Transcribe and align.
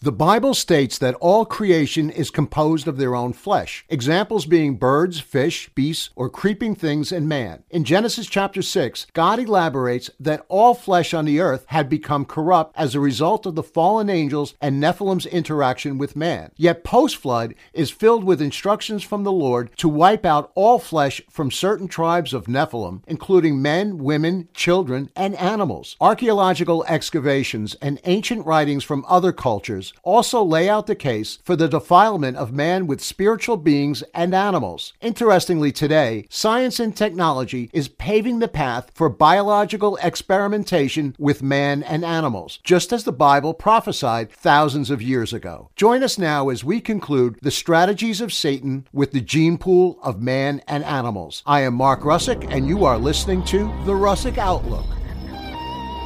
The 0.00 0.12
Bible 0.12 0.52
states 0.52 0.98
that 0.98 1.14
all 1.16 1.46
creation 1.46 2.10
is 2.10 2.30
composed 2.30 2.86
of 2.86 2.98
their 2.98 3.14
own 3.16 3.32
flesh, 3.32 3.86
examples 3.88 4.44
being 4.44 4.76
birds, 4.76 5.20
fish, 5.20 5.70
beasts, 5.74 6.10
or 6.14 6.28
creeping 6.28 6.74
things 6.74 7.10
and 7.10 7.26
man. 7.26 7.64
In 7.70 7.82
Genesis 7.82 8.26
chapter 8.26 8.60
6, 8.60 9.06
God 9.14 9.38
elaborates 9.38 10.10
that 10.20 10.44
all 10.48 10.74
flesh 10.74 11.14
on 11.14 11.24
the 11.24 11.40
earth 11.40 11.64
had 11.68 11.88
become 11.88 12.26
corrupt 12.26 12.76
as 12.76 12.94
a 12.94 13.00
result 13.00 13.46
of 13.46 13.54
the 13.54 13.62
fallen 13.62 14.10
angels 14.10 14.54
and 14.60 14.80
Nephilim's 14.80 15.24
interaction 15.24 15.96
with 15.96 16.14
man. 16.14 16.52
Yet 16.56 16.84
post 16.84 17.16
flood 17.16 17.54
is 17.72 17.90
filled 17.90 18.22
with 18.22 18.42
instructions 18.42 19.02
from 19.02 19.24
the 19.24 19.32
Lord 19.32 19.74
to 19.78 19.88
wipe 19.88 20.26
out 20.26 20.52
all 20.54 20.78
flesh 20.78 21.22
from 21.30 21.50
certain 21.50 21.88
tribes 21.88 22.34
of 22.34 22.48
Nephilim, 22.48 23.02
including 23.06 23.62
men, 23.62 23.96
women, 23.96 24.48
children, 24.52 25.10
and 25.16 25.34
animals. 25.36 25.96
Archaeological 26.02 26.84
excavations 26.86 27.74
and 27.76 27.98
ancient 28.04 28.44
writings 28.44 28.84
from 28.84 29.02
other 29.08 29.32
cultures 29.32 29.85
also 30.02 30.42
lay 30.42 30.68
out 30.68 30.86
the 30.86 30.94
case 30.94 31.38
for 31.42 31.56
the 31.56 31.68
defilement 31.68 32.36
of 32.36 32.52
man 32.52 32.86
with 32.86 33.02
spiritual 33.02 33.56
beings 33.56 34.02
and 34.14 34.34
animals. 34.34 34.92
Interestingly, 35.00 35.72
today, 35.72 36.26
science 36.30 36.80
and 36.80 36.96
technology 36.96 37.70
is 37.72 37.88
paving 37.88 38.38
the 38.38 38.48
path 38.48 38.90
for 38.94 39.08
biological 39.08 39.98
experimentation 40.02 41.14
with 41.18 41.42
man 41.42 41.82
and 41.82 42.04
animals, 42.04 42.58
just 42.64 42.92
as 42.92 43.04
the 43.04 43.12
Bible 43.12 43.54
prophesied 43.54 44.30
thousands 44.30 44.90
of 44.90 45.02
years 45.02 45.32
ago. 45.32 45.70
Join 45.76 46.02
us 46.02 46.18
now 46.18 46.48
as 46.48 46.64
we 46.64 46.80
conclude 46.80 47.38
the 47.42 47.50
strategies 47.50 48.20
of 48.20 48.32
Satan 48.32 48.86
with 48.92 49.12
the 49.12 49.20
gene 49.20 49.58
pool 49.58 49.98
of 50.02 50.20
man 50.20 50.62
and 50.66 50.84
animals. 50.84 51.42
I 51.46 51.60
am 51.60 51.74
Mark 51.74 52.00
Russick, 52.00 52.46
and 52.50 52.68
you 52.68 52.84
are 52.84 52.98
listening 52.98 53.44
to 53.44 53.64
The 53.84 53.92
Russick 53.92 54.38
Outlook. 54.38 54.86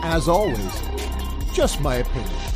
As 0.02 0.28
always, 0.28 0.82
just 1.52 1.80
my 1.80 1.96
opinion. 1.96 2.49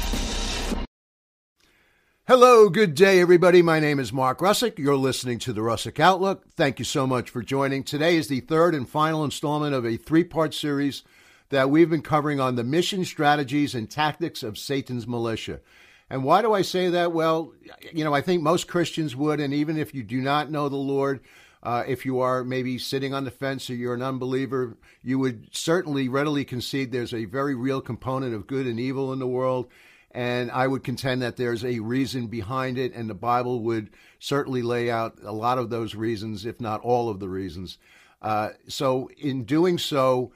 Hello, 2.26 2.70
good 2.70 2.94
day, 2.94 3.20
everybody. 3.20 3.60
My 3.60 3.78
name 3.78 4.00
is 4.00 4.10
Mark 4.10 4.38
Russick. 4.38 4.78
You're 4.78 4.96
listening 4.96 5.38
to 5.40 5.52
the 5.52 5.60
Russick 5.60 6.00
Outlook. 6.00 6.46
Thank 6.56 6.78
you 6.78 6.84
so 6.86 7.06
much 7.06 7.28
for 7.28 7.42
joining. 7.42 7.84
Today 7.84 8.16
is 8.16 8.28
the 8.28 8.40
third 8.40 8.74
and 8.74 8.88
final 8.88 9.24
installment 9.24 9.74
of 9.74 9.84
a 9.84 9.98
three 9.98 10.24
part 10.24 10.54
series 10.54 11.02
that 11.50 11.68
we've 11.68 11.90
been 11.90 12.00
covering 12.00 12.40
on 12.40 12.54
the 12.54 12.64
mission, 12.64 13.04
strategies, 13.04 13.74
and 13.74 13.90
tactics 13.90 14.42
of 14.42 14.56
Satan's 14.56 15.06
militia. 15.06 15.60
And 16.08 16.24
why 16.24 16.40
do 16.40 16.54
I 16.54 16.62
say 16.62 16.88
that? 16.88 17.12
Well, 17.12 17.52
you 17.92 18.04
know, 18.04 18.14
I 18.14 18.22
think 18.22 18.42
most 18.42 18.68
Christians 18.68 19.14
would, 19.14 19.38
and 19.38 19.52
even 19.52 19.76
if 19.76 19.92
you 19.92 20.02
do 20.02 20.22
not 20.22 20.50
know 20.50 20.70
the 20.70 20.76
Lord, 20.76 21.20
uh, 21.62 21.84
if 21.86 22.06
you 22.06 22.20
are 22.20 22.42
maybe 22.42 22.78
sitting 22.78 23.12
on 23.12 23.24
the 23.24 23.30
fence 23.30 23.68
or 23.68 23.74
you're 23.74 23.92
an 23.92 24.00
unbeliever, 24.00 24.78
you 25.02 25.18
would 25.18 25.54
certainly 25.54 26.08
readily 26.08 26.46
concede 26.46 26.90
there's 26.90 27.12
a 27.12 27.26
very 27.26 27.54
real 27.54 27.82
component 27.82 28.34
of 28.34 28.46
good 28.46 28.66
and 28.66 28.80
evil 28.80 29.12
in 29.12 29.18
the 29.18 29.26
world 29.26 29.68
and 30.14 30.50
I 30.52 30.68
would 30.68 30.84
contend 30.84 31.22
that 31.22 31.36
there's 31.36 31.64
a 31.64 31.80
reason 31.80 32.28
behind 32.28 32.78
it, 32.78 32.94
and 32.94 33.10
the 33.10 33.14
Bible 33.14 33.60
would 33.62 33.90
certainly 34.20 34.62
lay 34.62 34.88
out 34.88 35.18
a 35.24 35.32
lot 35.32 35.58
of 35.58 35.70
those 35.70 35.96
reasons, 35.96 36.46
if 36.46 36.60
not 36.60 36.80
all 36.82 37.10
of 37.10 37.18
the 37.18 37.28
reasons. 37.28 37.78
Uh, 38.22 38.50
so, 38.68 39.10
in 39.18 39.42
doing 39.44 39.76
so, 39.76 40.32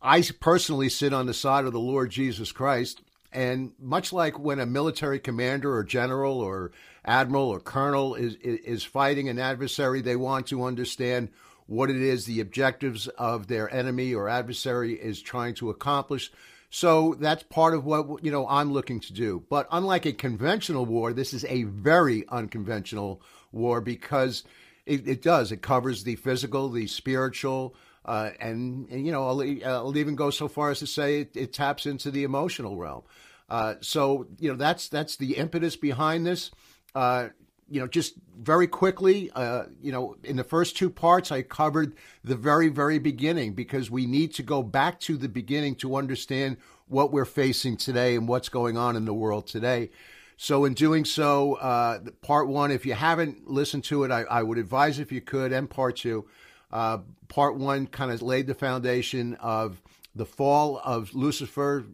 I 0.00 0.22
personally 0.40 0.88
sit 0.88 1.12
on 1.12 1.26
the 1.26 1.34
side 1.34 1.64
of 1.64 1.72
the 1.72 1.80
Lord 1.80 2.10
Jesus 2.10 2.52
Christ. 2.52 3.02
And 3.32 3.72
much 3.78 4.12
like 4.12 4.38
when 4.38 4.60
a 4.60 4.64
military 4.64 5.18
commander 5.18 5.74
or 5.74 5.82
general 5.82 6.40
or 6.40 6.70
admiral 7.04 7.48
or 7.48 7.60
colonel 7.60 8.14
is, 8.14 8.36
is 8.36 8.84
fighting 8.84 9.28
an 9.28 9.38
adversary, 9.38 10.00
they 10.00 10.16
want 10.16 10.46
to 10.46 10.64
understand 10.64 11.30
what 11.66 11.90
it 11.90 11.96
is 11.96 12.24
the 12.24 12.40
objectives 12.40 13.08
of 13.08 13.48
their 13.48 13.72
enemy 13.74 14.14
or 14.14 14.28
adversary 14.28 14.94
is 14.94 15.20
trying 15.20 15.54
to 15.56 15.68
accomplish 15.68 16.30
so 16.76 17.16
that's 17.18 17.42
part 17.44 17.72
of 17.72 17.86
what 17.86 18.22
you 18.22 18.30
know 18.30 18.46
I'm 18.46 18.70
looking 18.70 19.00
to 19.00 19.14
do. 19.14 19.42
But 19.48 19.66
unlike 19.72 20.04
a 20.04 20.12
conventional 20.12 20.84
war, 20.84 21.14
this 21.14 21.32
is 21.32 21.42
a 21.46 21.62
very 21.62 22.28
unconventional 22.28 23.22
war 23.50 23.80
because 23.80 24.44
it, 24.84 25.08
it 25.08 25.22
does 25.22 25.52
it 25.52 25.62
covers 25.62 26.04
the 26.04 26.16
physical, 26.16 26.68
the 26.68 26.86
spiritual, 26.86 27.74
uh, 28.04 28.32
and, 28.40 28.90
and, 28.90 29.06
you 29.06 29.10
know 29.10 29.26
I'll, 29.26 29.40
I'll, 29.64 29.96
even 29.96 30.16
go 30.16 30.28
so 30.28 30.48
far 30.48 30.68
as 30.70 30.80
to 30.80 30.86
say 30.86 31.20
it, 31.20 31.34
it 31.34 31.54
taps 31.54 31.86
into 31.86 32.10
the 32.10 32.24
emotional 32.24 32.76
realm. 32.76 33.04
Uh, 33.48 33.76
so 33.80 34.26
you 34.38 34.50
know 34.50 34.56
that's 34.58 34.90
that's 34.90 35.16
the 35.16 35.38
impetus 35.38 35.76
behind 35.76 36.26
this. 36.26 36.50
Uh, 36.94 37.28
you 37.68 37.80
know, 37.80 37.86
just 37.86 38.14
very 38.38 38.66
quickly, 38.66 39.30
uh, 39.34 39.64
you 39.82 39.90
know, 39.90 40.16
in 40.22 40.36
the 40.36 40.44
first 40.44 40.76
two 40.76 40.88
parts, 40.88 41.32
I 41.32 41.42
covered 41.42 41.94
the 42.22 42.36
very, 42.36 42.68
very 42.68 42.98
beginning 42.98 43.54
because 43.54 43.90
we 43.90 44.06
need 44.06 44.32
to 44.34 44.42
go 44.42 44.62
back 44.62 45.00
to 45.00 45.16
the 45.16 45.28
beginning 45.28 45.74
to 45.76 45.96
understand 45.96 46.58
what 46.86 47.12
we're 47.12 47.24
facing 47.24 47.76
today 47.76 48.14
and 48.14 48.28
what's 48.28 48.48
going 48.48 48.76
on 48.76 48.94
in 48.94 49.04
the 49.04 49.14
world 49.14 49.48
today. 49.48 49.90
So, 50.36 50.64
in 50.64 50.74
doing 50.74 51.04
so, 51.04 51.54
uh, 51.54 52.00
part 52.20 52.46
one, 52.46 52.70
if 52.70 52.84
you 52.86 52.94
haven't 52.94 53.50
listened 53.50 53.84
to 53.84 54.04
it, 54.04 54.10
I, 54.10 54.22
I, 54.22 54.42
would 54.42 54.58
advise 54.58 54.98
if 54.98 55.10
you 55.10 55.22
could, 55.22 55.50
and 55.50 55.68
part 55.68 55.96
two. 55.96 56.28
Uh, 56.70 56.98
part 57.28 57.56
one 57.56 57.86
kind 57.86 58.10
of 58.10 58.20
laid 58.20 58.46
the 58.46 58.54
foundation 58.54 59.34
of 59.34 59.80
the 60.14 60.26
fall 60.26 60.80
of 60.84 61.14
Lucifer, 61.14 61.86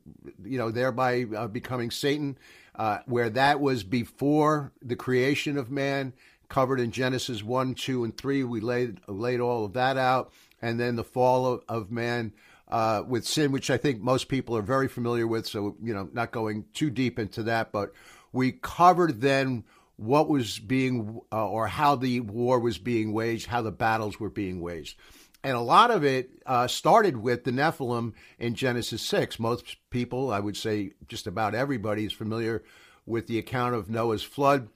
you 0.44 0.58
know, 0.58 0.70
thereby 0.70 1.26
uh, 1.36 1.46
becoming 1.46 1.90
Satan 1.90 2.36
uh, 2.74 2.98
where 3.06 3.30
that 3.30 3.60
was 3.60 3.84
before 3.84 4.72
the 4.80 4.96
creation 4.96 5.56
of 5.56 5.70
man, 5.70 6.12
covered 6.48 6.80
in 6.80 6.90
Genesis 6.90 7.42
1, 7.42 7.74
2, 7.74 8.04
and 8.04 8.16
3. 8.16 8.44
We 8.44 8.60
laid, 8.60 9.00
laid 9.06 9.40
all 9.40 9.64
of 9.64 9.72
that 9.74 9.96
out. 9.96 10.32
And 10.60 10.78
then 10.78 10.96
the 10.96 11.04
fall 11.04 11.46
of, 11.46 11.62
of 11.68 11.90
man 11.90 12.32
uh, 12.68 13.02
with 13.06 13.26
sin, 13.26 13.52
which 13.52 13.70
I 13.70 13.76
think 13.76 14.00
most 14.00 14.28
people 14.28 14.56
are 14.56 14.62
very 14.62 14.88
familiar 14.88 15.26
with. 15.26 15.46
So, 15.46 15.76
you 15.82 15.94
know, 15.94 16.08
not 16.12 16.30
going 16.30 16.66
too 16.72 16.90
deep 16.90 17.18
into 17.18 17.42
that, 17.44 17.72
but 17.72 17.92
we 18.32 18.52
covered 18.52 19.20
then 19.20 19.64
what 19.96 20.28
was 20.28 20.58
being 20.58 21.20
uh, 21.30 21.48
or 21.48 21.66
how 21.66 21.96
the 21.96 22.20
war 22.20 22.58
was 22.58 22.78
being 22.78 23.12
waged, 23.12 23.46
how 23.46 23.62
the 23.62 23.72
battles 23.72 24.20
were 24.20 24.30
being 24.30 24.60
waged 24.60 24.98
and 25.44 25.56
a 25.56 25.60
lot 25.60 25.90
of 25.90 26.04
it 26.04 26.30
uh, 26.46 26.66
started 26.66 27.16
with 27.16 27.44
the 27.44 27.50
Nephilim 27.50 28.12
in 28.38 28.54
Genesis 28.54 29.02
6. 29.02 29.40
Most 29.40 29.76
people, 29.90 30.30
I 30.30 30.38
would 30.38 30.56
say 30.56 30.92
just 31.08 31.26
about 31.26 31.54
everybody, 31.54 32.04
is 32.04 32.12
familiar 32.12 32.62
with 33.06 33.26
the 33.26 33.38
account 33.38 33.74
of 33.74 33.90
Noah's 33.90 34.22
flood. 34.22 34.68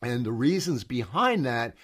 And 0.00 0.26
the 0.26 0.32
reasons 0.32 0.82
behind 0.82 1.46
that 1.46 1.74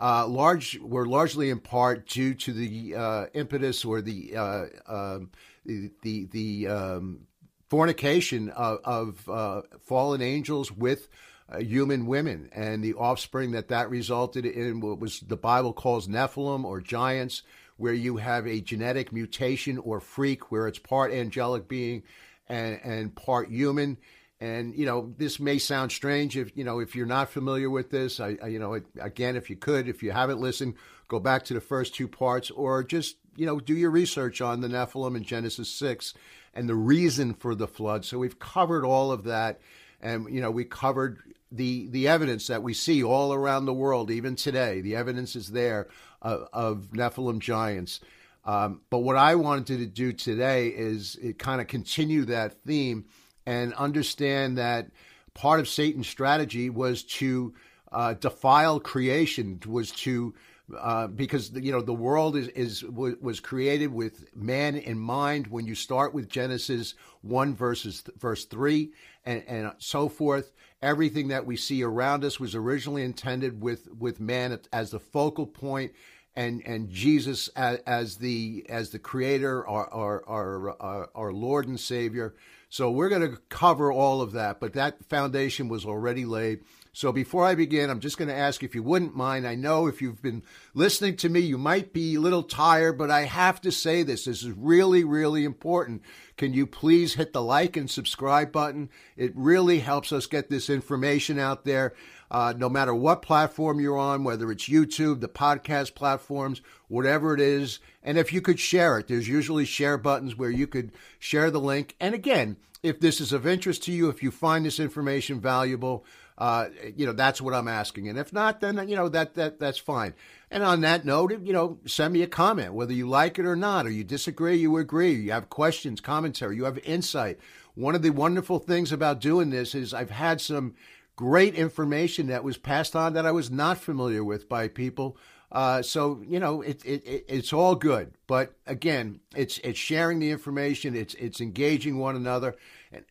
uh, 0.00 0.26
large 0.26 0.78
were 0.80 1.06
largely 1.06 1.50
in 1.50 1.60
part 1.60 2.08
due 2.08 2.34
to 2.34 2.52
the 2.52 2.94
uh, 2.94 3.26
impetus 3.34 3.84
or 3.84 4.00
the 4.00 4.36
uh, 4.36 4.64
um, 4.86 5.30
the 5.64 5.90
the, 6.02 6.26
the 6.26 6.68
um, 6.68 7.20
fornication 7.68 8.50
of, 8.50 8.78
of 8.84 9.28
uh, 9.28 9.62
fallen 9.80 10.20
angels 10.20 10.70
with 10.70 11.08
uh, 11.48 11.58
human 11.58 12.06
women 12.06 12.48
and 12.52 12.82
the 12.82 12.94
offspring 12.94 13.52
that 13.52 13.68
that 13.68 13.90
resulted 13.90 14.46
in 14.46 14.80
what 14.80 14.98
was 14.98 15.20
the 15.20 15.36
Bible 15.36 15.72
calls 15.72 16.08
Nephilim 16.08 16.64
or 16.64 16.80
giants 16.80 17.42
where 17.76 17.92
you 17.92 18.16
have 18.16 18.46
a 18.46 18.60
genetic 18.60 19.12
mutation 19.12 19.78
or 19.78 20.00
freak 20.00 20.50
where 20.50 20.68
it's 20.68 20.78
part 20.78 21.12
angelic 21.12 21.68
being 21.68 22.02
and, 22.48 22.80
and 22.82 23.14
part 23.14 23.50
human. 23.50 23.96
And 24.40 24.74
you 24.74 24.84
know, 24.84 25.14
this 25.16 25.40
may 25.40 25.58
sound 25.58 25.92
strange 25.92 26.36
if 26.36 26.56
you 26.56 26.64
know 26.64 26.80
if 26.80 26.94
you're 26.94 27.06
not 27.06 27.30
familiar 27.30 27.70
with 27.70 27.90
this. 27.90 28.20
I, 28.20 28.36
I, 28.42 28.48
you 28.48 28.58
know, 28.58 28.80
again, 29.00 29.36
if 29.36 29.48
you 29.48 29.56
could, 29.56 29.88
if 29.88 30.02
you 30.02 30.10
haven't 30.10 30.40
listened, 30.40 30.74
go 31.08 31.20
back 31.20 31.44
to 31.44 31.54
the 31.54 31.60
first 31.60 31.94
two 31.94 32.08
parts, 32.08 32.50
or 32.50 32.82
just 32.82 33.16
you 33.36 33.46
know 33.46 33.60
do 33.60 33.74
your 33.74 33.90
research 33.90 34.40
on 34.40 34.60
the 34.60 34.68
Nephilim 34.68 35.16
in 35.16 35.22
Genesis 35.22 35.70
six 35.70 36.14
and 36.52 36.68
the 36.68 36.74
reason 36.74 37.34
for 37.34 37.54
the 37.54 37.68
flood. 37.68 38.04
So 38.04 38.18
we've 38.18 38.38
covered 38.38 38.84
all 38.84 39.12
of 39.12 39.24
that, 39.24 39.60
and 40.00 40.28
you 40.28 40.40
know 40.40 40.50
we 40.50 40.64
covered 40.64 41.20
the 41.50 41.88
the 41.88 42.08
evidence 42.08 42.48
that 42.48 42.62
we 42.62 42.74
see 42.74 43.02
all 43.02 43.32
around 43.32 43.64
the 43.64 43.72
world, 43.72 44.10
even 44.10 44.34
today. 44.36 44.80
The 44.80 44.96
evidence 44.96 45.36
is 45.36 45.52
there 45.52 45.88
of, 46.24 46.48
of 46.52 46.88
Nephilim 46.92 47.38
giants. 47.38 48.00
Um, 48.44 48.80
but 48.90 48.98
what 48.98 49.16
I 49.16 49.36
wanted 49.36 49.78
to 49.78 49.86
do 49.86 50.12
today 50.12 50.68
is 50.68 51.18
kind 51.38 51.60
of 51.60 51.68
continue 51.68 52.24
that 52.24 52.60
theme 52.66 53.04
and 53.46 53.72
understand 53.74 54.58
that 54.58 54.90
part 55.34 55.60
of 55.60 55.68
Satan's 55.68 56.08
strategy 56.08 56.70
was 56.70 57.02
to 57.04 57.54
uh, 57.92 58.14
defile 58.14 58.80
creation, 58.80 59.60
was 59.66 59.90
to 59.92 60.34
uh, 60.78 61.06
because 61.06 61.52
you 61.52 61.70
know 61.70 61.82
the 61.82 61.92
world 61.92 62.36
is 62.36 62.48
is 62.48 62.82
was 62.84 63.38
created 63.40 63.92
with 63.92 64.34
man 64.34 64.76
in 64.76 64.98
mind. 64.98 65.46
When 65.46 65.66
you 65.66 65.74
start 65.74 66.14
with 66.14 66.28
Genesis 66.28 66.94
one 67.20 67.54
verses 67.54 68.02
verse 68.18 68.46
three 68.46 68.92
and 69.24 69.44
and 69.46 69.72
so 69.78 70.08
forth, 70.08 70.52
everything 70.80 71.28
that 71.28 71.44
we 71.44 71.56
see 71.56 71.82
around 71.82 72.24
us 72.24 72.40
was 72.40 72.54
originally 72.54 73.02
intended 73.02 73.60
with 73.60 73.88
with 73.92 74.20
man 74.20 74.58
as 74.72 74.90
the 74.90 75.00
focal 75.00 75.46
point 75.46 75.92
and 76.36 76.62
and 76.66 76.90
Jesus 76.90 77.48
as, 77.48 77.78
as 77.86 78.16
the 78.16 78.66
as 78.68 78.90
the 78.90 78.98
creator 78.98 79.66
our 79.66 79.88
our, 79.92 80.28
our 80.28 80.70
uh, 80.80 81.06
our 81.14 81.32
Lord 81.32 81.68
and 81.68 81.78
Savior 81.78 82.34
So 82.74 82.90
we're 82.90 83.08
going 83.08 83.30
to 83.30 83.38
cover 83.50 83.92
all 83.92 84.20
of 84.20 84.32
that, 84.32 84.58
but 84.58 84.72
that 84.72 85.04
foundation 85.04 85.68
was 85.68 85.86
already 85.86 86.24
laid. 86.24 86.64
So 86.92 87.12
before 87.12 87.44
I 87.44 87.54
begin, 87.54 87.88
I'm 87.88 88.00
just 88.00 88.18
going 88.18 88.28
to 88.28 88.34
ask 88.34 88.64
if 88.64 88.74
you 88.74 88.82
wouldn't 88.82 89.14
mind. 89.14 89.46
I 89.46 89.54
know 89.54 89.86
if 89.86 90.02
you've 90.02 90.20
been 90.20 90.42
listening 90.74 91.16
to 91.18 91.28
me, 91.28 91.38
you 91.38 91.56
might 91.56 91.92
be 91.92 92.16
a 92.16 92.20
little 92.20 92.42
tired, 92.42 92.98
but 92.98 93.12
I 93.12 93.26
have 93.26 93.60
to 93.60 93.70
say 93.70 94.02
this. 94.02 94.24
This 94.24 94.42
is 94.42 94.50
really, 94.50 95.04
really 95.04 95.44
important. 95.44 96.02
Can 96.36 96.52
you 96.52 96.66
please 96.66 97.14
hit 97.14 97.32
the 97.32 97.42
like 97.42 97.76
and 97.76 97.88
subscribe 97.88 98.50
button? 98.50 98.90
It 99.16 99.30
really 99.36 99.78
helps 99.78 100.10
us 100.10 100.26
get 100.26 100.50
this 100.50 100.68
information 100.68 101.38
out 101.38 101.64
there. 101.64 101.94
Uh, 102.30 102.54
no 102.56 102.68
matter 102.68 102.94
what 102.94 103.22
platform 103.22 103.80
you're 103.80 103.98
on, 103.98 104.24
whether 104.24 104.50
it's 104.50 104.68
YouTube, 104.68 105.20
the 105.20 105.28
podcast 105.28 105.94
platforms, 105.94 106.60
whatever 106.88 107.34
it 107.34 107.40
is. 107.40 107.78
And 108.02 108.18
if 108.18 108.32
you 108.32 108.40
could 108.40 108.58
share 108.58 108.98
it, 108.98 109.08
there's 109.08 109.28
usually 109.28 109.64
share 109.64 109.98
buttons 109.98 110.36
where 110.36 110.50
you 110.50 110.66
could 110.66 110.92
share 111.18 111.50
the 111.50 111.60
link. 111.60 111.94
And 112.00 112.14
again, 112.14 112.56
if 112.82 113.00
this 113.00 113.20
is 113.20 113.32
of 113.32 113.46
interest 113.46 113.82
to 113.84 113.92
you, 113.92 114.08
if 114.08 114.22
you 114.22 114.30
find 114.30 114.66
this 114.66 114.78
information 114.78 115.40
valuable, 115.40 116.04
uh, 116.36 116.66
you 116.96 117.06
know, 117.06 117.12
that's 117.12 117.40
what 117.40 117.54
I'm 117.54 117.68
asking. 117.68 118.08
And 118.08 118.18
if 118.18 118.32
not, 118.32 118.60
then 118.60 118.88
you 118.88 118.96
know 118.96 119.08
that 119.08 119.34
that 119.34 119.60
that's 119.60 119.78
fine. 119.78 120.14
And 120.50 120.62
on 120.62 120.82
that 120.82 121.04
note, 121.04 121.32
you 121.42 121.52
know, 121.52 121.78
send 121.86 122.12
me 122.12 122.22
a 122.22 122.26
comment 122.26 122.74
whether 122.74 122.92
you 122.92 123.08
like 123.08 123.38
it 123.38 123.46
or 123.46 123.56
not, 123.56 123.86
or 123.86 123.90
you 123.90 124.04
disagree, 124.04 124.56
you 124.56 124.76
agree, 124.76 125.12
you 125.12 125.32
have 125.32 125.48
questions, 125.48 126.00
commentary, 126.00 126.56
you 126.56 126.64
have 126.64 126.78
insight. 126.78 127.38
One 127.74 127.94
of 127.94 128.02
the 128.02 128.10
wonderful 128.10 128.58
things 128.58 128.92
about 128.92 129.20
doing 129.20 129.50
this 129.50 129.74
is 129.74 129.94
I've 129.94 130.10
had 130.10 130.40
some 130.40 130.74
great 131.16 131.54
information 131.54 132.28
that 132.28 132.44
was 132.44 132.56
passed 132.56 132.96
on 132.96 133.14
that 133.14 133.26
I 133.26 133.32
was 133.32 133.50
not 133.50 133.78
familiar 133.78 134.24
with 134.24 134.48
by 134.48 134.68
people. 134.68 135.16
Uh, 135.52 135.82
so 135.82 136.20
you 136.26 136.40
know, 136.40 136.62
it, 136.62 136.84
it, 136.84 137.06
it, 137.06 137.24
it's 137.28 137.52
all 137.52 137.74
good. 137.74 138.12
But 138.26 138.54
again, 138.66 139.20
it's 139.36 139.58
it's 139.58 139.78
sharing 139.78 140.18
the 140.18 140.30
information. 140.30 140.96
It's 140.96 141.14
it's 141.14 141.40
engaging 141.40 141.98
one 141.98 142.16
another, 142.16 142.56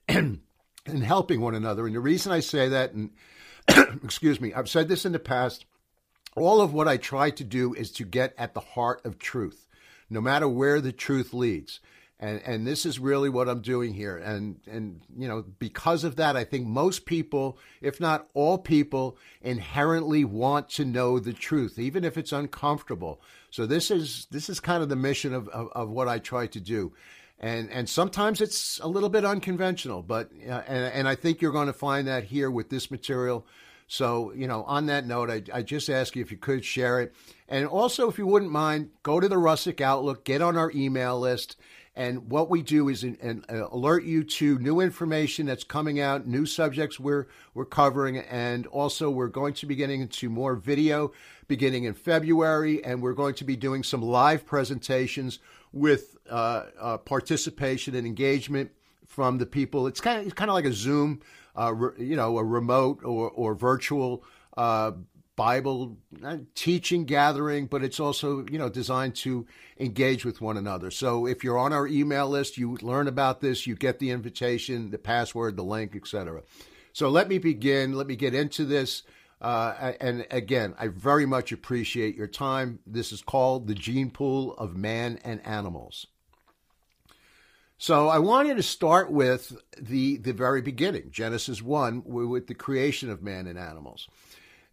and 0.08 0.42
and 0.86 1.04
helping 1.04 1.42
one 1.42 1.56
another. 1.56 1.86
And 1.86 1.96
the 1.96 2.00
reason 2.02 2.32
I 2.32 2.42
say 2.42 2.70
that, 2.70 2.94
and 2.94 3.12
excuse 4.04 4.42
me, 4.42 4.54
I've 4.54 4.70
said 4.70 4.90
this 4.90 5.06
in 5.06 5.14
the 5.14 5.20
past, 5.20 5.66
all 6.36 6.62
of 6.62 6.74
what 6.74 6.88
I 6.88 6.98
try 6.98 7.30
to 7.32 7.44
do 7.44 7.74
is 7.74 7.92
to 7.94 8.04
get 8.04 8.34
at 8.38 8.54
the 8.54 8.60
heart 8.60 9.06
of 9.06 9.20
truth, 9.20 9.68
no 10.10 10.20
matter 10.20 10.48
where 10.48 10.82
the 10.82 10.92
truth 10.92 11.34
leads. 11.34 11.80
And, 12.24 12.42
and 12.46 12.66
this 12.66 12.86
is 12.86 13.00
really 13.00 13.28
what 13.28 13.50
I'm 13.50 13.60
doing 13.60 13.94
here. 13.94 14.16
And, 14.16 14.58
and, 14.66 15.02
you 15.18 15.28
know, 15.28 15.44
because 15.60 16.06
of 16.06 16.16
that, 16.16 16.38
I 16.38 16.46
think 16.46 16.66
most 16.66 17.06
people, 17.06 17.58
if 17.82 18.00
not 18.00 18.30
all 18.34 18.58
people, 18.58 19.18
inherently 19.42 20.24
want 20.24 20.70
to 20.70 20.86
know 20.86 21.20
the 21.20 21.34
truth, 21.34 21.78
even 21.78 22.06
if 22.06 22.18
it's 22.18 22.32
uncomfortable. 22.32 23.20
So 23.52 23.66
this 23.66 23.92
is, 23.92 24.28
this 24.32 24.48
is 24.48 24.62
kind 24.62 24.82
of 24.82 24.88
the 24.88 24.96
mission 24.96 25.34
of, 25.34 25.50
of, 25.50 25.68
of 25.74 25.90
what 25.90 26.08
I 26.08 26.18
try 26.20 26.48
to 26.48 26.62
do 26.62 26.94
and 27.40 27.70
and 27.72 27.90
sometimes 27.90 28.40
it's 28.42 28.80
a 28.80 28.88
little 28.88 29.10
bit 29.10 29.26
unconventional 29.26 30.04
but 30.04 30.30
uh, 30.48 30.62
and, 30.68 30.94
and 30.94 31.08
i 31.10 31.16
think 31.16 31.42
you're 31.42 31.52
going 31.52 31.66
to 31.66 31.74
find 31.74 32.08
that 32.08 32.24
here 32.26 32.52
with 32.52 32.70
this 32.70 32.92
material 32.92 33.44
so 33.88 34.32
you 34.36 34.48
know 34.48 34.64
on 34.66 34.86
that 34.86 35.08
note 35.08 35.32
I, 35.32 35.42
I 35.52 35.64
just 35.64 35.90
ask 35.90 36.16
you 36.16 36.22
if 36.22 36.32
you 36.32 36.38
could 36.38 36.64
share 36.64 37.02
it 37.02 37.12
and 37.50 37.66
also 37.66 38.08
if 38.08 38.20
you 38.20 38.28
wouldn't 38.28 38.52
mind 38.52 38.92
go 39.02 39.20
to 39.20 39.28
the 39.28 39.36
russick 39.36 39.82
outlook 39.82 40.24
get 40.24 40.44
on 40.44 40.56
our 40.56 40.72
email 40.76 41.20
list 41.20 41.58
and 41.96 42.30
what 42.30 42.50
we 42.50 42.64
do 42.64 42.90
is 42.90 43.04
in, 43.04 43.16
in, 43.16 43.46
uh, 43.50 43.68
alert 43.70 44.04
you 44.04 44.24
to 44.24 44.58
new 44.60 44.80
information 44.80 45.46
that's 45.46 45.64
coming 45.64 46.00
out, 46.00 46.26
new 46.26 46.46
subjects 46.46 47.00
we're 47.00 47.28
we're 47.54 47.66
covering, 47.66 48.18
and 48.18 48.66
also 48.68 49.10
we're 49.10 49.28
going 49.28 49.54
to 49.56 49.66
be 49.66 49.76
getting 49.76 50.02
into 50.02 50.30
more 50.30 50.56
video 50.56 51.12
beginning 51.48 51.84
in 51.84 51.94
February, 51.94 52.84
and 52.84 53.02
we're 53.02 53.14
going 53.14 53.36
to 53.36 53.44
be 53.44 53.56
doing 53.56 53.84
some 53.84 54.02
live 54.02 54.46
presentations 54.46 55.40
with 55.72 56.18
uh, 56.30 56.66
uh, 56.80 56.98
participation 56.98 57.96
and 57.96 58.08
engagement 58.08 58.72
from 59.06 59.38
the 59.38 59.46
people. 59.46 59.86
It's 59.86 60.02
kind 60.02 60.20
of 60.20 60.26
it's 60.26 60.34
kind 60.34 60.50
of 60.50 60.56
like 60.56 60.66
a 60.66 60.74
Zoom, 60.74 61.22
uh, 61.56 61.74
re, 61.74 61.92
you 62.04 62.16
know, 62.16 62.40
a 62.40 62.44
remote 62.44 63.04
or 63.04 63.30
or 63.30 63.54
virtual 63.54 64.24
uh, 64.58 64.94
Bible 65.36 65.98
uh, 66.24 66.38
teaching 66.54 67.06
gathering, 67.06 67.66
but 67.66 67.84
it's 67.84 68.00
also 68.00 68.46
you 68.52 68.60
know 68.60 68.70
designed 68.70 69.16
to 69.18 69.48
engage 69.80 70.26
with 70.26 70.42
one 70.42 70.58
another. 70.58 70.92
So 70.92 71.26
if 71.26 71.44
you're 71.44 71.58
on 71.58 71.74
our 71.74 71.88
email 71.88 72.30
list, 72.30 72.58
you 72.58 72.78
learn 72.82 73.08
about 73.08 73.42
this, 73.42 73.66
you 73.66 73.76
get 73.76 74.00
the 74.00 74.12
invitation, 74.12 74.92
the 74.92 74.98
password, 74.98 75.56
the 75.56 75.64
link, 75.64 75.96
etc. 75.96 76.44
So 76.94 77.10
let 77.10 77.28
me 77.28 77.40
begin. 77.40 77.94
Let 77.94 78.08
me 78.08 78.16
get 78.16 78.36
into 78.36 78.66
this. 78.66 79.04
Uh, 79.42 79.94
and 80.00 80.26
again, 80.32 80.74
I 80.80 80.88
very 80.88 81.26
much 81.26 81.52
appreciate 81.52 82.16
your 82.16 82.28
time. 82.28 82.80
This 82.88 83.12
is 83.12 83.22
called 83.22 83.68
the 83.68 83.74
gene 83.74 84.10
pool 84.10 84.54
of 84.54 84.78
man 84.78 85.20
and 85.24 85.46
animals. 85.46 86.08
So 87.78 88.08
I 88.08 88.20
wanted 88.20 88.56
to 88.56 88.64
start 88.64 89.12
with 89.12 89.58
the 89.78 90.16
the 90.16 90.32
very 90.32 90.62
beginning, 90.62 91.10
Genesis 91.12 91.62
one, 91.62 92.04
with 92.06 92.48
the 92.48 92.54
creation 92.54 93.10
of 93.10 93.22
man 93.22 93.48
and 93.48 93.60
animals. 93.60 94.08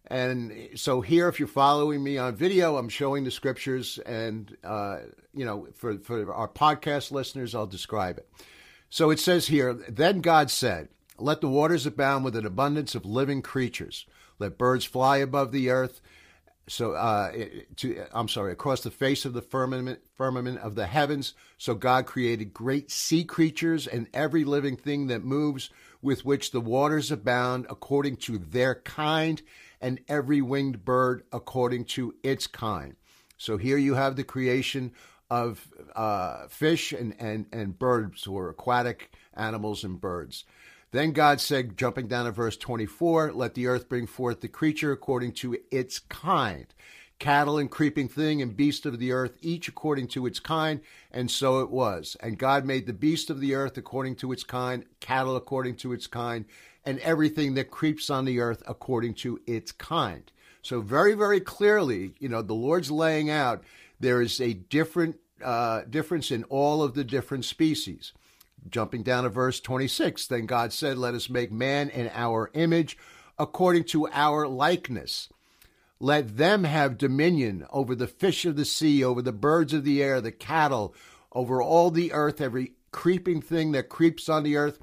And 0.07 0.69
so 0.75 1.01
here, 1.01 1.29
if 1.29 1.39
you're 1.39 1.47
following 1.47 2.03
me 2.03 2.17
on 2.17 2.35
video, 2.35 2.77
I'm 2.77 2.89
showing 2.89 3.23
the 3.23 3.31
scriptures, 3.31 3.97
and 3.99 4.55
uh, 4.63 4.97
you 5.33 5.45
know, 5.45 5.67
for 5.75 5.99
for 5.99 6.33
our 6.33 6.49
podcast 6.49 7.11
listeners, 7.11 7.55
I'll 7.55 7.67
describe 7.67 8.17
it. 8.17 8.27
So 8.89 9.09
it 9.09 9.19
says 9.19 9.47
here, 9.47 9.73
then 9.73 10.21
God 10.21 10.51
said, 10.51 10.89
"Let 11.17 11.39
the 11.39 11.47
waters 11.47 11.85
abound 11.85 12.25
with 12.25 12.35
an 12.35 12.45
abundance 12.45 12.95
of 12.95 13.05
living 13.05 13.41
creatures." 13.41 14.05
Let 14.41 14.57
birds 14.57 14.85
fly 14.85 15.17
above 15.17 15.51
the 15.51 15.69
earth. 15.69 16.01
So, 16.67 16.93
uh, 16.93 17.31
to, 17.77 18.05
I'm 18.11 18.27
sorry, 18.27 18.51
across 18.51 18.81
the 18.81 18.91
face 18.91 19.23
of 19.25 19.33
the 19.33 19.41
firmament, 19.41 19.99
firmament 20.15 20.59
of 20.59 20.75
the 20.75 20.87
heavens. 20.87 21.33
So 21.57 21.75
God 21.75 22.05
created 22.05 22.53
great 22.53 22.89
sea 22.89 23.23
creatures 23.23 23.87
and 23.87 24.07
every 24.13 24.43
living 24.43 24.77
thing 24.77 25.07
that 25.07 25.23
moves, 25.23 25.69
with 26.01 26.25
which 26.25 26.51
the 26.51 26.61
waters 26.61 27.11
abound, 27.11 27.67
according 27.69 28.17
to 28.17 28.39
their 28.39 28.75
kind, 28.75 29.41
and 29.81 29.99
every 30.07 30.41
winged 30.41 30.85
bird 30.85 31.23
according 31.33 31.85
to 31.85 32.13
its 32.23 32.47
kind. 32.47 32.95
So 33.37 33.57
here 33.57 33.77
you 33.77 33.95
have 33.95 34.15
the 34.15 34.23
creation 34.23 34.93
of 35.31 35.67
uh, 35.95 36.47
fish 36.49 36.91
and, 36.91 37.15
and, 37.17 37.47
and 37.51 37.79
birds, 37.79 38.27
or 38.27 38.49
aquatic 38.49 39.11
animals 39.33 39.83
and 39.83 39.99
birds. 39.99 40.43
Then 40.91 41.13
God 41.13 41.39
said, 41.39 41.77
jumping 41.77 42.07
down 42.07 42.25
to 42.25 42.31
verse 42.31 42.57
24, 42.57 43.31
let 43.31 43.53
the 43.53 43.67
earth 43.67 43.87
bring 43.87 44.07
forth 44.07 44.41
the 44.41 44.49
creature 44.49 44.91
according 44.91 45.31
to 45.35 45.57
its 45.71 45.99
kind. 45.99 46.67
Cattle 47.17 47.57
and 47.57 47.71
creeping 47.71 48.09
thing 48.09 48.41
and 48.41 48.57
beast 48.57 48.85
of 48.85 48.99
the 48.99 49.13
earth, 49.13 49.37
each 49.41 49.69
according 49.69 50.09
to 50.09 50.25
its 50.25 50.41
kind. 50.41 50.81
And 51.11 51.31
so 51.31 51.61
it 51.61 51.69
was. 51.69 52.17
And 52.19 52.37
God 52.37 52.65
made 52.65 52.85
the 52.85 52.93
beast 52.93 53.29
of 53.29 53.39
the 53.39 53.55
earth 53.55 53.77
according 53.77 54.17
to 54.17 54.33
its 54.33 54.43
kind, 54.43 54.83
cattle 54.99 55.37
according 55.37 55.77
to 55.77 55.93
its 55.93 56.07
kind, 56.07 56.43
and 56.85 56.99
everything 56.99 57.53
that 57.55 57.71
creeps 57.71 58.09
on 58.09 58.25
the 58.25 58.39
earth 58.39 58.63
according 58.67 59.13
to 59.15 59.39
its 59.45 59.71
kind. 59.71 60.31
So, 60.61 60.81
very, 60.81 61.13
very 61.13 61.39
clearly, 61.39 62.13
you 62.19 62.29
know, 62.29 62.41
the 62.41 62.53
Lord's 62.53 62.91
laying 62.91 63.29
out 63.29 63.63
there 63.99 64.21
is 64.21 64.39
a 64.39 64.53
different 64.53 65.17
uh, 65.43 65.81
difference 65.89 66.31
in 66.31 66.43
all 66.45 66.83
of 66.83 66.93
the 66.93 67.03
different 67.03 67.45
species. 67.45 68.13
Jumping 68.69 69.01
down 69.01 69.23
to 69.23 69.29
verse 69.29 69.59
26, 69.59 70.27
then 70.27 70.45
God 70.45 70.71
said, 70.71 70.97
Let 70.97 71.15
us 71.15 71.29
make 71.29 71.51
man 71.51 71.89
in 71.89 72.11
our 72.13 72.51
image, 72.53 72.97
according 73.39 73.85
to 73.85 74.07
our 74.09 74.47
likeness. 74.47 75.29
Let 75.99 76.37
them 76.37 76.63
have 76.63 76.97
dominion 76.97 77.65
over 77.71 77.95
the 77.95 78.07
fish 78.07 78.45
of 78.45 78.55
the 78.55 78.65
sea, 78.65 79.03
over 79.03 79.21
the 79.21 79.31
birds 79.31 79.73
of 79.73 79.83
the 79.83 80.01
air, 80.01 80.21
the 80.21 80.31
cattle, 80.31 80.95
over 81.31 81.61
all 81.61 81.91
the 81.91 82.11
earth, 82.13 82.41
every 82.41 82.73
creeping 82.91 83.41
thing 83.41 83.71
that 83.71 83.89
creeps 83.89 84.29
on 84.29 84.43
the 84.43 84.57
earth. 84.57 84.79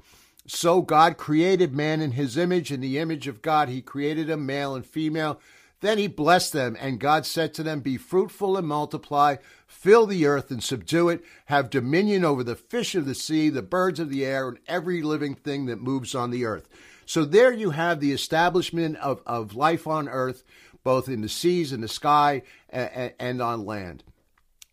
So 0.49 0.81
God 0.81 1.17
created 1.17 1.75
man 1.75 2.01
in 2.01 2.13
his 2.13 2.35
image. 2.35 2.71
In 2.71 2.81
the 2.81 2.97
image 2.97 3.27
of 3.27 3.43
God, 3.43 3.69
he 3.69 3.83
created 3.83 4.31
him, 4.31 4.47
male 4.47 4.73
and 4.73 4.83
female. 4.83 5.39
Then 5.81 5.99
he 5.99 6.07
blessed 6.07 6.53
them, 6.53 6.75
and 6.79 6.99
God 6.99 7.25
said 7.25 7.53
to 7.53 7.63
them, 7.63 7.81
Be 7.81 7.97
fruitful 7.97 8.57
and 8.57 8.67
multiply, 8.67 9.37
fill 9.67 10.07
the 10.07 10.25
earth 10.25 10.49
and 10.49 10.61
subdue 10.61 11.07
it, 11.07 11.23
have 11.45 11.69
dominion 11.69 12.25
over 12.25 12.43
the 12.43 12.55
fish 12.55 12.95
of 12.95 13.05
the 13.05 13.15
sea, 13.15 13.49
the 13.49 13.61
birds 13.61 13.99
of 13.99 14.09
the 14.09 14.25
air, 14.25 14.49
and 14.49 14.57
every 14.67 15.03
living 15.03 15.35
thing 15.35 15.67
that 15.67 15.79
moves 15.79 16.15
on 16.15 16.31
the 16.31 16.45
earth. 16.45 16.67
So 17.05 17.23
there 17.23 17.53
you 17.53 17.69
have 17.69 17.99
the 17.99 18.11
establishment 18.11 18.97
of, 18.97 19.21
of 19.27 19.55
life 19.55 19.85
on 19.87 20.09
earth, 20.09 20.43
both 20.83 21.07
in 21.07 21.21
the 21.21 21.29
seas, 21.29 21.71
and 21.71 21.83
the 21.83 21.87
sky, 21.87 22.41
and, 22.69 23.13
and 23.19 23.41
on 23.41 23.65
land. 23.65 24.03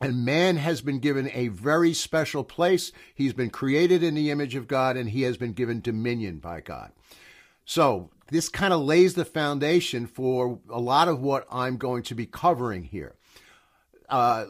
And 0.01 0.25
man 0.25 0.57
has 0.57 0.83
been 0.83 0.99
given 0.99 1.31
a 1.33 1.49
very 1.49 1.95
special 1.95 2.45
place. 2.45 2.93
He's 3.15 3.33
been 3.33 3.51
created 3.51 4.03
in 4.03 4.15
the 4.15 4.31
image 4.31 4.55
of 4.55 4.69
God, 4.69 4.97
and 4.97 5.09
he 5.09 5.23
has 5.23 5.37
been 5.37 5.53
given 5.53 5.81
dominion 5.81 6.39
by 6.39 6.61
God. 6.61 6.93
So 7.65 8.11
this 8.29 8.49
kind 8.49 8.73
of 8.73 8.81
lays 8.83 9.15
the 9.15 9.25
foundation 9.25 10.07
for 10.07 10.61
a 10.71 10.81
lot 10.81 11.09
of 11.09 11.21
what 11.21 11.47
I'm 11.51 11.77
going 11.77 12.03
to 12.05 12.15
be 12.15 12.27
covering 12.27 12.85
here. 12.85 13.15
Uh, 14.09 14.47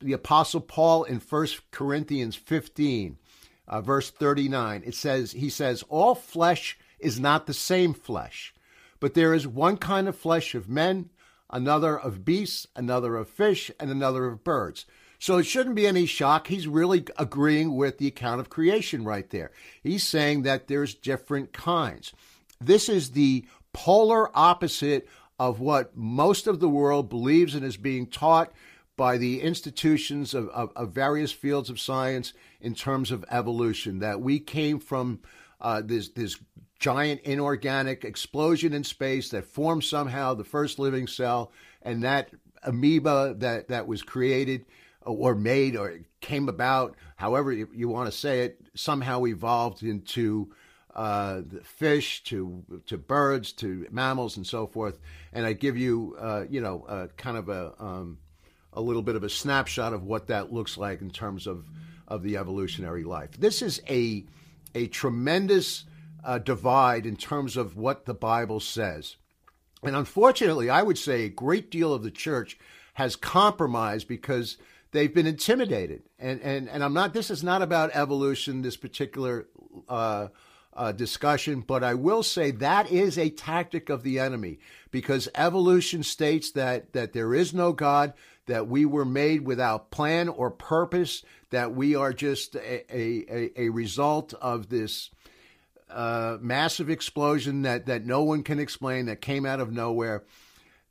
the 0.00 0.12
Apostle 0.12 0.60
Paul 0.60 1.04
in 1.04 1.20
1 1.20 1.46
Corinthians 1.70 2.34
15, 2.34 3.18
uh, 3.66 3.80
verse 3.80 4.10
39, 4.10 4.82
it 4.84 4.94
says, 4.94 5.32
he 5.32 5.50
says, 5.50 5.84
All 5.88 6.14
flesh 6.14 6.78
is 6.98 7.20
not 7.20 7.46
the 7.46 7.54
same 7.54 7.94
flesh, 7.94 8.54
but 9.00 9.14
there 9.14 9.34
is 9.34 9.46
one 9.46 9.76
kind 9.76 10.08
of 10.08 10.16
flesh 10.16 10.54
of 10.54 10.68
men, 10.68 11.10
another 11.50 11.98
of 11.98 12.24
beasts, 12.24 12.66
another 12.76 13.16
of 13.16 13.28
fish, 13.28 13.70
and 13.80 13.90
another 13.90 14.26
of 14.26 14.44
birds. 14.44 14.86
So 15.18 15.38
it 15.38 15.44
shouldn't 15.44 15.74
be 15.74 15.86
any 15.86 16.06
shock. 16.06 16.46
He's 16.46 16.68
really 16.68 17.04
agreeing 17.16 17.74
with 17.74 17.98
the 17.98 18.06
account 18.06 18.40
of 18.40 18.50
creation 18.50 19.04
right 19.04 19.28
there. 19.30 19.50
He's 19.82 20.04
saying 20.04 20.42
that 20.42 20.68
there's 20.68 20.94
different 20.94 21.52
kinds. 21.52 22.12
This 22.60 22.88
is 22.88 23.10
the 23.10 23.44
polar 23.72 24.36
opposite 24.36 25.08
of 25.38 25.60
what 25.60 25.96
most 25.96 26.46
of 26.46 26.60
the 26.60 26.68
world 26.68 27.08
believes 27.08 27.54
and 27.54 27.64
is 27.64 27.76
being 27.76 28.06
taught 28.06 28.52
by 28.96 29.16
the 29.16 29.40
institutions 29.40 30.34
of, 30.34 30.48
of, 30.48 30.72
of 30.74 30.90
various 30.90 31.30
fields 31.30 31.70
of 31.70 31.80
science 31.80 32.32
in 32.60 32.74
terms 32.74 33.10
of 33.12 33.24
evolution, 33.30 34.00
that 34.00 34.20
we 34.20 34.40
came 34.40 34.80
from 34.80 35.20
uh, 35.60 35.80
this, 35.84 36.08
this 36.08 36.36
giant 36.78 37.20
inorganic 37.22 38.04
explosion 38.04 38.72
in 38.72 38.84
space 38.84 39.30
that 39.30 39.44
formed 39.44 39.84
somehow 39.84 40.34
the 40.34 40.44
first 40.44 40.78
living 40.78 41.06
cell, 41.06 41.52
and 41.82 42.02
that 42.02 42.30
amoeba 42.62 43.34
that, 43.38 43.68
that 43.68 43.86
was 43.86 44.02
created 44.02 44.64
or 45.02 45.34
made 45.34 45.76
or 45.76 46.00
came 46.20 46.48
about, 46.48 46.96
however 47.16 47.52
you, 47.52 47.68
you 47.72 47.88
want 47.88 48.10
to 48.10 48.16
say 48.16 48.40
it, 48.40 48.60
somehow 48.74 49.24
evolved 49.26 49.82
into 49.82 50.52
uh, 50.94 51.42
fish 51.62 52.22
to 52.24 52.64
to 52.86 52.98
birds 52.98 53.52
to 53.52 53.86
mammals 53.90 54.36
and 54.36 54.46
so 54.46 54.66
forth. 54.66 54.98
And 55.32 55.46
I 55.46 55.52
give 55.52 55.76
you, 55.76 56.16
uh, 56.18 56.44
you 56.50 56.60
know, 56.60 56.84
uh, 56.88 57.06
kind 57.16 57.36
of 57.36 57.48
a 57.48 57.72
um, 57.78 58.18
a 58.72 58.80
little 58.80 59.02
bit 59.02 59.14
of 59.14 59.22
a 59.22 59.28
snapshot 59.28 59.92
of 59.92 60.02
what 60.02 60.26
that 60.26 60.52
looks 60.52 60.76
like 60.76 61.00
in 61.00 61.10
terms 61.10 61.46
of 61.46 61.66
of 62.08 62.22
the 62.22 62.36
evolutionary 62.36 63.04
life. 63.04 63.30
This 63.38 63.62
is 63.62 63.80
a 63.88 64.24
a 64.74 64.88
tremendous 64.88 65.84
uh, 66.24 66.38
divide 66.38 67.06
in 67.06 67.16
terms 67.16 67.56
of 67.56 67.76
what 67.76 68.04
the 68.04 68.14
Bible 68.14 68.60
says. 68.60 69.16
And 69.82 69.94
unfortunately, 69.94 70.68
I 70.70 70.82
would 70.82 70.98
say 70.98 71.22
a 71.22 71.28
great 71.28 71.70
deal 71.70 71.92
of 71.92 72.02
the 72.02 72.10
church 72.10 72.58
has 72.94 73.14
compromised 73.14 74.08
because 74.08 74.56
they've 74.90 75.14
been 75.14 75.26
intimidated. 75.26 76.02
And 76.18 76.40
and 76.40 76.68
and 76.68 76.82
I'm 76.82 76.94
not. 76.94 77.14
This 77.14 77.30
is 77.30 77.44
not 77.44 77.62
about 77.62 77.90
evolution. 77.94 78.62
This 78.62 78.76
particular 78.76 79.46
uh, 79.88 80.28
uh, 80.74 80.92
discussion, 80.92 81.60
but 81.60 81.84
I 81.84 81.94
will 81.94 82.22
say 82.22 82.50
that 82.52 82.90
is 82.90 83.18
a 83.18 83.30
tactic 83.30 83.88
of 83.88 84.02
the 84.02 84.18
enemy 84.18 84.58
because 84.90 85.28
evolution 85.34 86.02
states 86.02 86.52
that 86.52 86.92
that 86.92 87.12
there 87.12 87.34
is 87.34 87.54
no 87.54 87.72
God, 87.72 88.14
that 88.46 88.68
we 88.68 88.84
were 88.84 89.04
made 89.04 89.44
without 89.44 89.90
plan 89.90 90.28
or 90.28 90.50
purpose, 90.50 91.24
that 91.50 91.74
we 91.74 91.94
are 91.94 92.12
just 92.12 92.56
a 92.56 92.84
a, 92.92 93.52
a 93.56 93.68
result 93.68 94.34
of 94.34 94.68
this 94.68 95.10
uh, 95.90 96.38
massive 96.40 96.90
explosion 96.90 97.62
that 97.62 97.86
that 97.86 98.04
no 98.04 98.22
one 98.22 98.42
can 98.42 98.58
explain 98.58 99.06
that 99.06 99.20
came 99.20 99.46
out 99.46 99.60
of 99.60 99.72
nowhere. 99.72 100.24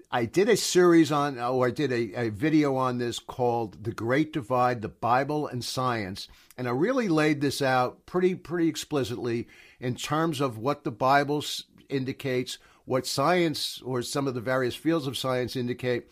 I 0.10 0.24
did 0.24 0.48
a 0.48 0.56
series 0.56 1.12
on, 1.12 1.38
or 1.38 1.68
I 1.68 1.72
did 1.72 1.92
a, 1.92 2.28
a 2.28 2.30
video 2.30 2.76
on 2.76 2.98
this 2.98 3.20
called 3.20 3.84
"The 3.84 3.92
Great 3.92 4.32
Divide: 4.32 4.82
The 4.82 4.88
Bible 4.88 5.48
and 5.48 5.64
Science," 5.64 6.28
and 6.58 6.68
I 6.68 6.72
really 6.72 7.10
laid 7.10 7.42
this 7.42 7.62
out 7.62 8.06
pretty 8.06 8.36
pretty 8.36 8.70
explicitly 8.70 9.48
in 9.80 9.96
terms 9.96 10.40
of 10.40 10.58
what 10.58 10.84
the 10.84 10.92
Bible 10.92 11.44
indicates, 11.90 12.58
what 12.86 13.06
science 13.06 13.82
or 13.84 14.02
some 14.02 14.28
of 14.28 14.34
the 14.34 14.42
various 14.42 14.76
fields 14.76 15.08
of 15.08 15.18
science 15.18 15.58
indicate, 15.58 16.08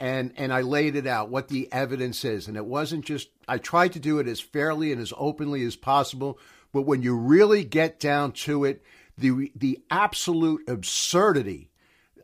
and 0.00 0.32
and 0.36 0.52
I 0.52 0.62
laid 0.62 0.96
it 0.96 1.06
out 1.06 1.30
what 1.30 1.46
the 1.46 1.72
evidence 1.72 2.24
is, 2.24 2.48
and 2.48 2.56
it 2.56 2.66
wasn't 2.66 3.04
just 3.04 3.28
I 3.46 3.58
tried 3.58 3.92
to 3.92 4.00
do 4.00 4.18
it 4.18 4.26
as 4.26 4.40
fairly 4.40 4.90
and 4.90 5.00
as 5.00 5.12
openly 5.16 5.64
as 5.64 5.76
possible, 5.76 6.40
but 6.72 6.82
when 6.82 7.02
you 7.02 7.16
really 7.16 7.64
get 7.64 7.98
down 8.00 8.32
to 8.32 8.64
it, 8.64 8.82
the 9.16 9.50
the 9.54 9.80
absolute 9.90 10.68
absurdity 10.68 11.70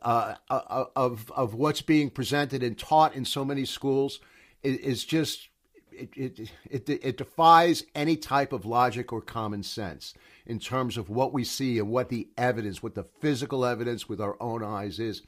uh, 0.01 0.35
uh, 0.49 0.85
of 0.95 1.31
of 1.31 1.53
what's 1.53 1.81
being 1.81 2.09
presented 2.09 2.63
and 2.63 2.77
taught 2.77 3.15
in 3.15 3.25
so 3.25 3.43
many 3.43 3.65
schools 3.65 4.19
is, 4.63 4.77
is 4.77 5.05
just 5.05 5.49
it, 5.91 6.09
it, 6.15 6.51
it, 6.69 6.89
it 6.89 7.17
defies 7.17 7.83
any 7.95 8.17
type 8.17 8.53
of 8.53 8.65
logic 8.65 9.13
or 9.13 9.21
common 9.21 9.63
sense 9.63 10.13
in 10.45 10.59
terms 10.59 10.97
of 10.97 11.09
what 11.09 11.33
we 11.33 11.43
see 11.43 11.79
and 11.79 11.89
what 11.89 12.09
the 12.09 12.27
evidence, 12.37 12.83
what 12.83 12.95
the 12.95 13.05
physical 13.21 13.65
evidence 13.65 14.07
with 14.07 14.19
our 14.19 14.35
own 14.41 14.63
eyes 14.63 14.99
is. 14.99 15.21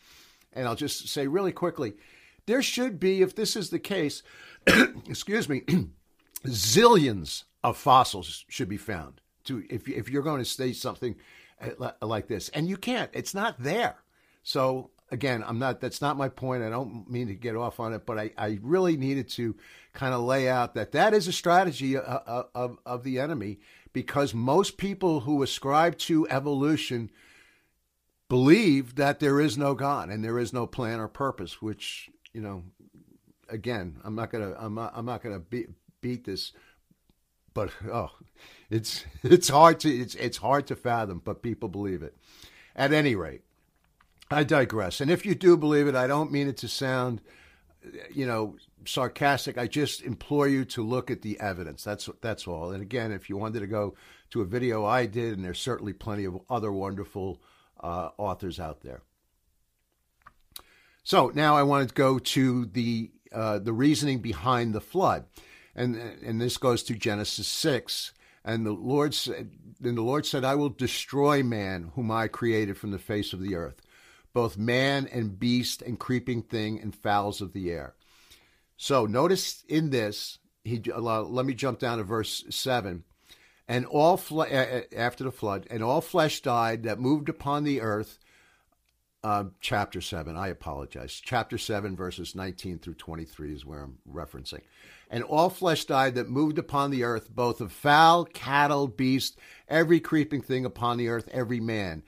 And 0.54 0.68
I'll 0.68 0.76
just 0.76 1.08
say 1.08 1.28
really 1.28 1.52
quickly 1.52 1.94
there 2.46 2.62
should 2.62 3.00
be, 3.00 3.22
if 3.22 3.36
this 3.36 3.56
is 3.56 3.70
the 3.70 3.80
case, 3.80 4.24
excuse 4.68 5.48
me, 5.50 5.64
zillions 6.46 7.44
of 7.64 7.78
fossils 7.78 8.46
should 8.50 8.70
be 8.70 8.78
found 8.78 9.22
to 9.46 9.64
if, 9.70 9.88
if 9.88 10.10
you're 10.10 10.22
going 10.22 10.40
to 10.40 10.46
state 10.46 10.76
something 10.76 11.16
uh, 11.62 11.92
like 12.02 12.28
this. 12.28 12.50
And 12.50 12.68
you 12.68 12.78
can't, 12.78 13.10
it's 13.14 13.34
not 13.34 13.56
there. 13.60 13.98
So 14.44 14.92
again, 15.12 15.44
I'm 15.46 15.60
not. 15.60 15.80
That's 15.82 16.02
not 16.02 16.18
my 16.18 16.30
point. 16.30 16.64
I 16.64 16.70
don't 16.70 17.10
mean 17.10 17.28
to 17.28 17.36
get 17.36 17.56
off 17.56 17.80
on 17.80 17.94
it, 17.94 18.06
but 18.06 18.18
I, 18.18 18.32
I 18.38 18.60
really 18.62 18.98
needed 18.98 19.30
to 19.32 19.56
kind 19.94 20.14
of 20.14 20.22
lay 20.22 20.48
out 20.50 20.74
that 20.76 20.92
that 20.92 21.14
is 21.14 21.28
a 21.28 21.34
strategy 21.34 21.96
of, 21.96 22.04
uh, 22.04 22.22
uh, 22.28 22.44
of, 22.54 22.78
of 22.86 23.04
the 23.04 23.20
enemy 23.20 23.60
because 23.94 24.34
most 24.34 24.78
people 24.78 25.22
who 25.22 25.42
ascribe 25.42 25.98
to 25.98 26.28
evolution 26.30 27.10
believe 28.30 28.96
that 28.96 29.20
there 29.20 29.40
is 29.40 29.58
no 29.58 29.74
God 29.74 30.10
and 30.10 30.24
there 30.24 30.38
is 30.38 30.54
no 30.54 30.68
plan 30.68 31.00
or 31.00 31.08
purpose. 31.08 31.62
Which 31.62 32.10
you 32.34 32.42
know, 32.42 32.64
again, 33.50 34.00
I'm 34.04 34.16
not 34.16 34.32
gonna. 34.32 34.56
I'm 34.58 34.76
not. 34.76 34.94
I'm 34.96 35.06
not 35.06 35.24
gonna 35.24 35.40
beat 35.40 35.70
beat 36.08 36.26
this. 36.26 36.54
But 37.54 37.72
oh, 37.92 38.12
it's 38.70 39.06
it's 39.24 39.50
hard 39.50 39.80
to 39.82 39.90
it's 39.90 40.16
it's 40.16 40.38
hard 40.38 40.68
to 40.68 40.76
fathom, 40.76 41.22
but 41.24 41.42
people 41.42 41.70
believe 41.70 42.04
it. 42.04 42.16
At 42.76 42.94
any 42.94 43.16
rate, 43.16 43.42
I 44.30 44.44
digress. 44.44 45.02
And 45.02 45.10
if 45.10 45.26
you 45.26 45.34
do 45.34 45.58
believe 45.58 45.88
it, 45.88 45.96
I 45.96 46.06
don't 46.06 46.32
mean 46.32 46.48
it 46.48 46.58
to 46.58 46.68
sound, 46.68 47.22
you 48.14 48.28
know, 48.28 48.56
sarcastic. 48.86 49.58
I 49.58 49.68
just 49.68 50.04
implore 50.04 50.48
you 50.48 50.64
to 50.66 50.84
look 50.84 51.10
at 51.10 51.24
the 51.24 51.40
evidence. 51.40 51.84
That's 51.84 52.10
that's 52.22 52.48
all. 52.48 52.72
And 52.72 52.82
again, 52.82 53.12
if 53.12 53.30
you 53.30 53.38
wanted 53.38 53.62
to 53.62 53.68
go 53.68 53.96
to 54.30 54.42
a 54.42 54.46
video 54.46 54.86
I 54.86 55.08
did, 55.08 55.34
and 55.34 55.44
there's 55.44 55.60
certainly 55.60 55.94
plenty 55.94 56.26
of 56.26 56.40
other 56.50 56.72
wonderful 56.72 57.42
uh, 57.80 58.10
authors 58.18 58.60
out 58.60 58.82
there. 58.82 59.02
So 61.04 61.32
now 61.34 61.56
I 61.56 61.64
want 61.64 61.88
to 61.88 61.96
go 61.96 62.20
to 62.20 62.66
the 62.66 63.12
uh, 63.32 63.60
the 63.60 63.74
reasoning 63.74 64.20
behind 64.20 64.74
the 64.74 64.82
flood, 64.82 65.26
and 65.78 65.96
and 65.96 66.42
this 66.42 66.58
goes 66.58 66.84
to 66.84 66.96
Genesis 66.96 67.48
six. 67.48 68.12
And 68.44 68.66
the 68.66 68.72
Lord 68.72 69.14
said, 69.14 69.52
and 69.84 69.98
the 69.98 70.02
Lord 70.02 70.26
said, 70.26 70.44
I 70.46 70.56
will 70.56 70.70
destroy 70.70 71.44
man 71.44 71.92
whom 71.96 72.12
I 72.12 72.28
created 72.28 72.78
from 72.78 72.92
the 72.92 73.00
face 73.00 73.32
of 73.32 73.42
the 73.42 73.56
earth 73.56 73.82
both 74.34 74.58
man 74.58 75.08
and 75.12 75.40
beast 75.40 75.82
and 75.82 76.00
creeping 76.00 76.44
thing 76.44 76.80
and 76.80 76.96
fowls 76.96 77.42
of 77.42 77.54
the 77.54 77.72
air. 77.72 77.96
So 78.78 79.06
notice 79.06 79.64
in 79.68 79.90
this, 79.90 80.40
he 80.64 80.80
let 80.80 81.46
me 81.46 81.54
jump 81.54 81.80
down 81.80 81.98
to 81.98 82.04
verse 82.04 82.44
seven. 82.50 83.04
And 83.68 83.86
all 83.86 84.16
fle- 84.16 84.44
after 84.96 85.26
the 85.26 85.32
flood, 85.32 85.68
and 85.70 85.84
all 85.84 86.00
flesh 86.02 86.42
died 86.42 86.84
that 86.84 87.00
moved 87.00 87.28
upon 87.28 87.64
the 87.64 87.82
earth. 87.82 88.20
Uh, 89.24 89.46
chapter 89.60 90.00
seven. 90.00 90.38
I 90.38 90.48
apologize. 90.48 91.20
Chapter 91.22 91.58
seven, 91.58 91.98
verses 91.98 92.34
nineteen 92.34 92.80
through 92.80 92.94
twenty-three 92.94 93.54
is 93.54 93.66
where 93.66 93.82
I'm 93.82 93.98
referencing. 94.10 94.62
And 95.10 95.24
all 95.24 95.50
flesh 95.50 95.86
died 95.86 96.16
that 96.16 96.30
moved 96.30 96.58
upon 96.58 96.92
the 96.92 97.04
earth, 97.04 97.30
both 97.30 97.62
of 97.62 97.72
fowl, 97.72 98.26
cattle, 98.26 98.88
beast, 98.88 99.38
every 99.68 100.00
creeping 100.00 100.42
thing 100.42 100.66
upon 100.66 100.98
the 100.98 101.08
earth, 101.08 101.30
every 101.32 101.60
man 101.62 102.04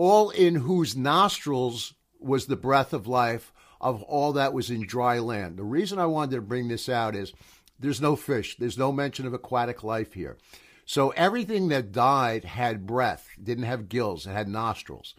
all 0.00 0.30
in 0.30 0.54
whose 0.54 0.96
nostrils 0.96 1.92
was 2.18 2.46
the 2.46 2.56
breath 2.56 2.94
of 2.94 3.06
life 3.06 3.52
of 3.82 4.02
all 4.04 4.32
that 4.32 4.54
was 4.54 4.70
in 4.70 4.86
dry 4.86 5.18
land. 5.18 5.58
The 5.58 5.62
reason 5.62 5.98
I 5.98 6.06
wanted 6.06 6.36
to 6.36 6.40
bring 6.40 6.68
this 6.68 6.88
out 6.88 7.14
is 7.14 7.34
there's 7.78 8.00
no 8.00 8.16
fish, 8.16 8.56
there's 8.56 8.78
no 8.78 8.92
mention 8.92 9.26
of 9.26 9.34
aquatic 9.34 9.84
life 9.84 10.14
here. 10.14 10.38
So 10.86 11.10
everything 11.10 11.68
that 11.68 11.92
died 11.92 12.44
had 12.44 12.86
breath, 12.86 13.28
didn't 13.42 13.64
have 13.64 13.90
gills, 13.90 14.26
it 14.26 14.30
had 14.30 14.48
nostrils. 14.48 15.14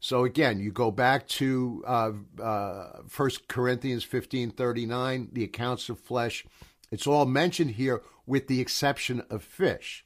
So 0.00 0.24
again, 0.24 0.58
you 0.58 0.72
go 0.72 0.90
back 0.90 1.28
to 1.28 1.84
uh, 1.86 2.12
uh, 2.42 3.02
1 3.14 3.30
Corinthians 3.48 4.02
15 4.02 4.50
39, 4.50 5.28
the 5.32 5.44
accounts 5.44 5.88
of 5.88 6.00
flesh. 6.00 6.44
It's 6.90 7.06
all 7.06 7.26
mentioned 7.26 7.72
here 7.72 8.02
with 8.26 8.48
the 8.48 8.60
exception 8.60 9.22
of 9.30 9.42
fish 9.44 10.04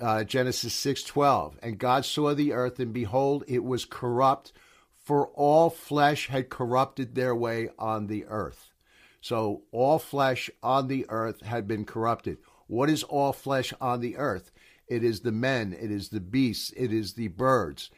uh, 0.00 0.24
Genesis 0.24 0.74
6:12, 0.74 1.54
and 1.62 1.78
God 1.78 2.04
saw 2.04 2.34
the 2.34 2.52
earth 2.52 2.80
and 2.80 2.92
behold 2.92 3.44
it 3.46 3.64
was 3.64 3.84
corrupt 3.84 4.52
for 4.96 5.28
all 5.28 5.70
flesh 5.70 6.28
had 6.28 6.48
corrupted 6.48 7.14
their 7.14 7.34
way 7.34 7.68
on 7.78 8.06
the 8.06 8.24
earth. 8.26 8.72
So 9.20 9.62
all 9.72 9.98
flesh 9.98 10.50
on 10.62 10.88
the 10.88 11.06
earth 11.08 11.42
had 11.42 11.68
been 11.68 11.84
corrupted. 11.84 12.38
What 12.66 12.88
is 12.88 13.02
all 13.02 13.32
flesh 13.32 13.74
on 13.80 14.00
the 14.00 14.16
earth? 14.16 14.50
It 14.86 15.04
is 15.04 15.20
the 15.20 15.32
men, 15.32 15.76
it 15.78 15.90
is 15.90 16.08
the 16.08 16.20
beasts, 16.20 16.72
it 16.76 16.92
is 16.92 17.14
the 17.14 17.28
birds. 17.28 17.90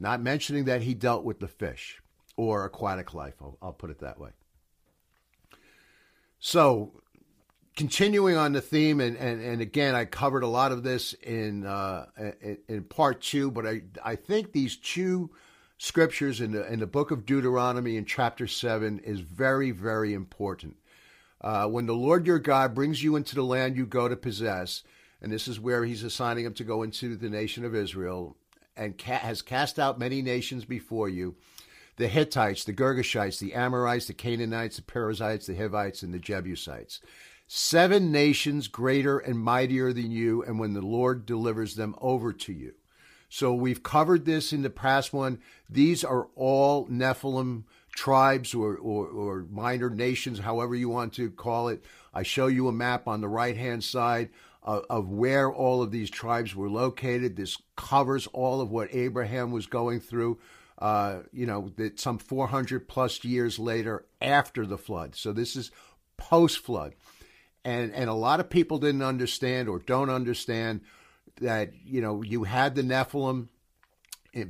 Not 0.00 0.22
mentioning 0.22 0.64
that 0.64 0.82
he 0.82 0.94
dealt 0.94 1.24
with 1.24 1.38
the 1.38 1.46
fish 1.46 2.02
or 2.36 2.64
aquatic 2.64 3.12
life. 3.12 3.34
I'll, 3.40 3.58
I'll 3.60 3.72
put 3.72 3.90
it 3.90 4.00
that 4.00 4.18
way. 4.18 4.30
So 6.38 7.02
continuing 7.76 8.36
on 8.36 8.52
the 8.52 8.62
theme, 8.62 9.00
and, 9.00 9.16
and, 9.16 9.42
and 9.42 9.60
again, 9.60 9.94
I 9.94 10.06
covered 10.06 10.42
a 10.42 10.48
lot 10.48 10.72
of 10.72 10.82
this 10.82 11.12
in, 11.12 11.66
uh, 11.66 12.06
in, 12.66 12.84
part 12.84 13.20
two, 13.20 13.50
but 13.50 13.66
I 13.66 13.82
I 14.02 14.16
think 14.16 14.52
these 14.52 14.76
two 14.76 15.30
scriptures 15.78 16.40
in 16.40 16.52
the 16.52 16.70
in 16.70 16.80
the 16.80 16.86
book 16.86 17.10
of 17.10 17.26
Deuteronomy 17.26 17.96
in 17.96 18.04
chapter 18.04 18.46
seven 18.46 18.98
is 19.00 19.20
very 19.20 19.70
very 19.70 20.14
important. 20.14 20.76
Uh, 21.40 21.66
when 21.66 21.86
the 21.86 21.94
Lord 21.94 22.26
your 22.26 22.38
God 22.38 22.74
brings 22.74 23.02
you 23.02 23.16
into 23.16 23.34
the 23.34 23.44
land 23.44 23.76
you 23.76 23.86
go 23.86 24.08
to 24.08 24.16
possess, 24.16 24.82
and 25.22 25.32
this 25.32 25.48
is 25.48 25.60
where 25.60 25.84
he's 25.84 26.02
assigning 26.02 26.44
him 26.44 26.54
to 26.54 26.64
go 26.64 26.82
into 26.82 27.16
the 27.16 27.30
nation 27.30 27.64
of 27.64 27.74
Israel, 27.74 28.36
and 28.80 28.98
ca- 28.98 29.18
has 29.18 29.42
cast 29.42 29.78
out 29.78 29.98
many 29.98 30.22
nations 30.22 30.64
before 30.64 31.08
you 31.08 31.36
the 31.96 32.08
Hittites, 32.08 32.64
the 32.64 32.72
Girgashites, 32.72 33.38
the 33.38 33.52
Amorites, 33.52 34.06
the 34.06 34.14
Canaanites, 34.14 34.76
the 34.76 34.82
Perizzites, 34.82 35.46
the 35.46 35.54
Hivites, 35.54 36.02
and 36.02 36.14
the 36.14 36.18
Jebusites. 36.18 37.00
Seven 37.46 38.10
nations 38.10 38.68
greater 38.68 39.18
and 39.18 39.38
mightier 39.38 39.92
than 39.92 40.10
you, 40.10 40.42
and 40.42 40.58
when 40.58 40.72
the 40.72 40.80
Lord 40.80 41.26
delivers 41.26 41.74
them 41.74 41.94
over 42.00 42.32
to 42.32 42.52
you. 42.54 42.72
So 43.28 43.52
we've 43.52 43.82
covered 43.82 44.24
this 44.24 44.50
in 44.50 44.62
the 44.62 44.70
past 44.70 45.12
one. 45.12 45.40
These 45.68 46.02
are 46.02 46.28
all 46.34 46.86
Nephilim 46.86 47.64
tribes 47.94 48.54
or, 48.54 48.76
or, 48.76 49.06
or 49.06 49.46
minor 49.50 49.90
nations, 49.90 50.38
however 50.38 50.74
you 50.74 50.88
want 50.88 51.12
to 51.14 51.30
call 51.30 51.68
it. 51.68 51.84
I 52.14 52.22
show 52.22 52.46
you 52.46 52.66
a 52.68 52.72
map 52.72 53.06
on 53.06 53.20
the 53.20 53.28
right 53.28 53.56
hand 53.56 53.84
side 53.84 54.30
of, 54.62 55.08
where 55.08 55.50
all 55.52 55.82
of 55.82 55.90
these 55.90 56.10
tribes 56.10 56.54
were 56.54 56.68
located. 56.68 57.36
This 57.36 57.56
covers 57.76 58.26
all 58.28 58.60
of 58.60 58.70
what 58.70 58.94
Abraham 58.94 59.52
was 59.52 59.66
going 59.66 60.00
through 60.00 60.38
uh, 60.80 61.20
you 61.32 61.46
know, 61.46 61.70
that 61.76 62.00
some 62.00 62.18
400 62.18 62.88
plus 62.88 63.22
years 63.22 63.58
later 63.58 64.06
after 64.20 64.64
the 64.64 64.78
flood. 64.78 65.14
So 65.14 65.32
this 65.32 65.54
is 65.54 65.70
post 66.16 66.60
flood. 66.60 66.94
And, 67.64 67.92
and 67.92 68.08
a 68.08 68.14
lot 68.14 68.40
of 68.40 68.48
people 68.48 68.78
didn't 68.78 69.02
understand 69.02 69.68
or 69.68 69.78
don't 69.78 70.08
understand 70.08 70.80
that, 71.40 71.72
you 71.84 72.00
know, 72.00 72.22
you 72.22 72.44
had 72.44 72.74
the 72.74 72.82
Nephilim 72.82 73.48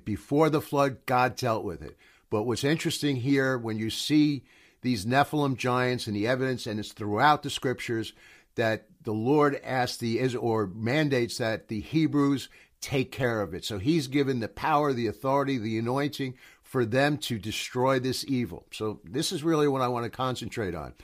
before 0.04 0.50
the 0.50 0.60
flood, 0.60 0.98
God 1.06 1.34
dealt 1.34 1.64
with 1.64 1.82
it. 1.82 1.96
But 2.28 2.44
what's 2.44 2.64
interesting 2.64 3.16
here, 3.16 3.58
when 3.58 3.78
you 3.78 3.90
see 3.90 4.44
these 4.82 5.04
Nephilim 5.04 5.56
giants 5.56 6.06
and 6.06 6.14
the 6.14 6.28
evidence, 6.28 6.66
and 6.66 6.78
it's 6.78 6.92
throughout 6.92 7.42
the 7.42 7.50
scriptures, 7.50 8.12
that 8.54 8.86
the 9.10 9.14
Lord 9.14 9.60
asks 9.64 9.96
the 9.96 10.36
or 10.36 10.68
mandates 10.68 11.38
that 11.38 11.66
the 11.66 11.80
Hebrews 11.80 12.48
take 12.80 13.10
care 13.10 13.40
of 13.40 13.54
it. 13.54 13.64
So 13.64 13.78
he's 13.78 14.06
given 14.06 14.38
the 14.38 14.46
power, 14.46 14.92
the 14.92 15.08
authority, 15.08 15.58
the 15.58 15.80
anointing 15.80 16.34
for 16.62 16.84
them 16.84 17.18
to 17.18 17.36
destroy 17.36 17.98
this 17.98 18.24
evil. 18.28 18.66
So 18.70 19.00
this 19.02 19.32
is 19.32 19.42
really 19.42 19.66
what 19.66 19.82
I 19.82 19.88
want 19.88 20.04
to 20.04 20.10
concentrate 20.10 20.76
on. 20.76 20.94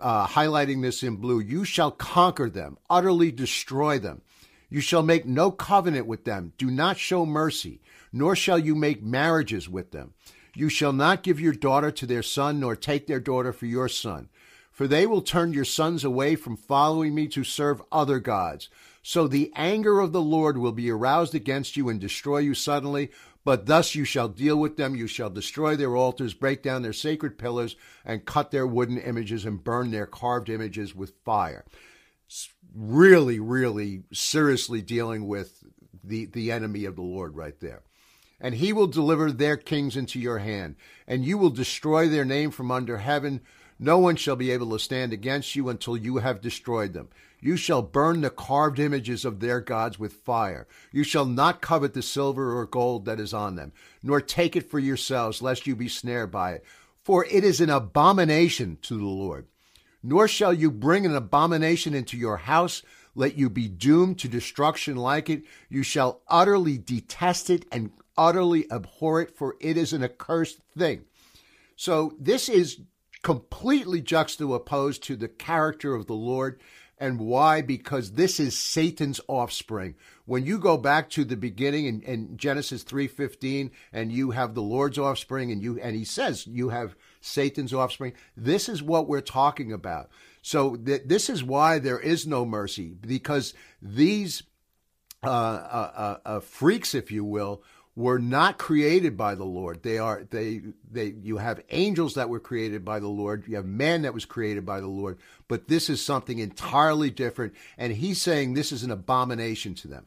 Uh, 0.00 0.26
highlighting 0.26 0.82
this 0.82 1.04
in 1.04 1.14
blue, 1.14 1.38
you 1.38 1.64
shall 1.64 1.92
conquer 1.92 2.50
them, 2.50 2.76
utterly 2.90 3.30
destroy 3.30 4.00
them. 4.00 4.22
You 4.68 4.80
shall 4.80 5.04
make 5.04 5.24
no 5.24 5.52
covenant 5.52 6.08
with 6.08 6.24
them. 6.24 6.54
Do 6.58 6.72
not 6.72 6.98
show 6.98 7.24
mercy, 7.24 7.80
nor 8.12 8.34
shall 8.34 8.58
you 8.58 8.74
make 8.74 9.00
marriages 9.00 9.68
with 9.68 9.92
them. 9.92 10.14
You 10.56 10.68
shall 10.68 10.92
not 10.92 11.22
give 11.22 11.38
your 11.38 11.52
daughter 11.52 11.92
to 11.92 12.04
their 12.04 12.24
son, 12.24 12.58
nor 12.58 12.74
take 12.74 13.06
their 13.06 13.20
daughter 13.20 13.52
for 13.52 13.66
your 13.66 13.88
son. 13.88 14.28
For 14.72 14.88
they 14.88 15.06
will 15.06 15.22
turn 15.22 15.52
your 15.52 15.66
sons 15.66 16.02
away 16.02 16.34
from 16.34 16.56
following 16.56 17.14
me 17.14 17.28
to 17.28 17.44
serve 17.44 17.82
other 17.92 18.18
gods. 18.18 18.68
So 19.02 19.28
the 19.28 19.52
anger 19.54 20.00
of 20.00 20.12
the 20.12 20.22
Lord 20.22 20.56
will 20.56 20.72
be 20.72 20.90
aroused 20.90 21.34
against 21.34 21.76
you 21.76 21.88
and 21.88 22.00
destroy 22.00 22.38
you 22.38 22.54
suddenly. 22.54 23.10
But 23.44 23.66
thus 23.66 23.94
you 23.94 24.04
shall 24.04 24.28
deal 24.28 24.56
with 24.56 24.76
them. 24.76 24.94
You 24.96 25.06
shall 25.06 25.28
destroy 25.28 25.76
their 25.76 25.96
altars, 25.96 26.32
break 26.32 26.62
down 26.62 26.82
their 26.82 26.92
sacred 26.92 27.38
pillars, 27.38 27.76
and 28.04 28.24
cut 28.24 28.50
their 28.50 28.66
wooden 28.66 28.98
images 28.98 29.44
and 29.44 29.62
burn 29.62 29.90
their 29.90 30.06
carved 30.06 30.48
images 30.48 30.94
with 30.94 31.12
fire. 31.24 31.64
Really, 32.74 33.40
really 33.40 34.04
seriously 34.12 34.80
dealing 34.80 35.26
with 35.26 35.64
the, 36.02 36.26
the 36.26 36.50
enemy 36.50 36.84
of 36.84 36.96
the 36.96 37.02
Lord 37.02 37.36
right 37.36 37.58
there. 37.60 37.82
And 38.40 38.54
he 38.54 38.72
will 38.72 38.86
deliver 38.86 39.30
their 39.30 39.56
kings 39.56 39.96
into 39.96 40.18
your 40.18 40.38
hand, 40.38 40.76
and 41.06 41.24
you 41.24 41.36
will 41.36 41.50
destroy 41.50 42.08
their 42.08 42.24
name 42.24 42.50
from 42.50 42.70
under 42.70 42.98
heaven. 42.98 43.40
No 43.82 43.98
one 43.98 44.14
shall 44.14 44.36
be 44.36 44.52
able 44.52 44.70
to 44.70 44.78
stand 44.78 45.12
against 45.12 45.56
you 45.56 45.68
until 45.68 45.96
you 45.96 46.18
have 46.18 46.40
destroyed 46.40 46.92
them. 46.92 47.08
You 47.40 47.56
shall 47.56 47.82
burn 47.82 48.20
the 48.20 48.30
carved 48.30 48.78
images 48.78 49.24
of 49.24 49.40
their 49.40 49.60
gods 49.60 49.98
with 49.98 50.12
fire. 50.12 50.68
You 50.92 51.02
shall 51.02 51.24
not 51.24 51.60
covet 51.60 51.92
the 51.92 52.00
silver 52.00 52.56
or 52.56 52.64
gold 52.64 53.06
that 53.06 53.18
is 53.18 53.34
on 53.34 53.56
them, 53.56 53.72
nor 54.00 54.20
take 54.20 54.54
it 54.54 54.70
for 54.70 54.78
yourselves, 54.78 55.42
lest 55.42 55.66
you 55.66 55.74
be 55.74 55.88
snared 55.88 56.30
by 56.30 56.52
it. 56.52 56.64
For 57.02 57.24
it 57.24 57.42
is 57.42 57.60
an 57.60 57.70
abomination 57.70 58.78
to 58.82 58.96
the 58.96 59.04
Lord. 59.04 59.48
Nor 60.00 60.28
shall 60.28 60.54
you 60.54 60.70
bring 60.70 61.04
an 61.04 61.16
abomination 61.16 61.92
into 61.92 62.16
your 62.16 62.36
house, 62.36 62.84
let 63.16 63.36
you 63.36 63.50
be 63.50 63.66
doomed 63.66 64.20
to 64.20 64.28
destruction 64.28 64.94
like 64.94 65.28
it. 65.28 65.42
You 65.68 65.82
shall 65.82 66.22
utterly 66.28 66.78
detest 66.78 67.50
it 67.50 67.66
and 67.72 67.90
utterly 68.16 68.70
abhor 68.70 69.22
it, 69.22 69.36
for 69.36 69.56
it 69.58 69.76
is 69.76 69.92
an 69.92 70.04
accursed 70.04 70.60
thing. 70.78 71.02
So 71.74 72.14
this 72.20 72.48
is 72.48 72.78
completely 73.22 74.00
juxtaposed 74.00 75.02
to 75.04 75.16
the 75.16 75.28
character 75.28 75.94
of 75.94 76.06
the 76.06 76.14
Lord. 76.14 76.60
And 76.98 77.18
why? 77.18 77.62
Because 77.62 78.12
this 78.12 78.38
is 78.38 78.56
Satan's 78.56 79.20
offspring. 79.26 79.96
When 80.24 80.46
you 80.46 80.58
go 80.58 80.76
back 80.76 81.10
to 81.10 81.24
the 81.24 81.36
beginning 81.36 81.86
in, 81.86 82.02
in 82.02 82.36
Genesis 82.36 82.84
3:15 82.84 83.70
and 83.92 84.12
you 84.12 84.30
have 84.30 84.54
the 84.54 84.62
Lord's 84.62 84.98
offspring 84.98 85.50
and 85.50 85.62
you 85.62 85.80
and 85.80 85.96
he 85.96 86.04
says 86.04 86.46
you 86.46 86.68
have 86.68 86.94
Satan's 87.20 87.74
offspring, 87.74 88.12
this 88.36 88.68
is 88.68 88.82
what 88.82 89.08
we're 89.08 89.20
talking 89.20 89.72
about. 89.72 90.10
So 90.42 90.76
th- 90.76 91.02
this 91.06 91.28
is 91.28 91.42
why 91.42 91.80
there 91.80 91.98
is 91.98 92.26
no 92.26 92.44
mercy 92.44 92.94
because 93.00 93.54
these 93.80 94.44
uh, 95.24 95.28
uh, 95.28 95.92
uh, 95.94 96.16
uh 96.24 96.40
freaks, 96.40 96.94
if 96.94 97.10
you 97.10 97.24
will, 97.24 97.62
were 97.94 98.18
not 98.18 98.58
created 98.58 99.16
by 99.16 99.34
the 99.34 99.44
Lord. 99.44 99.82
They 99.82 99.98
are 99.98 100.24
they 100.30 100.62
they 100.90 101.14
you 101.22 101.36
have 101.36 101.62
angels 101.70 102.14
that 102.14 102.28
were 102.28 102.40
created 102.40 102.84
by 102.84 103.00
the 103.00 103.08
Lord. 103.08 103.44
You 103.46 103.56
have 103.56 103.66
man 103.66 104.02
that 104.02 104.14
was 104.14 104.24
created 104.24 104.64
by 104.64 104.80
the 104.80 104.88
Lord, 104.88 105.18
but 105.48 105.68
this 105.68 105.90
is 105.90 106.04
something 106.04 106.38
entirely 106.38 107.10
different 107.10 107.54
and 107.76 107.92
he's 107.92 108.20
saying 108.20 108.54
this 108.54 108.72
is 108.72 108.82
an 108.82 108.90
abomination 108.90 109.74
to 109.76 109.88
them. 109.88 110.06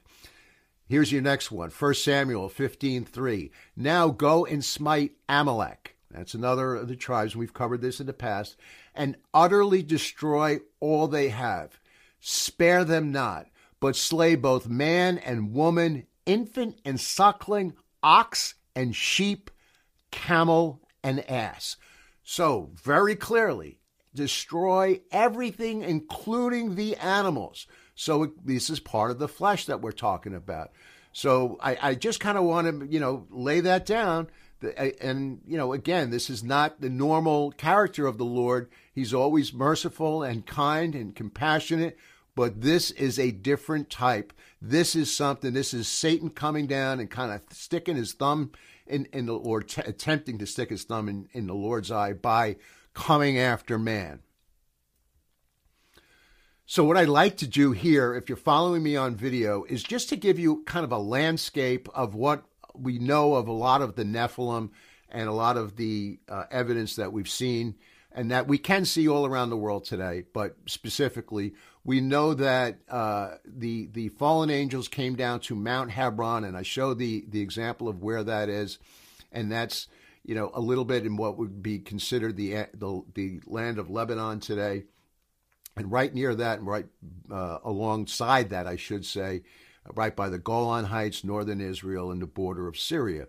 Here's 0.88 1.12
your 1.12 1.22
next 1.22 1.52
one. 1.52 1.70
1 1.70 1.94
Samuel 1.96 2.50
15:3. 2.50 3.52
Now 3.76 4.10
go 4.10 4.46
and 4.46 4.64
smite 4.64 5.14
Amalek. 5.30 5.96
That's 6.12 6.34
another 6.34 6.76
of 6.76 6.88
the 6.88 6.96
tribes. 6.96 7.36
We've 7.36 7.54
covered 7.54 7.82
this 7.82 8.00
in 8.00 8.08
the 8.08 8.14
past. 8.14 8.56
And 8.94 9.18
utterly 9.34 9.84
destroy 9.84 10.60
all 10.80 11.08
they 11.08 11.30
have. 11.30 11.80
Spare 12.20 12.86
them 12.86 13.12
not, 13.12 13.48
but 13.80 13.96
slay 13.96 14.36
both 14.36 14.68
man 14.68 15.18
and 15.18 15.54
woman, 15.54 16.08
infant 16.26 16.80
and 16.84 17.00
suckling, 17.00 17.74
ox 18.02 18.56
and 18.76 18.96
sheep, 18.96 19.50
camel 20.12 20.82
and 21.04 21.30
ass. 21.30 21.78
So, 22.24 22.72
very 22.84 23.16
clearly, 23.16 23.80
destroy 24.14 25.02
everything, 25.12 25.84
including 25.84 26.76
the 26.76 26.96
animals. 26.96 27.68
So, 27.94 28.34
this 28.44 28.70
is 28.70 28.80
part 28.80 29.12
of 29.12 29.20
the 29.20 29.28
flesh 29.28 29.66
that 29.66 29.82
we're 29.82 29.92
talking 29.92 30.34
about. 30.34 30.72
So, 31.12 31.58
I, 31.62 31.78
I 31.82 31.96
just 31.96 32.20
kind 32.20 32.38
of 32.38 32.44
want 32.44 32.82
to, 32.82 32.88
you 32.88 33.00
know, 33.00 33.28
lay 33.30 33.60
that 33.62 33.86
down. 33.86 34.28
And, 35.00 35.42
you 35.46 35.58
know, 35.58 35.74
again, 35.74 36.10
this 36.10 36.30
is 36.30 36.44
not 36.44 36.82
the 36.82 36.90
normal 36.90 37.52
character 37.52 38.08
of 38.08 38.18
the 38.18 38.26
Lord. 38.26 38.70
He's 38.94 39.14
always 39.14 39.54
merciful 39.54 40.24
and 40.24 40.46
kind 40.46 40.96
and 40.96 41.16
compassionate, 41.16 41.98
but 42.36 42.62
this 42.62 42.92
is 42.92 43.18
a 43.18 43.32
different 43.32 43.90
type. 43.90 44.34
This 44.62 44.96
is 44.96 45.16
something, 45.16 45.54
this 45.54 45.74
is 45.74 45.88
Satan 45.88 46.30
coming 46.30 46.68
down 46.68 47.00
and 47.00 47.10
kind 47.10 47.32
of 47.32 47.42
sticking 47.52 47.96
his 47.96 48.14
thumb 48.14 48.52
in, 48.86 49.06
in 49.14 49.26
the 49.26 49.34
Lord, 49.34 49.70
t- 49.70 49.82
attempting 49.86 50.38
to 50.40 50.46
stick 50.46 50.70
his 50.70 50.84
thumb 50.84 51.10
in, 51.10 51.28
in 51.32 51.48
the 51.48 51.56
Lord's 51.56 51.92
eye 51.92 52.14
by 52.14 52.58
coming 52.94 53.38
after 53.38 53.80
man. 53.80 54.20
So, 56.68 56.84
what 56.84 56.98
I'd 56.98 57.10
like 57.10 57.38
to 57.38 57.48
do 57.48 57.74
here, 57.74 58.16
if 58.16 58.28
you're 58.28 58.36
following 58.36 58.82
me 58.82 58.96
on 58.96 59.16
video, 59.16 59.66
is 59.66 59.84
just 59.84 60.10
to 60.10 60.16
give 60.16 60.40
you 60.40 60.64
kind 60.66 60.84
of 60.84 60.92
a 60.92 60.98
landscape 60.98 61.88
of 61.94 62.16
what 62.16 62.44
we 62.74 62.98
know 62.98 63.36
of 63.36 63.48
a 63.48 63.54
lot 63.54 63.84
of 63.84 63.96
the 63.96 64.04
Nephilim 64.04 64.72
and 65.10 65.30
a 65.30 65.34
lot 65.34 65.58
of 65.58 65.76
the 65.76 66.20
uh, 66.28 66.46
evidence 66.50 66.96
that 66.96 67.14
we've 67.14 67.30
seen 67.30 67.76
and 68.12 68.32
that 68.32 68.48
we 68.48 68.58
can 68.58 68.86
see 68.86 69.08
all 69.08 69.26
around 69.26 69.50
the 69.50 69.58
world 69.58 69.86
today. 69.86 70.24
But 70.34 70.56
specifically, 70.66 71.54
we 71.86 72.02
know 72.02 72.34
that 72.34 72.80
uh, 72.90 73.36
the 73.46 73.88
the 73.94 74.10
fallen 74.10 74.50
angels 74.50 74.88
came 74.88 75.16
down 75.16 75.40
to 75.42 75.56
Mount 75.56 75.92
Hermon, 75.92 76.44
and 76.44 76.58
I 76.58 76.64
show 76.64 76.96
the 76.96 77.24
the 77.30 77.42
example 77.42 77.88
of 77.88 78.02
where 78.02 78.24
that 78.24 78.50
is, 78.50 78.80
and 79.32 79.52
that's 79.52 79.88
you 80.26 80.34
know 80.34 80.50
a 80.54 80.60
little 80.60 80.84
bit 80.84 81.06
in 81.06 81.16
what 81.16 81.38
would 81.38 81.62
be 81.62 81.78
considered 81.80 82.36
the 82.36 82.66
the, 82.74 83.04
the 83.14 83.40
land 83.46 83.78
of 83.78 83.92
Lebanon 83.92 84.40
today, 84.40 84.86
and 85.78 85.92
right 85.92 86.14
near 86.14 86.34
that, 86.34 86.58
and 86.58 86.68
right 86.68 86.88
uh, 87.32 87.60
alongside 87.64 88.50
that, 88.50 88.66
I 88.66 88.78
should 88.78 89.06
say, 89.06 89.44
right 89.94 90.16
by 90.16 90.30
the 90.30 90.40
Golan 90.40 90.86
Heights, 90.86 91.24
northern 91.24 91.62
Israel, 91.62 92.10
and 92.10 92.20
the 92.20 92.26
border 92.26 92.68
of 92.68 92.80
Syria. 92.80 93.28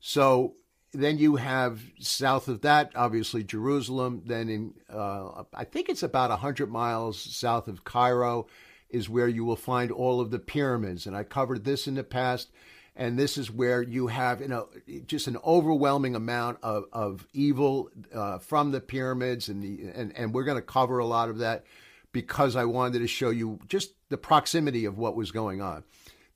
So 0.00 0.56
then 0.94 1.18
you 1.18 1.36
have 1.36 1.82
south 1.98 2.48
of 2.48 2.62
that, 2.62 2.92
obviously 2.94 3.44
Jerusalem. 3.44 4.22
Then 4.24 4.48
in, 4.48 4.74
uh, 4.88 5.44
I 5.52 5.64
think 5.64 5.88
it's 5.88 6.02
about 6.02 6.30
hundred 6.38 6.70
miles 6.70 7.20
south 7.20 7.68
of 7.68 7.84
Cairo, 7.84 8.46
is 8.88 9.08
where 9.08 9.28
you 9.28 9.44
will 9.44 9.56
find 9.56 9.90
all 9.90 10.20
of 10.20 10.30
the 10.30 10.38
pyramids. 10.38 11.06
And 11.06 11.16
I 11.16 11.24
covered 11.24 11.64
this 11.64 11.86
in 11.86 11.94
the 11.94 12.04
past. 12.04 12.48
and 12.96 13.18
this 13.18 13.36
is 13.36 13.50
where 13.50 13.82
you 13.82 14.06
have 14.06 14.40
you 14.40 14.48
know 14.48 14.68
just 15.06 15.26
an 15.26 15.36
overwhelming 15.44 16.14
amount 16.14 16.58
of, 16.62 16.84
of 16.92 17.26
evil 17.32 17.90
uh, 18.14 18.38
from 18.38 18.70
the 18.70 18.80
pyramids 18.80 19.48
and 19.48 19.62
the 19.62 19.90
and, 19.94 20.16
and 20.16 20.32
we're 20.32 20.44
going 20.44 20.58
to 20.58 20.62
cover 20.62 20.98
a 20.98 21.06
lot 21.06 21.28
of 21.28 21.38
that 21.38 21.64
because 22.12 22.54
I 22.54 22.64
wanted 22.64 23.00
to 23.00 23.08
show 23.08 23.30
you 23.30 23.58
just 23.66 23.94
the 24.08 24.16
proximity 24.16 24.84
of 24.84 24.96
what 24.96 25.16
was 25.16 25.32
going 25.32 25.60
on. 25.60 25.82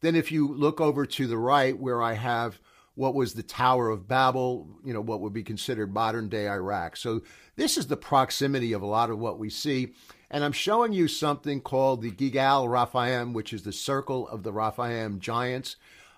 Then 0.01 0.17
if 0.17 0.33
you 0.33 0.49
look 0.49 0.81
over 0.81 1.07
to 1.07 1.27
the 1.27 1.39
right 1.39 1.79
where 1.79 2.03
I 2.03 2.15
have 2.15 2.59
what 2.99 3.15
was 3.15 3.33
the 3.33 3.45
Tower 3.45 3.91
of 3.91 4.09
Babel, 4.09 4.67
you 4.85 4.93
know, 4.93 5.01
what 5.01 5.21
would 5.21 5.33
be 5.33 5.45
considered 5.45 5.95
modern 5.95 6.29
day 6.29 6.49
Iraq. 6.49 6.97
So 6.97 7.23
this 7.55 7.79
is 7.79 7.87
the 7.87 7.97
proximity 7.97 8.73
of 8.73 8.83
a 8.83 8.87
lot 8.87 9.09
of 9.09 9.21
what 9.21 9.39
we 9.39 9.51
see. 9.51 9.93
And 10.33 10.43
I'm 10.43 10.51
showing 10.51 10.93
you 10.93 11.07
something 11.07 11.61
called 11.61 12.03
the 12.03 12.11
Gilgal 12.11 12.67
Raphaim, 12.67 13.35
which 13.35 13.53
is 13.53 13.63
the 13.63 13.73
circle 13.73 14.27
of 14.27 14.43
the 14.43 14.53
Raphaim 14.53 15.21
giants. 15.21 15.77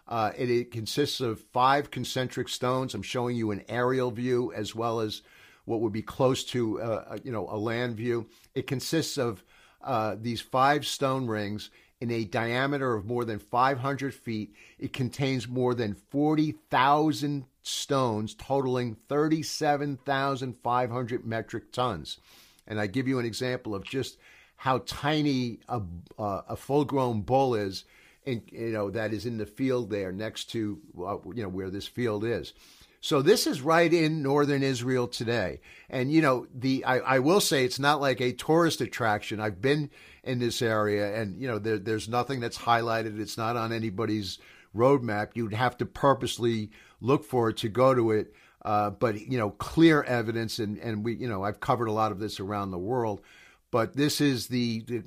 Uh, 0.09 0.33
it, 0.38 0.51
it, 0.51 0.71
consists 0.71 1.21
of 1.21 1.40
five 1.53 1.90
concentric 1.90 2.49
stones. 2.49 2.95
I'm 2.95 3.03
showing 3.03 3.37
you 3.37 3.51
an 3.51 3.62
aerial 3.69 4.11
view 4.11 4.51
as 4.55 4.75
well 4.75 5.01
as 5.01 5.21
what 5.66 5.83
would 5.83 5.93
be 5.93 6.03
close 6.03 6.45
to, 6.45 6.81
uh, 6.81 7.19
you 7.23 7.31
know, 7.31 7.47
a 7.51 7.59
land 7.59 7.97
view. 7.97 8.27
It 8.55 8.66
consists 8.66 9.19
of 9.19 9.45
uh, 9.83 10.16
these 10.19 10.40
five 10.40 10.87
stone 10.87 11.27
rings 11.27 11.69
in 12.01 12.11
a 12.11 12.25
diameter 12.25 12.95
of 12.95 13.05
more 13.05 13.25
than 13.25 13.39
500 13.39 14.13
feet. 14.15 14.53
It 14.79 14.93
contains 14.93 15.47
more 15.47 15.75
than 15.75 15.95
40,000 15.95 17.45
stones, 17.63 18.35
totaling 18.35 18.97
37,500 19.09 21.27
metric 21.27 21.73
tons. 21.73 22.19
And 22.67 22.81
I 22.81 22.87
give 22.87 23.07
you 23.07 23.19
an 23.19 23.27
example 23.27 23.75
of 23.75 23.85
just 23.85 24.17
how 24.57 24.79
tiny 24.87 25.59
a, 25.69 25.83
uh, 26.19 26.41
a 26.49 26.57
full-grown 26.57 27.21
bull 27.23 27.55
is 27.55 27.85
in, 28.25 28.43
you 28.51 28.71
know, 28.71 28.91
that 28.91 29.13
is 29.13 29.27
in 29.27 29.39
the 29.39 29.47
field 29.47 29.91
there 29.91 30.13
next 30.13 30.51
to, 30.51 30.79
uh, 30.99 31.17
you 31.35 31.43
know, 31.43 31.49
where 31.49 31.71
this 31.71 31.87
field 31.87 32.25
is. 32.25 32.53
So 33.01 33.23
this 33.23 33.47
is 33.47 33.63
right 33.63 33.93
in 33.93 34.23
northern 34.23 34.63
Israel 34.63 35.09
today. 35.09 35.61
And, 35.89 36.13
you 36.13 36.21
know, 36.21 36.47
the, 36.55 36.85
I, 36.85 36.99
I 36.99 37.19
will 37.21 37.41
say 37.41 37.65
it's 37.65 37.79
not 37.79 38.01
like 38.01 38.21
a 38.21 38.33
tourist 38.33 38.81
attraction. 38.81 39.41
I've 39.41 39.63
been 39.63 39.91
in 40.23 40.39
this 40.39 40.61
area 40.61 41.17
and, 41.19 41.41
you 41.41 41.49
know, 41.49 41.59
there, 41.59 41.79
there's 41.79 42.09
nothing 42.09 42.41
that's 42.41 42.59
highlighted. 42.59 43.19
It's 43.19 43.39
not 43.39 43.57
on 43.57 43.73
anybody's 43.73 44.39
roadmap. 44.77 45.31
You'd 45.35 45.55
have 45.55 45.79
to 45.79 45.87
purposely 45.87 46.71
look 47.01 47.25
for 47.25 47.49
it 47.49 47.57
to 47.59 47.69
go 47.71 47.95
to 47.95 48.11
it. 48.11 48.35
Uh, 48.63 48.91
but, 48.91 49.19
you 49.19 49.39
know, 49.39 49.51
clear 49.51 50.03
evidence. 50.03 50.59
And, 50.59 50.77
and 50.79 51.03
we, 51.03 51.15
you 51.15 51.29
know, 51.29 51.43
I've 51.43 51.61
covered 51.61 51.89
a 51.89 51.93
lot 51.93 52.13
of 52.13 52.19
this 52.19 52.39
around 52.39 52.71
the 52.71 52.79
world, 52.79 53.23
but 53.71 53.97
this 53.97 54.21
is 54.21 54.49
the, 54.49 54.83
the 54.83 55.03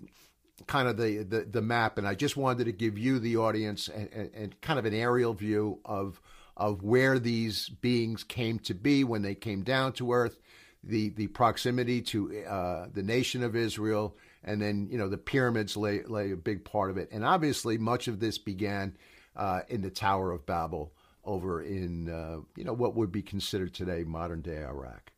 kind 0.65 0.87
of 0.87 0.97
the, 0.97 1.23
the, 1.23 1.41
the 1.41 1.61
map, 1.61 1.97
and 1.97 2.07
I 2.07 2.15
just 2.15 2.37
wanted 2.37 2.65
to 2.65 2.71
give 2.71 2.97
you, 2.97 3.19
the 3.19 3.37
audience, 3.37 3.87
and, 3.87 4.09
and, 4.13 4.31
and, 4.33 4.61
kind 4.61 4.79
of 4.79 4.85
an 4.85 4.93
aerial 4.93 5.33
view 5.33 5.79
of 5.85 6.21
of 6.55 6.83
where 6.83 7.19
these 7.19 7.69
beings 7.69 8.23
came 8.23 8.59
to 8.59 8.73
be 8.73 9.03
when 9.03 9.21
they 9.21 9.35
came 9.35 9.63
down 9.63 9.93
to 9.93 10.13
Earth, 10.13 10.39
the 10.83 11.09
the 11.09 11.27
proximity 11.27 12.01
to 12.01 12.43
uh, 12.45 12.87
the 12.93 13.03
nation 13.03 13.43
of 13.43 13.55
Israel, 13.55 14.15
and 14.43 14.61
then 14.61 14.87
you 14.91 14.97
know 14.97 15.09
the 15.09 15.17
pyramids 15.17 15.75
lay 15.77 16.03
lay 16.03 16.31
a 16.31 16.37
big 16.37 16.63
part 16.63 16.91
of 16.91 16.97
it, 16.97 17.09
and 17.11 17.25
obviously 17.25 17.77
much 17.77 18.07
of 18.07 18.19
this 18.19 18.37
began 18.37 18.95
uh, 19.35 19.61
in 19.69 19.81
the 19.81 19.89
Tower 19.89 20.31
of 20.31 20.45
Babel 20.45 20.93
over 21.23 21.61
in 21.61 22.09
uh, 22.09 22.39
you 22.55 22.63
know 22.63 22.73
what 22.73 22.95
would 22.95 23.11
be 23.11 23.21
considered 23.21 23.73
today 23.73 24.03
modern 24.03 24.41
day 24.41 24.63
Iraq, 24.63 25.11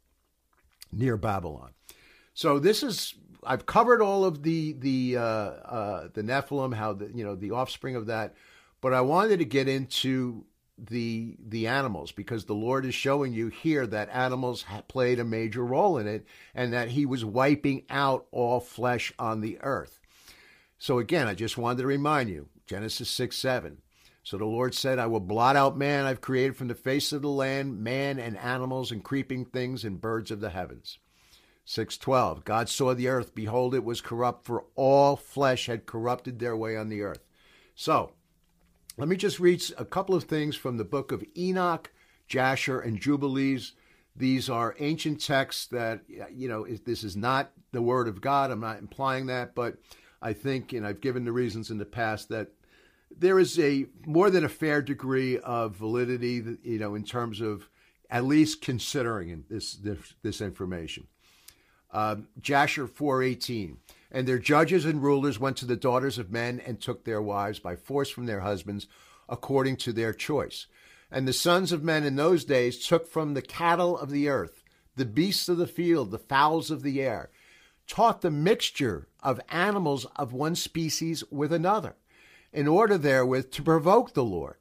near 0.91 1.17
Babylon. 1.17 1.71
So 2.34 2.60
this 2.60 2.84
is 2.84 3.15
I've 3.43 3.65
covered 3.65 4.02
all 4.02 4.26
of 4.26 4.43
the 4.43 4.74
the 4.74 5.17
uh, 5.17 5.21
uh, 5.21 6.08
the 6.13 6.21
Nephilim, 6.21 6.74
how 6.74 6.93
the 6.93 7.12
you 7.13 7.24
know 7.24 7.36
the 7.36 7.52
offspring 7.52 7.95
of 7.95 8.06
that, 8.08 8.36
but 8.82 8.93
I 8.93 9.02
wanted 9.02 9.39
to 9.39 9.45
get 9.45 9.67
into 9.67 10.45
the 10.78 11.38
the 11.40 11.68
animals 11.68 12.12
because 12.12 12.46
the 12.46 12.54
Lord 12.54 12.86
is 12.86 12.94
showing 12.94 13.34
you 13.34 13.48
here 13.48 13.88
that 13.88 14.10
animals 14.10 14.66
played 14.88 15.20
a 15.20 15.24
major 15.24 15.64
role 15.64 15.98
in 15.98 16.08
it, 16.08 16.26
and 16.54 16.74
that 16.74 16.90
He 16.90 17.06
was 17.06 17.24
wiping 17.24 17.84
out 17.90 18.26
all 18.32 18.60
flesh 18.60 19.14
on 19.18 19.42
the 19.42 19.58
earth. 19.62 20.00
So 20.78 21.00
again, 21.00 21.28
I 21.28 21.34
just 21.34 21.58
wanted 21.58 21.82
to 21.82 21.88
remind 21.88 22.30
you, 22.30 22.50
Genesis 22.68 23.10
six 23.10 23.38
seven. 23.38 23.82
So 24.24 24.38
the 24.38 24.46
Lord 24.46 24.74
said, 24.74 24.98
I 24.98 25.06
will 25.06 25.20
blot 25.20 25.56
out 25.56 25.78
man 25.78 26.06
I've 26.06 26.20
created 26.20 26.58
from 26.58 26.68
the 26.68 26.74
face 26.74 27.14
of 27.14 27.22
the 27.22 27.30
land, 27.30 27.80
man 27.80 28.18
and 28.18 28.36
animals 28.38 28.92
and 28.92 29.04
creeping 29.04 29.46
things 29.46 29.86
and 29.86 30.02
birds 30.02 30.32
of 30.32 30.40
the 30.40 30.50
heavens. 30.50 30.98
6:12 31.68 32.44
God 32.44 32.70
saw 32.70 32.94
the 32.94 33.08
earth 33.08 33.34
behold 33.34 33.74
it 33.74 33.84
was 33.84 34.02
corrupt 34.02 34.46
for 34.46 34.66
all 34.76 35.16
flesh 35.16 35.68
had 35.68 35.86
corrupted 35.86 36.40
their 36.40 36.56
way 36.56 36.76
on 36.76 36.90
the 36.90 37.02
earth. 37.02 37.24
So, 37.76 38.14
let 38.98 39.08
me 39.08 39.16
just 39.16 39.40
read 39.40 39.64
a 39.78 39.86
couple 39.86 40.16
of 40.16 40.24
things 40.24 40.56
from 40.56 40.78
the 40.78 40.86
book 40.86 41.12
of 41.12 41.24
Enoch, 41.38 41.92
Jasher 42.28 42.80
and 42.80 43.00
Jubilees. 43.00 43.74
These 44.16 44.50
are 44.50 44.76
ancient 44.80 45.22
texts 45.22 45.68
that 45.68 46.02
you 46.32 46.48
know 46.48 46.66
this 46.66 47.04
is 47.04 47.18
not 47.18 47.52
the 47.72 47.82
word 47.82 48.08
of 48.08 48.22
God. 48.22 48.52
I'm 48.52 48.62
not 48.62 48.80
implying 48.80 49.26
that, 49.26 49.54
but 49.54 49.78
I 50.22 50.34
think 50.34 50.72
and 50.72 50.88
I've 50.88 51.02
given 51.02 51.26
the 51.26 51.34
reasons 51.34 51.70
in 51.70 51.78
the 51.78 51.86
past 51.86 52.30
that 52.30 52.50
there 53.18 53.40
is 53.40 53.60
a 53.60 53.86
more 54.06 54.30
than 54.30 54.46
a 54.46 54.50
fair 54.50 54.82
degree 54.82 55.38
of 55.40 55.76
validity, 55.76 56.44
you 56.64 56.80
know, 56.80 56.96
in 56.96 57.04
terms 57.04 57.42
of 57.42 57.70
at 58.10 58.24
least 58.24 58.62
considering 58.62 59.44
this 59.50 59.74
this, 59.74 60.14
this 60.22 60.42
information. 60.42 61.08
Um, 61.92 62.28
Jasher 62.42 62.88
4:18. 62.88 63.78
And 64.15 64.25
their 64.25 64.39
judges 64.39 64.86
and 64.86 65.04
rulers 65.04 65.41
went 65.41 65.58
to 65.58 65.65
the 65.65 65.75
daughters 65.75 66.17
of 66.17 66.32
men 66.32 66.62
and 66.65 66.80
took 66.80 67.04
their 67.04 67.21
wives 67.21 67.60
by 67.60 67.75
force 67.75 68.10
from 68.10 68.28
their 68.28 68.39
husbands 68.39 68.88
according 69.28 69.75
to 69.75 69.91
their 69.91 70.13
choice. 70.13 70.67
And 71.12 71.28
the 71.28 71.34
sons 71.34 71.73
of 71.73 71.84
men 71.84 72.06
in 72.06 72.15
those 72.15 72.45
days 72.45 72.88
took 72.88 73.10
from 73.10 73.34
the 73.34 73.41
cattle 73.41 73.97
of 73.97 74.12
the 74.12 74.30
earth, 74.30 74.63
the 74.95 75.04
beasts 75.04 75.49
of 75.49 75.58
the 75.58 75.67
field, 75.67 76.12
the 76.12 76.17
fowls 76.17 76.71
of 76.71 76.82
the 76.82 77.01
air, 77.01 77.30
taught 77.88 78.21
the 78.21 78.32
mixture 78.32 79.10
of 79.21 79.41
animals 79.49 80.08
of 80.15 80.32
one 80.32 80.56
species 80.56 81.21
with 81.30 81.51
another, 81.51 81.97
in 82.54 82.69
order 82.69 82.97
therewith 82.97 83.51
to 83.51 83.62
provoke 83.62 84.13
the 84.13 84.23
Lord. 84.23 84.56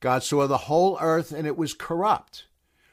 God 0.00 0.22
saw 0.22 0.46
the 0.46 0.56
whole 0.56 0.96
earth, 0.98 1.30
and 1.30 1.46
it 1.46 1.58
was 1.58 1.74
corrupt 1.74 2.46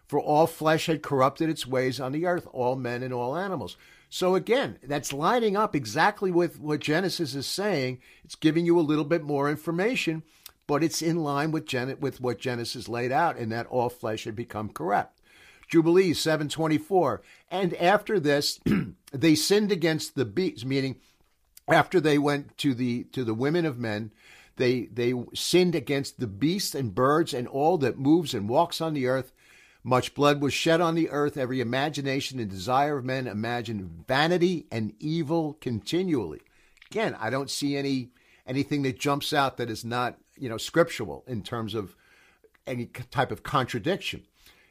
for 0.08 0.20
all 0.20 0.48
flesh 0.48 0.86
had 0.86 1.02
corrupted 1.02 1.50
its 1.50 1.66
ways 1.66 2.00
on 2.00 2.12
the 2.12 2.26
earth, 2.26 2.48
all 2.52 2.76
men 2.76 3.02
and 3.02 3.14
all 3.14 3.36
animals. 3.36 3.76
So 4.16 4.36
again, 4.36 4.80
that's 4.82 5.12
lining 5.12 5.58
up 5.58 5.76
exactly 5.76 6.32
with 6.32 6.58
what 6.58 6.80
Genesis 6.80 7.36
is 7.36 7.46
saying. 7.46 8.00
It's 8.24 8.36
giving 8.36 8.66
you 8.66 8.80
a 8.80 8.90
little 8.90 9.04
bit 9.04 9.26
more 9.26 9.50
information, 9.50 10.24
but 10.68 10.86
it's 10.86 11.02
in 11.02 11.18
line 11.18 11.52
with, 11.52 11.66
Gen- 11.66 11.98
with 12.00 12.22
what 12.22 12.40
Genesis 12.40 12.88
laid 12.88 13.12
out 13.12 13.36
in 13.36 13.50
that 13.50 13.68
all 13.68 13.90
flesh 13.90 14.24
had 14.24 14.34
become 14.34 14.70
corrupt. 14.70 15.20
Jubilees 15.68 16.18
724. 16.18 17.24
And 17.52 17.74
after 17.74 18.18
this, 18.18 18.62
they 19.12 19.36
sinned 19.36 19.74
against 19.74 20.16
the 20.16 20.24
beasts, 20.24 20.64
meaning 20.64 21.02
after 21.68 22.00
they 22.00 22.18
went 22.18 22.58
to 22.60 22.74
the 22.74 23.04
to 23.12 23.26
the 23.26 23.34
women 23.34 23.66
of 23.66 23.78
men, 23.78 24.14
they 24.56 24.86
they 24.86 25.14
sinned 25.34 25.76
against 25.76 26.22
the 26.22 26.28
beasts 26.28 26.74
and 26.74 26.96
birds 26.96 27.34
and 27.34 27.50
all 27.50 27.78
that 27.80 28.00
moves 28.00 28.34
and 28.34 28.48
walks 28.48 28.80
on 28.80 28.94
the 28.94 29.08
earth 29.08 29.34
much 29.86 30.16
blood 30.16 30.42
was 30.42 30.52
shed 30.52 30.82
on 30.82 30.96
the 30.96 31.12
earth. 31.12 31.38
Every 31.38 31.62
imagination 31.62 32.40
and 32.40 32.50
desire 32.50 32.98
of 32.98 33.06
men 33.06 33.28
imagined 33.28 34.06
vanity 34.08 34.66
and 34.72 34.96
evil 35.00 35.54
continually. 35.62 36.42
Again, 36.90 37.16
I 37.20 37.30
don't 37.30 37.52
see 37.52 37.78
any 37.78 38.10
anything 38.48 38.82
that 38.82 39.00
jumps 39.00 39.32
out 39.32 39.58
that 39.58 39.70
is 39.70 39.86
not 39.86 40.18
you 40.38 40.50
know 40.50 40.58
scriptural 40.58 41.24
in 41.28 41.44
terms 41.44 41.76
of 41.76 41.96
any 42.66 42.88
type 42.88 43.32
of 43.32 43.44
contradiction. 43.44 44.24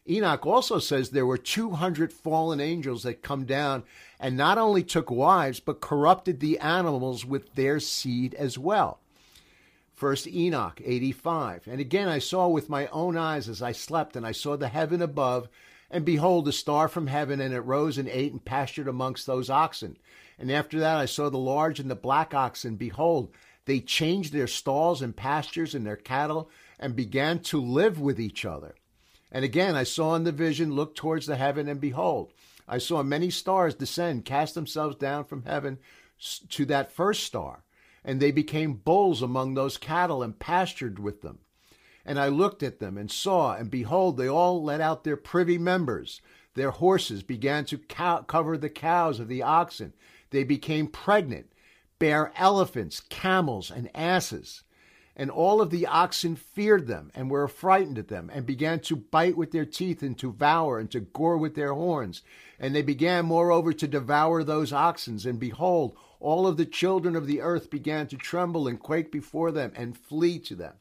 Enoch 0.06 0.44
also 0.44 0.80
says 0.80 1.10
there 1.10 1.24
were 1.24 1.38
200 1.38 2.12
fallen 2.12 2.60
angels 2.60 3.04
that 3.04 3.22
come 3.22 3.44
down 3.44 3.84
and 4.18 4.36
not 4.36 4.58
only 4.58 4.82
took 4.82 5.10
wives, 5.10 5.60
but 5.60 5.80
corrupted 5.80 6.40
the 6.40 6.58
animals 6.58 7.24
with 7.24 7.54
their 7.54 7.78
seed 7.78 8.34
as 8.34 8.58
well. 8.58 8.98
First 9.94 10.26
Enoch 10.26 10.80
85. 10.84 11.68
And 11.68 11.80
again 11.80 12.08
I 12.08 12.18
saw 12.18 12.48
with 12.48 12.68
my 12.68 12.88
own 12.88 13.16
eyes 13.16 13.48
as 13.48 13.62
I 13.62 13.72
slept, 13.72 14.16
and 14.16 14.26
I 14.26 14.32
saw 14.32 14.56
the 14.56 14.68
heaven 14.68 15.00
above, 15.00 15.48
and 15.90 16.04
behold, 16.04 16.48
a 16.48 16.52
star 16.52 16.88
from 16.88 17.06
heaven, 17.06 17.40
and 17.40 17.54
it 17.54 17.60
rose 17.60 17.96
and 17.96 18.08
ate 18.08 18.32
and 18.32 18.44
pastured 18.44 18.88
amongst 18.88 19.26
those 19.26 19.48
oxen. 19.48 19.96
And 20.36 20.50
after 20.50 20.80
that 20.80 20.96
I 20.96 21.04
saw 21.04 21.30
the 21.30 21.38
large 21.38 21.78
and 21.78 21.88
the 21.88 21.94
black 21.94 22.34
oxen. 22.34 22.74
Behold, 22.74 23.30
they 23.66 23.78
changed 23.78 24.32
their 24.32 24.48
stalls 24.48 25.00
and 25.00 25.16
pastures 25.16 25.74
and 25.74 25.86
their 25.86 25.96
cattle, 25.96 26.50
and 26.80 26.96
began 26.96 27.38
to 27.38 27.62
live 27.62 28.00
with 28.00 28.18
each 28.18 28.44
other. 28.44 28.74
And 29.30 29.44
again 29.44 29.76
I 29.76 29.84
saw 29.84 30.16
in 30.16 30.24
the 30.24 30.32
vision, 30.32 30.74
look 30.74 30.96
towards 30.96 31.26
the 31.26 31.36
heaven, 31.36 31.68
and 31.68 31.80
behold, 31.80 32.32
I 32.66 32.78
saw 32.78 33.02
many 33.04 33.30
stars 33.30 33.76
descend, 33.76 34.24
cast 34.24 34.56
themselves 34.56 34.96
down 34.96 35.24
from 35.24 35.44
heaven 35.44 35.78
to 36.50 36.64
that 36.66 36.90
first 36.90 37.22
star 37.22 37.62
and 38.04 38.20
they 38.20 38.30
became 38.30 38.74
bulls 38.74 39.22
among 39.22 39.54
those 39.54 39.78
cattle 39.78 40.22
and 40.22 40.38
pastured 40.38 40.98
with 40.98 41.22
them. 41.22 41.38
And 42.04 42.18
I 42.20 42.28
looked 42.28 42.62
at 42.62 42.80
them 42.80 42.98
and 42.98 43.10
saw, 43.10 43.54
and 43.54 43.70
behold, 43.70 44.16
they 44.16 44.28
all 44.28 44.62
let 44.62 44.80
out 44.80 45.04
their 45.04 45.16
privy 45.16 45.56
members. 45.56 46.20
Their 46.54 46.70
horses 46.70 47.22
began 47.22 47.64
to 47.66 47.78
cow- 47.78 48.22
cover 48.22 48.58
the 48.58 48.68
cows 48.68 49.20
of 49.20 49.28
the 49.28 49.42
oxen. 49.42 49.94
They 50.30 50.44
became 50.44 50.86
pregnant, 50.88 51.52
bare 51.98 52.32
elephants, 52.36 53.00
camels, 53.08 53.70
and 53.70 53.90
asses. 53.94 54.64
And 55.16 55.30
all 55.30 55.60
of 55.60 55.70
the 55.70 55.86
oxen 55.86 56.36
feared 56.36 56.86
them 56.88 57.10
and 57.14 57.30
were 57.30 57.46
frightened 57.48 57.98
at 57.98 58.08
them, 58.08 58.30
and 58.34 58.44
began 58.44 58.80
to 58.80 58.96
bite 58.96 59.36
with 59.36 59.52
their 59.52 59.64
teeth 59.64 60.02
and 60.02 60.18
to 60.18 60.32
devour 60.32 60.78
and 60.78 60.90
to 60.90 61.00
gore 61.00 61.38
with 61.38 61.54
their 61.54 61.72
horns. 61.72 62.22
And 62.58 62.74
they 62.74 62.82
began 62.82 63.24
moreover 63.24 63.72
to 63.72 63.88
devour 63.88 64.42
those 64.42 64.72
oxen. 64.72 65.18
And 65.24 65.38
behold, 65.38 65.96
all 66.24 66.46
of 66.46 66.56
the 66.56 66.64
children 66.64 67.14
of 67.14 67.26
the 67.26 67.42
earth 67.42 67.68
began 67.68 68.06
to 68.06 68.16
tremble 68.16 68.66
and 68.66 68.80
quake 68.80 69.12
before 69.12 69.52
them 69.52 69.70
and 69.76 69.96
flee 69.96 70.38
to 70.38 70.54
them. 70.54 70.72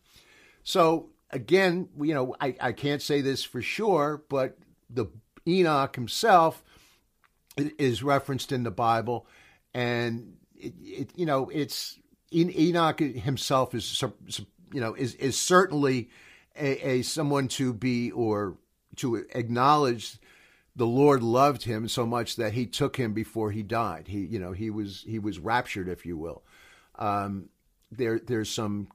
So 0.64 1.10
again, 1.32 1.90
you 2.00 2.14
know, 2.14 2.36
I, 2.40 2.56
I 2.62 2.72
can't 2.72 3.02
say 3.02 3.20
this 3.20 3.44
for 3.44 3.62
sure, 3.62 4.24
but 4.30 4.58
the 4.90 5.08
Enoch 5.46 5.96
himself 5.96 6.64
is 7.58 8.02
referenced 8.02 8.54
in 8.54 8.64
the 8.64 8.72
Bible, 8.72 9.28
and 9.74 10.38
it, 10.56 10.74
it, 10.80 11.10
you 11.16 11.26
know, 11.26 11.50
it's 11.50 12.00
Enoch 12.32 13.00
himself 13.00 13.76
is 13.76 14.02
you 14.72 14.80
know 14.80 14.94
is 14.94 15.14
is 15.16 15.38
certainly 15.38 16.10
a, 16.56 16.90
a 16.90 17.02
someone 17.02 17.50
to 17.50 17.74
be 17.74 18.12
or 18.12 18.58
to 18.96 19.16
acknowledge 19.36 20.18
the 20.76 20.88
Lord 20.88 21.22
loved 21.22 21.64
him 21.64 21.88
so 21.88 22.06
much 22.06 22.36
that 22.38 22.54
he 22.54 22.66
took 22.66 22.96
him 22.98 23.14
before 23.14 23.52
he 23.52 23.62
died. 23.62 24.08
He, 24.08 24.20
you 24.20 24.40
know, 24.40 24.52
he 24.52 24.70
was 24.70 25.04
he 25.08 25.20
was 25.20 25.40
raptured, 25.40 25.88
if 25.88 26.06
you 26.06 26.18
will. 26.18 26.44
Um, 26.96 27.50
there, 27.92 28.20
there's 28.20 28.50
some 28.50 28.88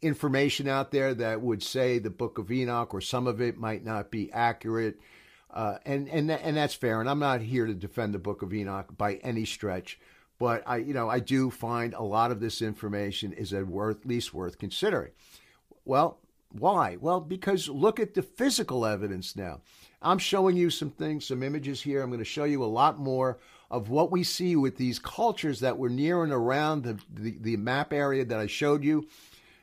information 0.00 0.66
out 0.66 0.90
there 0.90 1.14
that 1.14 1.40
would 1.40 1.62
say 1.62 1.98
the 1.98 2.10
Book 2.10 2.38
of 2.38 2.50
Enoch 2.50 2.92
or 2.92 3.00
some 3.00 3.28
of 3.28 3.40
it 3.40 3.56
might 3.56 3.84
not 3.84 4.10
be 4.10 4.32
accurate, 4.32 4.98
uh, 5.52 5.78
and 5.86 6.08
and 6.08 6.30
and 6.30 6.56
that's 6.56 6.74
fair. 6.74 7.00
And 7.00 7.08
I'm 7.08 7.20
not 7.20 7.40
here 7.40 7.66
to 7.66 7.74
defend 7.74 8.12
the 8.12 8.18
Book 8.18 8.42
of 8.42 8.52
Enoch 8.52 8.96
by 8.96 9.14
any 9.16 9.44
stretch, 9.44 10.00
but 10.38 10.64
I, 10.66 10.78
you 10.78 10.94
know, 10.94 11.08
I 11.08 11.20
do 11.20 11.50
find 11.50 11.94
a 11.94 12.02
lot 12.02 12.32
of 12.32 12.40
this 12.40 12.60
information 12.60 13.32
is 13.32 13.52
at 13.52 13.68
worth 13.68 14.00
at 14.00 14.06
least 14.06 14.34
worth 14.34 14.58
considering. 14.58 15.12
Well, 15.84 16.18
why? 16.50 16.96
Well, 17.00 17.20
because 17.20 17.68
look 17.68 18.00
at 18.00 18.14
the 18.14 18.22
physical 18.22 18.84
evidence 18.84 19.36
now. 19.36 19.60
I'm 20.02 20.18
showing 20.18 20.56
you 20.56 20.70
some 20.70 20.90
things, 20.90 21.26
some 21.26 21.42
images 21.42 21.80
here. 21.80 22.02
I'm 22.02 22.10
going 22.10 22.18
to 22.18 22.24
show 22.24 22.44
you 22.44 22.64
a 22.64 22.66
lot 22.66 22.98
more 22.98 23.38
of 23.70 23.88
what 23.88 24.10
we 24.10 24.22
see 24.24 24.56
with 24.56 24.76
these 24.76 24.98
cultures 24.98 25.60
that 25.60 25.78
were 25.78 25.88
near 25.88 26.22
and 26.24 26.32
around 26.32 26.84
the, 26.84 26.98
the, 27.14 27.36
the 27.40 27.56
map 27.56 27.92
area 27.92 28.24
that 28.24 28.38
I 28.38 28.46
showed 28.46 28.84
you. 28.84 29.06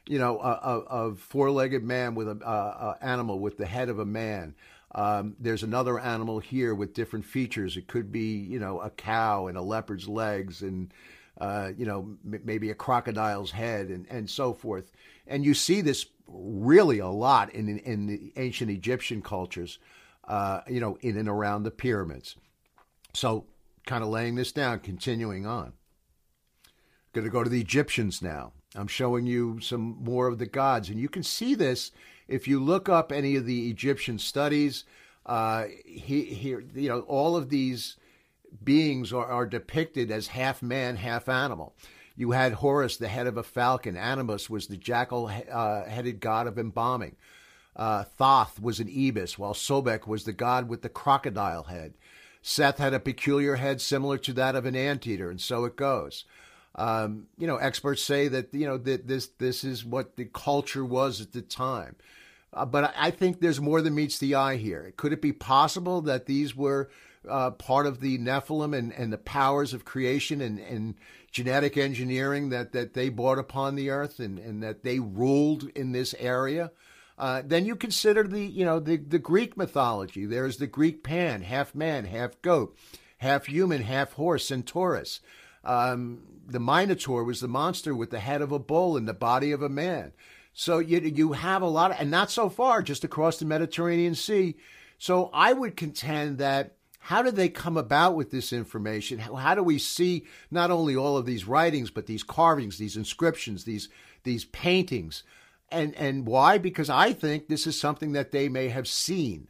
You 0.08 0.18
know, 0.18 0.40
a, 0.40 0.50
a, 0.50 0.80
a 1.10 1.16
four-legged 1.16 1.84
man 1.84 2.16
with 2.16 2.28
an 2.28 2.42
animal 3.02 3.40
with 3.40 3.58
the 3.58 3.68
head 3.68 3.90
of 3.90 4.00
a 4.00 4.06
man. 4.06 4.56
Um, 4.96 5.36
there's 5.40 5.62
another 5.62 6.00
animal 6.00 6.40
here 6.40 6.74
with 6.74 6.96
different 6.96 7.26
features. 7.26 7.78
It 7.78 7.88
could 7.88 8.12
be, 8.12 8.38
you 8.38 8.60
know, 8.60 8.80
a 8.80 8.90
cow 8.90 9.46
and 9.46 9.56
a 9.56 9.62
leopard's 9.62 10.08
legs 10.08 10.64
and, 10.64 10.92
uh, 11.40 11.72
you 11.78 11.86
know, 11.86 12.18
m- 12.26 12.42
maybe 12.44 12.72
a 12.72 12.76
crocodile's 12.76 13.52
head 13.52 13.90
and, 13.90 14.08
and 14.10 14.28
so 14.28 14.52
forth. 14.52 14.92
And 15.28 15.46
you 15.46 15.54
see 15.54 15.82
this 15.82 16.08
really 16.28 16.98
a 16.98 17.08
lot 17.08 17.54
in, 17.54 17.70
in, 17.70 17.78
in 17.80 18.08
the 18.08 18.34
ancient 18.36 18.72
Egyptian 18.72 19.22
cultures 19.22 19.78
uh, 20.30 20.62
you 20.68 20.80
know, 20.80 20.98
in 21.02 21.18
and 21.18 21.28
around 21.28 21.64
the 21.64 21.72
pyramids. 21.72 22.36
So, 23.14 23.48
kind 23.86 24.04
of 24.04 24.10
laying 24.10 24.36
this 24.36 24.52
down, 24.52 24.80
continuing 24.80 25.46
on. 25.46 25.74
Going 27.14 27.26
to 27.26 27.32
go 27.32 27.44
to 27.44 27.50
the 27.50 27.60
Egyptians 27.60 28.22
now. 28.22 28.54
I'm 28.76 28.88
showing 28.88 29.26
you 29.26 29.60
some 29.60 29.98
more 30.00 30.28
of 30.28 30.38
the 30.38 30.46
gods, 30.46 30.90
and 30.90 31.00
you 31.00 31.10
can 31.10 31.24
see 31.24 31.56
this 31.56 31.92
if 32.28 32.48
you 32.48 32.60
look 32.60 32.88
up 32.88 33.12
any 33.12 33.36
of 33.36 33.48
the 33.48 33.70
Egyptian 33.70 34.20
studies. 34.20 34.86
Uh, 35.26 35.66
here, 35.86 36.64
you 36.76 36.90
know, 36.90 37.02
all 37.02 37.36
of 37.36 37.50
these 37.50 37.98
beings 38.64 39.12
are, 39.12 39.26
are 39.26 39.48
depicted 39.48 40.12
as 40.12 40.28
half 40.28 40.62
man, 40.62 40.96
half 40.98 41.28
animal. 41.28 41.76
You 42.16 42.32
had 42.32 42.54
Horus, 42.54 42.98
the 42.98 43.08
head 43.08 43.28
of 43.28 43.38
a 43.38 43.44
falcon. 43.44 43.98
Anubis 43.98 44.50
was 44.50 44.68
the 44.68 44.78
jackal-headed 44.78 46.16
uh, 46.16 46.20
god 46.20 46.48
of 46.48 46.60
embalming. 46.60 47.16
Uh, 47.76 48.04
Thoth 48.04 48.60
was 48.60 48.80
an 48.80 48.90
ibis, 48.90 49.38
while 49.38 49.54
Sobek 49.54 50.08
was 50.08 50.24
the 50.24 50.34
god 50.34 50.68
with 50.68 50.82
the 50.82 50.90
crocodile 50.90 51.64
head. 51.64 51.94
Seth 52.42 52.78
had 52.78 52.94
a 52.94 53.00
peculiar 53.00 53.56
head 53.56 53.82
similar 53.82 54.18
to 54.20 54.34
that 54.34 54.56
of 54.56 54.66
an 54.66 54.76
anteater, 54.76 55.30
and 55.30 55.40
so 55.40 55.66
it 55.66 55.76
goes. 55.76 56.26
Um, 56.76 57.28
you 57.38 57.48
know, 57.48 57.58
experts 57.58 58.02
say 58.02 58.28
that 58.28 58.54
you 58.54 58.66
know 58.66 58.78
that 58.78 59.08
this 59.08 59.28
this 59.28 59.64
is 59.64 59.84
what 59.84 60.16
the 60.16 60.26
culture 60.26 60.86
was 60.86 61.20
at 61.20 61.34
the 61.34 61.42
time. 61.42 61.96
Uh, 62.54 62.66
but 62.66 62.94
I 62.98 63.12
think 63.12 63.40
there's 63.40 63.62
more 63.62 63.82
than 63.82 63.96
meets 63.96 64.18
the 64.18 64.36
eye 64.36 64.56
here. 64.56 64.94
Could 64.98 65.14
it 65.14 65.22
be 65.22 65.34
possible 65.34 66.02
that 66.02 66.26
these 66.26 66.56
were 66.56 66.90
uh, 67.28 67.52
part 67.52 67.86
of 67.86 68.00
the 68.00 68.18
Nephilim 68.18 68.76
and, 68.76 68.92
and 68.94 69.12
the 69.12 69.18
powers 69.18 69.74
of 69.74 69.86
creation 69.86 70.42
and, 70.42 70.60
and 70.60 70.96
genetic 71.32 71.78
engineering 71.78 72.50
that, 72.50 72.72
that 72.72 72.94
they 72.94 73.10
brought 73.10 73.38
upon 73.38 73.76
the 73.76 73.90
earth 73.90 74.20
and, 74.20 74.40
and 74.40 74.64
that 74.64 74.84
they 74.84 75.00
ruled 75.00 75.70
in 75.76 75.92
this 75.92 76.16
area? 76.18 76.72
Uh, 77.20 77.42
then 77.46 77.66
you 77.66 77.76
consider 77.76 78.24
the 78.24 78.42
you 78.42 78.64
know 78.64 78.80
the 78.80 78.96
the 78.96 79.20
Greek 79.20 79.58
mythology. 79.58 80.26
There's 80.26 80.58
the 80.58 80.68
Greek 80.68 81.04
Pan, 81.04 81.42
half 81.42 81.76
man, 81.76 82.06
half 82.06 82.42
goat, 82.42 82.78
half 83.18 83.48
human, 83.48 83.82
half 83.82 84.14
horse, 84.14 84.48
Centaurus. 84.48 85.20
Um, 85.66 86.22
the 86.48 86.62
Minotaur 86.62 87.26
was 87.26 87.42
the 87.42 87.50
monster 87.50 87.94
with 87.94 88.10
the 88.10 88.20
head 88.20 88.42
of 88.42 88.54
a 88.54 88.60
bull 88.60 88.96
and 88.96 89.08
the 89.08 89.14
body 89.14 89.52
of 89.52 89.62
a 89.62 89.70
man. 89.70 90.14
So 90.54 90.80
you 90.80 91.00
you 91.00 91.34
have 91.34 91.62
a 91.62 91.68
lot, 91.68 91.92
of, 91.92 91.98
and 92.00 92.10
not 92.10 92.32
so 92.32 92.50
far, 92.50 92.82
just 92.82 93.04
across 93.04 93.38
the 93.38 93.46
Mediterranean 93.46 94.16
Sea. 94.16 94.56
So 94.98 95.30
I 95.34 95.54
would 95.54 95.76
contend 95.76 96.38
that 96.38 96.76
how 97.00 97.22
did 97.22 97.36
they 97.36 97.50
come 97.50 97.78
about 97.78 98.16
with 98.16 98.32
this 98.32 98.52
information? 98.52 99.20
How, 99.20 99.36
how, 99.36 99.56
do 99.56 99.64
we 99.64 99.80
see 99.80 100.26
not 100.52 100.70
only 100.70 100.96
all 100.96 101.18
of 101.18 101.26
these 101.26 101.48
writings, 101.48 101.90
but 101.90 102.08
these 102.08 102.24
carvings, 102.24 102.78
these 102.78 102.98
inscriptions, 102.98 103.64
these 103.64 103.90
these 104.24 104.46
paintings? 104.46 105.24
And 105.72 105.96
and 105.96 106.26
why? 106.26 106.58
Because 106.58 106.90
I 106.90 107.14
think 107.14 107.48
this 107.48 107.68
is 107.68 107.80
something 107.80 108.14
that 108.14 108.32
they 108.32 108.50
may 108.50 108.70
have 108.70 108.88
seen. 108.88 109.48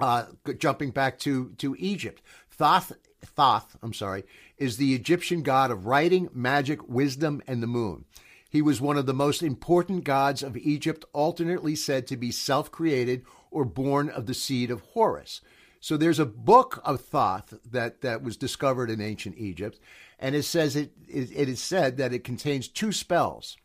Uh, 0.00 0.26
jumping 0.58 0.90
back 0.90 1.18
to 1.20 1.50
to 1.58 1.74
Egypt, 1.78 2.22
Thoth 2.50 2.92
Thoth, 3.24 3.76
I'm 3.82 3.92
sorry, 3.92 4.24
is 4.56 4.76
the 4.76 4.94
Egyptian 4.94 5.42
god 5.42 5.70
of 5.70 5.86
writing, 5.86 6.28
magic, 6.32 6.88
wisdom, 6.88 7.42
and 7.46 7.62
the 7.62 7.66
moon. 7.66 8.04
He 8.48 8.62
was 8.62 8.80
one 8.80 8.96
of 8.96 9.06
the 9.06 9.14
most 9.14 9.42
important 9.42 10.04
gods 10.04 10.42
of 10.42 10.56
Egypt, 10.56 11.04
alternately 11.12 11.74
said 11.74 12.06
to 12.06 12.16
be 12.16 12.30
self 12.30 12.70
created 12.70 13.24
or 13.50 13.64
born 13.64 14.08
of 14.08 14.26
the 14.26 14.34
seed 14.34 14.70
of 14.70 14.80
Horus. 14.80 15.40
So 15.80 15.96
there's 15.96 16.18
a 16.18 16.26
book 16.26 16.80
of 16.84 17.00
Thoth 17.00 17.54
that, 17.70 18.00
that 18.00 18.22
was 18.22 18.36
discovered 18.36 18.90
in 18.90 19.00
ancient 19.00 19.36
Egypt, 19.38 19.78
and 20.18 20.34
it 20.34 20.42
says 20.42 20.76
it, 20.76 20.92
it, 21.06 21.30
it 21.32 21.48
is 21.48 21.62
said 21.62 21.96
that 21.98 22.12
it 22.12 22.24
contains 22.24 22.68
two 22.68 22.90
spells 22.90 23.56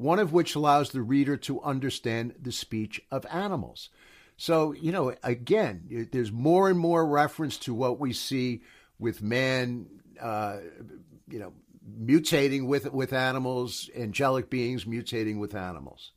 one 0.00 0.18
of 0.18 0.32
which 0.32 0.54
allows 0.54 0.90
the 0.90 1.02
reader 1.02 1.36
to 1.36 1.60
understand 1.60 2.34
the 2.40 2.52
speech 2.52 3.02
of 3.10 3.26
animals. 3.30 3.90
So, 4.38 4.72
you 4.72 4.92
know, 4.92 5.14
again, 5.22 6.08
there's 6.10 6.32
more 6.32 6.70
and 6.70 6.78
more 6.78 7.06
reference 7.06 7.58
to 7.58 7.74
what 7.74 8.00
we 8.00 8.14
see 8.14 8.62
with 8.98 9.20
man, 9.20 9.86
uh, 10.18 10.56
you 11.28 11.38
know, 11.38 11.52
mutating 12.02 12.66
with 12.66 12.90
with 12.92 13.12
animals, 13.12 13.90
angelic 13.94 14.48
beings 14.48 14.84
mutating 14.86 15.38
with 15.38 15.54
animals. 15.54 16.12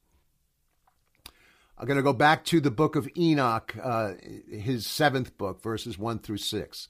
I'm 1.78 1.86
going 1.86 1.98
to 1.98 2.04
go 2.04 2.14
back 2.14 2.46
to 2.46 2.62
the 2.62 2.72
book 2.72 2.96
of 2.96 3.10
Enoch, 3.18 3.76
uh, 3.84 4.14
his 4.50 4.86
seventh 4.88 5.38
book, 5.38 5.62
verses 5.62 5.98
one 5.98 6.20
through 6.20 6.38
six. 6.38 6.88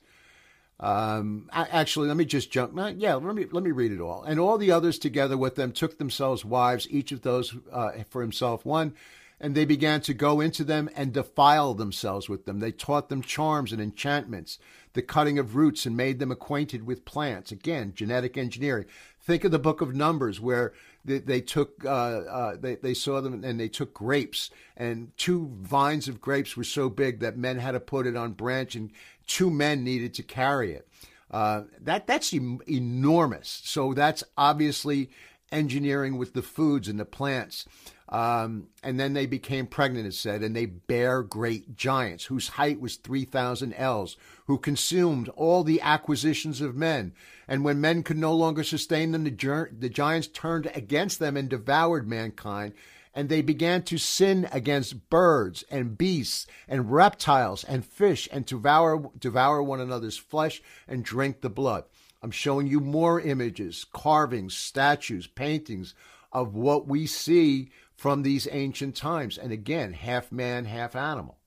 Um, 0.80 1.50
actually, 1.54 2.08
let 2.08 2.18
me 2.18 2.26
just 2.26 2.52
jump. 2.52 2.74
Yeah, 2.98 3.16
let 3.16 3.36
me 3.36 3.46
let 3.52 3.64
me 3.64 3.72
read 3.72 3.92
it 3.92 4.02
all. 4.02 4.24
And 4.24 4.40
all 4.40 4.58
the 4.58 4.72
others 4.72 5.00
together 5.00 5.38
with 5.38 5.56
them 5.56 5.72
took 5.72 5.98
themselves 5.98 6.44
wives, 6.44 6.88
each 6.90 7.12
of 7.12 7.22
those 7.22 7.56
uh, 7.72 7.92
for 8.10 8.22
himself 8.22 8.66
one, 8.66 8.94
and 9.40 9.56
they 9.56 9.66
began 9.66 10.02
to 10.02 10.14
go 10.14 10.42
into 10.42 10.64
them 10.64 10.90
and 10.96 11.14
defile 11.14 11.74
themselves 11.74 12.28
with 12.28 12.46
them. 12.46 12.60
They 12.60 12.72
taught 12.72 13.10
them 13.10 13.22
charms 13.22 13.72
and 13.72 13.82
enchantments, 13.82 14.60
the 14.94 15.02
cutting 15.02 15.40
of 15.40 15.56
roots, 15.56 15.86
and 15.86 15.96
made 15.96 16.20
them 16.20 16.32
acquainted 16.32 16.86
with 16.86 17.06
plants. 17.06 17.52
Again, 17.52 17.94
genetic 17.96 18.38
engineering. 18.38 18.86
Think 19.22 19.44
of 19.46 19.52
the 19.52 19.60
book 19.60 19.80
of 19.80 19.96
Numbers, 19.96 20.42
where 20.42 20.74
they, 21.06 21.20
they 21.20 21.42
took 21.42 21.84
uh, 21.86 21.89
uh, 21.89 22.56
they, 22.60 22.76
they 22.76 22.94
saw 22.94 23.22
them 23.22 23.44
and 23.44 23.60
they 23.60 23.70
took 23.70 23.94
grapes, 23.94 24.50
and 24.78 25.12
two 25.18 25.52
vines 25.62 26.08
of 26.08 26.22
grapes 26.22 26.56
were 26.56 26.63
so 26.63 26.89
big 26.89 27.20
that 27.20 27.38
men 27.38 27.60
had 27.60 27.72
to 27.72 27.80
put 27.80 28.08
it 28.08 28.16
on 28.16 28.32
branch 28.34 28.76
and 28.76 28.92
two 29.28 29.50
men 29.50 29.84
needed 29.84 30.13
to 30.16 30.24
carry 30.24 30.74
it. 30.74 30.88
Uh, 31.32 31.63
that 31.82 32.08
that's 32.08 32.34
enormous. 32.34 33.62
So 33.63 33.94
that's 33.94 34.24
obviously 34.38 35.10
engineering 35.52 36.18
with 36.18 36.34
the 36.34 36.42
foods 36.42 36.88
and 36.88 37.00
the 37.00 37.06
plants. 37.06 37.66
Um, 38.10 38.68
and 38.84 39.00
then 39.00 39.13
they 39.13 39.26
became 39.26 39.66
pregnant, 39.66 40.06
it 40.06 40.13
said, 40.13 40.44
and 40.44 40.56
they 40.56 40.66
bare 40.66 41.24
great 41.24 41.76
giants 41.76 42.26
whose 42.26 42.50
height 42.50 42.80
was 42.80 42.98
3,000 42.98 43.74
ells, 43.74 44.18
who 44.46 44.58
consumed 44.58 45.30
all 45.30 45.63
the 45.63 45.82
acquisitions 45.82 46.62
of 46.62 46.76
men. 46.76 47.13
And 47.48 47.63
when 47.63 47.82
men 47.82 48.04
could 48.04 48.18
no 48.18 48.34
longer 48.34 48.63
sustain 48.63 49.12
them, 49.12 49.24
the, 49.24 49.70
the 49.78 49.89
giants 49.89 50.28
turned 50.28 50.70
against 50.76 51.20
them 51.20 51.38
and 51.38 51.50
devoured 51.50 52.08
mankind 52.08 52.74
and 53.13 53.30
they 53.30 53.42
began 53.42 53.84
to 53.84 53.98
sin 53.98 54.48
against 54.52 55.10
birds 55.10 55.63
and 55.70 55.98
beasts 55.98 56.48
and 56.68 56.92
reptiles 56.92 57.63
and 57.63 57.86
fish 57.86 58.28
and 58.32 58.46
devour, 58.46 59.12
devour 59.20 59.62
one 59.62 59.80
another's 59.80 60.18
flesh 60.18 60.62
and 60.88 61.06
drink 61.06 61.42
the 61.42 61.50
blood. 61.50 61.84
I'm 62.22 62.32
showing 62.32 62.68
you 62.68 62.80
more 62.80 63.20
images, 63.22 63.86
carvings, 63.92 64.56
statues, 64.56 65.28
paintings 65.28 65.94
of 66.32 66.56
what 66.56 66.88
we 66.88 67.06
see 67.06 67.70
from 68.04 68.22
these 68.22 68.50
ancient 68.52 68.98
times. 68.98 69.38
And 69.38 69.54
again, 69.54 69.94
half 69.94 70.30
man, 70.30 70.66
half 70.66 70.94
animal. 70.94 71.38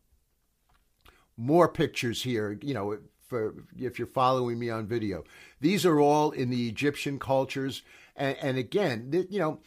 More 1.36 1.68
pictures 1.68 2.22
here, 2.22 2.58
you 2.62 2.72
know, 2.72 2.96
for 3.28 3.56
if 3.76 3.98
you're 3.98 4.08
following 4.08 4.58
me 4.58 4.70
on 4.70 4.86
video. 4.86 5.24
These 5.60 5.84
are 5.84 6.00
all 6.00 6.30
in 6.30 6.48
the 6.48 6.66
Egyptian 6.66 7.18
cultures. 7.18 7.82
And, 8.16 8.38
and 8.40 8.56
again, 8.56 9.26
you 9.28 9.38
know, 9.38 9.60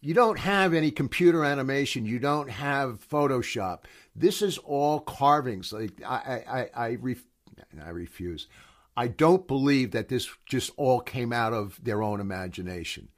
you 0.00 0.14
don't 0.14 0.38
have 0.38 0.72
any 0.72 0.92
computer 0.92 1.42
animation. 1.44 2.06
You 2.06 2.20
don't 2.20 2.48
have 2.48 3.04
Photoshop. 3.10 3.80
This 4.14 4.40
is 4.40 4.56
all 4.58 5.00
carvings. 5.00 5.72
Like 5.72 6.00
I, 6.06 6.44
I, 6.46 6.68
I, 6.76 6.88
ref, 7.00 7.24
I 7.84 7.88
refuse. 7.88 8.46
I 8.96 9.08
don't 9.08 9.48
believe 9.48 9.90
that 9.90 10.10
this 10.10 10.30
just 10.46 10.70
all 10.76 11.00
came 11.00 11.32
out 11.32 11.52
of 11.52 11.82
their 11.82 12.04
own 12.04 12.20
imagination. 12.20 13.08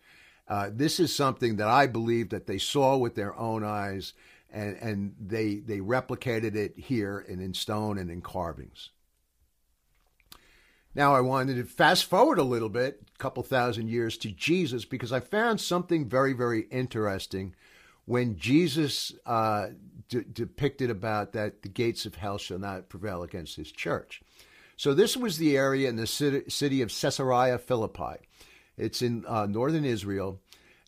Uh, 0.48 0.70
this 0.72 1.00
is 1.00 1.14
something 1.14 1.56
that 1.56 1.68
I 1.68 1.86
believe 1.86 2.30
that 2.30 2.46
they 2.46 2.58
saw 2.58 2.96
with 2.96 3.14
their 3.14 3.36
own 3.36 3.64
eyes, 3.64 4.12
and, 4.50 4.76
and 4.76 5.14
they 5.20 5.56
they 5.56 5.78
replicated 5.78 6.54
it 6.54 6.78
here 6.78 7.24
and 7.28 7.40
in 7.40 7.52
stone 7.54 7.98
and 7.98 8.10
in 8.10 8.20
carvings. 8.20 8.90
Now, 10.96 11.14
I 11.14 11.20
wanted 11.20 11.56
to 11.56 11.64
fast 11.64 12.06
forward 12.06 12.38
a 12.38 12.42
little 12.42 12.70
bit, 12.70 13.02
a 13.14 13.18
couple 13.18 13.42
thousand 13.42 13.88
years 13.88 14.16
to 14.18 14.30
Jesus, 14.30 14.86
because 14.86 15.12
I 15.12 15.20
found 15.20 15.60
something 15.60 16.08
very, 16.08 16.32
very 16.32 16.62
interesting 16.70 17.54
when 18.06 18.38
Jesus 18.38 19.12
uh, 19.26 19.68
d- 20.08 20.24
depicted 20.32 20.88
about 20.88 21.34
that 21.34 21.60
the 21.60 21.68
gates 21.68 22.06
of 22.06 22.14
hell 22.14 22.38
shall 22.38 22.58
not 22.58 22.88
prevail 22.88 23.22
against 23.22 23.56
his 23.56 23.70
church. 23.70 24.22
So, 24.78 24.94
this 24.94 25.18
was 25.18 25.36
the 25.36 25.54
area 25.54 25.86
in 25.86 25.96
the 25.96 26.06
city, 26.06 26.48
city 26.48 26.80
of 26.80 26.88
Caesarea 26.88 27.58
Philippi. 27.58 28.22
It's 28.76 29.02
in 29.02 29.24
uh, 29.26 29.46
northern 29.46 29.84
Israel, 29.84 30.40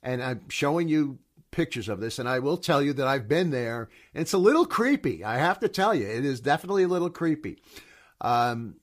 and 0.02 0.22
I'm 0.22 0.48
showing 0.48 0.88
you 0.88 1.18
pictures 1.50 1.88
of 1.88 2.00
this, 2.00 2.18
and 2.18 2.28
I 2.28 2.38
will 2.38 2.56
tell 2.56 2.82
you 2.82 2.92
that 2.94 3.06
I've 3.06 3.28
been 3.28 3.50
there, 3.50 3.88
and 4.14 4.22
it's 4.22 4.32
a 4.32 4.38
little 4.38 4.66
creepy. 4.66 5.24
I 5.24 5.38
have 5.38 5.58
to 5.60 5.68
tell 5.68 5.94
you, 5.94 6.06
it 6.06 6.24
is 6.24 6.40
definitely 6.40 6.82
a 6.84 6.88
little 6.88 7.10
creepy. 7.10 7.58
Um, 8.20 8.76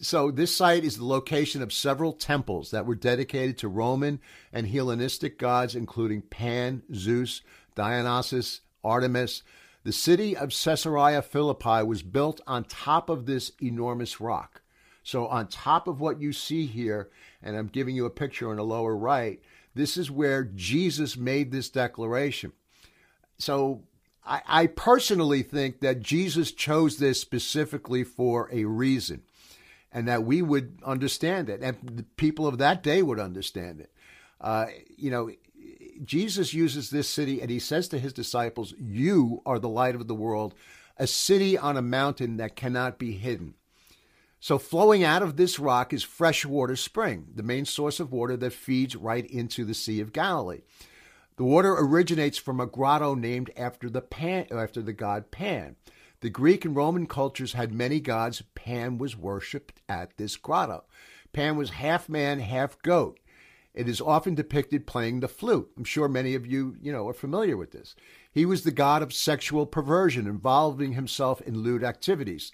so 0.00 0.30
this 0.30 0.54
site 0.54 0.84
is 0.84 0.96
the 0.96 1.06
location 1.06 1.62
of 1.62 1.72
several 1.72 2.12
temples 2.12 2.70
that 2.72 2.86
were 2.86 2.94
dedicated 2.94 3.58
to 3.58 3.68
Roman 3.68 4.20
and 4.52 4.66
Hellenistic 4.66 5.38
gods, 5.38 5.74
including 5.74 6.22
Pan, 6.22 6.82
Zeus, 6.94 7.42
Dionysus, 7.74 8.60
Artemis. 8.82 9.42
The 9.84 9.92
city 9.92 10.36
of 10.36 10.50
Caesarea 10.50 11.22
Philippi 11.22 11.82
was 11.82 12.02
built 12.02 12.40
on 12.46 12.64
top 12.64 13.08
of 13.08 13.26
this 13.26 13.52
enormous 13.62 14.20
rock. 14.20 14.62
So, 15.04 15.28
on 15.28 15.48
top 15.48 15.86
of 15.86 16.00
what 16.00 16.20
you 16.20 16.32
see 16.32 16.66
here, 16.66 17.10
and 17.42 17.56
I'm 17.56 17.68
giving 17.68 17.94
you 17.94 18.06
a 18.06 18.10
picture 18.10 18.50
in 18.50 18.56
the 18.56 18.64
lower 18.64 18.96
right, 18.96 19.40
this 19.74 19.96
is 19.96 20.10
where 20.10 20.44
Jesus 20.44 21.16
made 21.16 21.52
this 21.52 21.68
declaration. 21.68 22.52
So, 23.38 23.82
I, 24.24 24.40
I 24.46 24.66
personally 24.66 25.42
think 25.42 25.80
that 25.80 26.00
Jesus 26.00 26.52
chose 26.52 26.96
this 26.96 27.20
specifically 27.20 28.02
for 28.02 28.48
a 28.50 28.64
reason 28.64 29.22
and 29.92 30.08
that 30.08 30.24
we 30.24 30.42
would 30.42 30.80
understand 30.84 31.48
it, 31.48 31.62
and 31.62 31.76
the 31.82 32.02
people 32.02 32.46
of 32.46 32.58
that 32.58 32.82
day 32.82 33.00
would 33.00 33.20
understand 33.20 33.80
it. 33.80 33.92
Uh, 34.40 34.66
you 34.96 35.10
know, 35.10 35.30
Jesus 36.02 36.52
uses 36.52 36.90
this 36.90 37.08
city, 37.08 37.40
and 37.40 37.50
he 37.50 37.60
says 37.60 37.88
to 37.88 37.98
his 37.98 38.12
disciples, 38.12 38.74
You 38.78 39.42
are 39.46 39.60
the 39.60 39.68
light 39.68 39.94
of 39.94 40.08
the 40.08 40.14
world, 40.14 40.54
a 40.98 41.06
city 41.06 41.56
on 41.56 41.76
a 41.76 41.82
mountain 41.82 42.38
that 42.38 42.56
cannot 42.56 42.98
be 42.98 43.12
hidden. 43.12 43.54
So, 44.44 44.58
flowing 44.58 45.02
out 45.02 45.22
of 45.22 45.38
this 45.38 45.58
rock 45.58 45.94
is 45.94 46.02
freshwater 46.02 46.76
spring, 46.76 47.28
the 47.34 47.42
main 47.42 47.64
source 47.64 47.98
of 47.98 48.12
water 48.12 48.36
that 48.36 48.52
feeds 48.52 48.94
right 48.94 49.24
into 49.24 49.64
the 49.64 49.72
Sea 49.72 50.00
of 50.00 50.12
Galilee. 50.12 50.60
The 51.36 51.44
water 51.44 51.74
originates 51.78 52.36
from 52.36 52.60
a 52.60 52.66
grotto 52.66 53.14
named 53.14 53.50
after 53.56 53.88
the 53.88 54.02
Pan, 54.02 54.46
after 54.50 54.82
the 54.82 54.92
god 54.92 55.30
Pan. 55.30 55.76
The 56.20 56.28
Greek 56.28 56.66
and 56.66 56.76
Roman 56.76 57.06
cultures 57.06 57.54
had 57.54 57.72
many 57.72 58.00
gods. 58.00 58.42
Pan 58.54 58.98
was 58.98 59.16
worshipped 59.16 59.80
at 59.88 60.14
this 60.18 60.36
grotto. 60.36 60.84
Pan 61.32 61.56
was 61.56 61.70
half 61.70 62.10
man, 62.10 62.40
half 62.40 62.78
goat. 62.82 63.18
It 63.72 63.88
is 63.88 64.02
often 64.02 64.34
depicted 64.34 64.86
playing 64.86 65.20
the 65.20 65.28
flute. 65.28 65.70
I'm 65.78 65.84
sure 65.84 66.06
many 66.06 66.34
of 66.34 66.46
you, 66.46 66.76
you 66.82 66.92
know, 66.92 67.08
are 67.08 67.14
familiar 67.14 67.56
with 67.56 67.70
this. 67.70 67.94
He 68.30 68.44
was 68.44 68.62
the 68.62 68.72
god 68.72 69.00
of 69.00 69.14
sexual 69.14 69.64
perversion, 69.64 70.26
involving 70.26 70.92
himself 70.92 71.40
in 71.40 71.62
lewd 71.62 71.82
activities. 71.82 72.52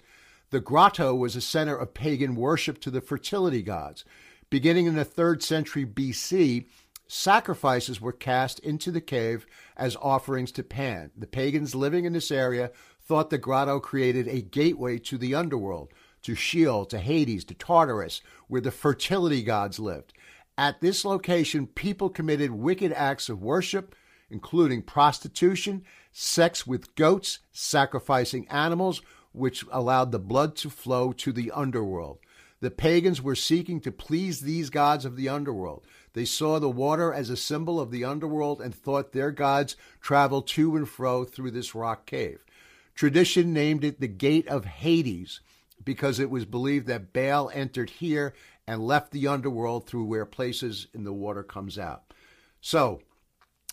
The 0.51 0.59
grotto 0.59 1.15
was 1.15 1.37
a 1.37 1.41
center 1.41 1.77
of 1.77 1.93
pagan 1.93 2.35
worship 2.35 2.81
to 2.81 2.91
the 2.91 2.99
fertility 2.99 3.61
gods. 3.61 4.03
Beginning 4.49 4.85
in 4.85 4.95
the 4.95 5.05
3rd 5.05 5.41
century 5.41 5.85
BC, 5.85 6.65
sacrifices 7.07 8.01
were 8.01 8.11
cast 8.11 8.59
into 8.59 8.91
the 8.91 8.99
cave 8.99 9.45
as 9.77 9.95
offerings 10.01 10.51
to 10.51 10.63
Pan. 10.63 11.11
The 11.17 11.25
pagans 11.25 11.73
living 11.73 12.03
in 12.03 12.11
this 12.11 12.31
area 12.31 12.71
thought 13.01 13.29
the 13.29 13.37
grotto 13.37 13.79
created 13.79 14.27
a 14.27 14.41
gateway 14.41 14.97
to 14.99 15.17
the 15.17 15.33
underworld, 15.33 15.93
to 16.23 16.35
Sheol, 16.35 16.85
to 16.87 16.99
Hades, 16.99 17.45
to 17.45 17.53
Tartarus, 17.53 18.21
where 18.49 18.59
the 18.59 18.71
fertility 18.71 19.43
gods 19.43 19.79
lived. 19.79 20.11
At 20.57 20.81
this 20.81 21.05
location, 21.05 21.65
people 21.65 22.09
committed 22.09 22.51
wicked 22.51 22.91
acts 22.91 23.29
of 23.29 23.41
worship, 23.41 23.95
including 24.29 24.81
prostitution, 24.81 25.85
sex 26.11 26.67
with 26.67 26.93
goats, 26.95 27.39
sacrificing 27.53 28.49
animals, 28.49 29.01
which 29.33 29.65
allowed 29.71 30.11
the 30.11 30.19
blood 30.19 30.55
to 30.57 30.69
flow 30.69 31.11
to 31.13 31.31
the 31.31 31.51
underworld. 31.51 32.19
The 32.59 32.71
pagans 32.71 33.21
were 33.21 33.35
seeking 33.35 33.81
to 33.81 33.91
please 33.91 34.41
these 34.41 34.69
gods 34.69 35.03
of 35.03 35.15
the 35.15 35.29
underworld. 35.29 35.83
They 36.13 36.25
saw 36.25 36.59
the 36.59 36.69
water 36.69 37.11
as 37.11 37.29
a 37.29 37.37
symbol 37.37 37.79
of 37.79 37.89
the 37.89 38.05
underworld 38.05 38.61
and 38.61 38.73
thought 38.73 39.13
their 39.13 39.31
gods 39.31 39.75
traveled 39.99 40.47
to 40.49 40.75
and 40.75 40.87
fro 40.87 41.23
through 41.23 41.51
this 41.51 41.73
rock 41.73 42.05
cave. 42.05 42.45
Tradition 42.93 43.51
named 43.51 43.83
it 43.83 43.99
the 43.99 44.07
Gate 44.07 44.47
of 44.47 44.65
Hades 44.65 45.39
because 45.83 46.19
it 46.19 46.29
was 46.29 46.45
believed 46.45 46.85
that 46.87 47.13
Baal 47.13 47.49
entered 47.53 47.89
here 47.89 48.33
and 48.67 48.85
left 48.85 49.11
the 49.11 49.27
underworld 49.27 49.87
through 49.87 50.05
where 50.05 50.25
places 50.25 50.87
in 50.93 51.03
the 51.03 51.13
water 51.13 51.41
comes 51.41 51.79
out. 51.79 52.13
So, 52.59 53.01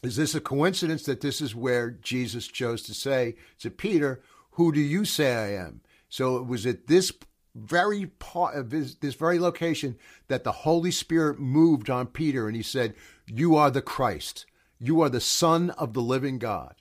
is 0.03 0.17
this 0.17 0.35
a 0.35 0.41
coincidence 0.41 1.03
that 1.05 1.21
this 1.21 1.41
is 1.41 1.55
where 1.55 1.91
Jesus 1.91 2.47
chose 2.47 2.83
to 2.85 2.95
say 2.95 3.35
to 3.59 3.71
Peter, 3.71 4.23
"Who 4.59 4.73
do 4.73 4.81
you 4.81 5.05
say 5.05 5.35
I 5.35 5.55
am?" 5.65 5.81
So 6.09 6.37
it 6.37 6.47
was 6.47 6.67
at 6.67 6.87
this 6.87 7.13
very 7.55 8.07
part 8.07 8.55
of 8.55 8.71
this, 8.71 8.95
this 8.95 9.15
very 9.15 9.39
location 9.39 9.97
that 10.29 10.45
the 10.45 10.53
Holy 10.53 10.91
Spirit 10.91 11.41
moved 11.41 11.89
on 11.91 12.07
Peter 12.07 12.47
and 12.47 12.55
he 12.55 12.63
said, 12.63 12.95
"You 13.27 13.57
are 13.57 13.71
the 13.71 13.83
Christ. 13.83 14.47
You 14.79 15.01
are 15.01 15.09
the 15.09 15.21
Son 15.21 15.71
of 15.71 15.93
the 15.93 16.03
living 16.03 16.39
God." 16.39 16.75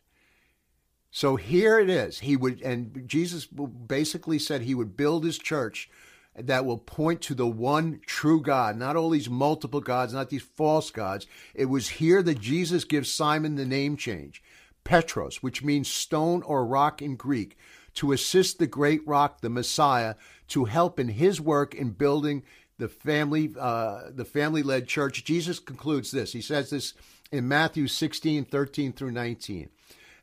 So 1.09 1.35
here 1.35 1.79
it 1.79 1.89
is. 1.89 2.19
He 2.19 2.35
would, 2.35 2.61
and 2.61 3.07
Jesus 3.07 3.47
basically 3.47 4.37
said 4.37 4.61
he 4.61 4.75
would 4.75 4.97
build 4.97 5.23
his 5.23 5.39
church 5.39 5.89
that 6.35 6.65
will 6.65 6.77
point 6.77 7.21
to 7.21 7.33
the 7.33 7.47
one 7.47 7.99
true 8.05 8.39
God, 8.39 8.77
not 8.77 8.95
all 8.95 9.09
these 9.09 9.29
multiple 9.29 9.81
gods, 9.81 10.13
not 10.13 10.29
these 10.29 10.43
false 10.43 10.91
gods. 10.91 11.25
It 11.55 11.65
was 11.65 11.89
here 11.89 12.21
that 12.21 12.39
Jesus 12.39 12.83
gives 12.83 13.11
Simon 13.11 13.55
the 13.55 13.65
name 13.65 13.97
change, 13.97 14.43
Petros, 14.87 15.43
which 15.43 15.61
means 15.61 15.91
stone 15.91 16.41
or 16.43 16.65
rock 16.65 17.01
in 17.01 17.17
Greek, 17.17 17.57
to 17.95 18.13
assist 18.13 18.57
the 18.57 18.67
great 18.67 19.05
rock, 19.05 19.41
the 19.41 19.49
Messiah, 19.49 20.15
to 20.47 20.63
help 20.63 20.97
in 20.97 21.09
his 21.09 21.41
work 21.41 21.75
in 21.75 21.89
building 21.89 22.41
the 22.77 22.87
family, 22.87 23.53
uh, 23.59 24.03
the 24.09 24.23
family-led 24.23 24.87
church. 24.87 25.25
Jesus 25.25 25.59
concludes 25.59 26.11
this. 26.11 26.31
He 26.31 26.39
says 26.39 26.69
this 26.69 26.93
in 27.33 27.49
Matthew 27.49 27.87
16, 27.87 28.45
13 28.45 28.93
through 28.93 29.11
19. 29.11 29.69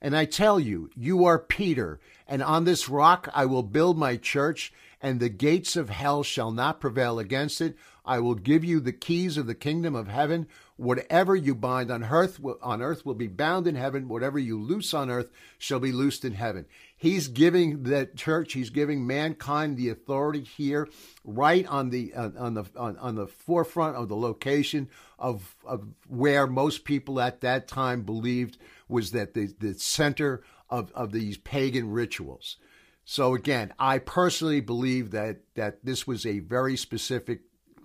And 0.00 0.16
I 0.16 0.24
tell 0.24 0.58
you, 0.58 0.88
you 0.96 1.26
are 1.26 1.38
Peter, 1.38 2.00
and 2.26 2.42
on 2.42 2.64
this 2.64 2.88
rock 2.88 3.28
I 3.34 3.44
will 3.44 3.62
build 3.62 3.98
my 3.98 4.16
church, 4.16 4.72
and 5.02 5.20
the 5.20 5.28
gates 5.28 5.76
of 5.76 5.90
hell 5.90 6.22
shall 6.22 6.52
not 6.52 6.80
prevail 6.80 7.18
against 7.18 7.60
it. 7.60 7.76
I 8.06 8.18
will 8.18 8.34
give 8.34 8.64
you 8.64 8.80
the 8.80 8.92
keys 8.92 9.36
of 9.36 9.46
the 9.46 9.54
kingdom 9.54 9.94
of 9.94 10.08
heaven. 10.08 10.46
Whatever 10.76 11.36
you 11.36 11.54
bind 11.54 11.92
on 11.92 12.02
earth, 12.02 12.40
on 12.60 12.82
earth 12.82 13.06
will 13.06 13.14
be 13.14 13.28
bound 13.28 13.68
in 13.68 13.76
heaven. 13.76 14.08
Whatever 14.08 14.40
you 14.40 14.60
loose 14.60 14.92
on 14.92 15.08
earth 15.08 15.30
shall 15.56 15.78
be 15.78 15.92
loosed 15.92 16.24
in 16.24 16.32
heaven. 16.32 16.66
He's 16.96 17.28
giving 17.28 17.84
the 17.84 18.10
church, 18.16 18.54
he's 18.54 18.70
giving 18.70 19.06
mankind 19.06 19.76
the 19.76 19.88
authority 19.90 20.42
here, 20.42 20.88
right 21.22 21.64
on 21.66 21.90
the 21.90 22.12
on 22.14 22.54
the 22.54 22.64
on, 22.76 22.96
on 22.98 23.14
the 23.14 23.28
forefront 23.28 23.96
of 23.96 24.08
the 24.08 24.16
location 24.16 24.88
of 25.16 25.54
of 25.64 25.86
where 26.08 26.46
most 26.48 26.84
people 26.84 27.20
at 27.20 27.40
that 27.42 27.68
time 27.68 28.02
believed 28.02 28.58
was 28.88 29.12
that 29.12 29.34
the, 29.34 29.54
the 29.60 29.74
center 29.74 30.42
of, 30.70 30.90
of 30.92 31.12
these 31.12 31.36
pagan 31.38 31.90
rituals. 31.92 32.56
So 33.04 33.34
again, 33.34 33.72
I 33.78 33.98
personally 33.98 34.60
believe 34.60 35.12
that 35.12 35.40
that 35.54 35.84
this 35.84 36.06
was 36.06 36.26
a 36.26 36.40
very 36.40 36.76
specific, 36.76 37.42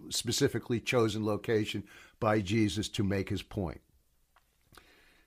specifically 0.09 0.79
chosen 0.79 1.25
location 1.25 1.83
by 2.19 2.41
Jesus 2.41 2.89
to 2.89 3.03
make 3.03 3.29
his 3.29 3.41
point. 3.41 3.81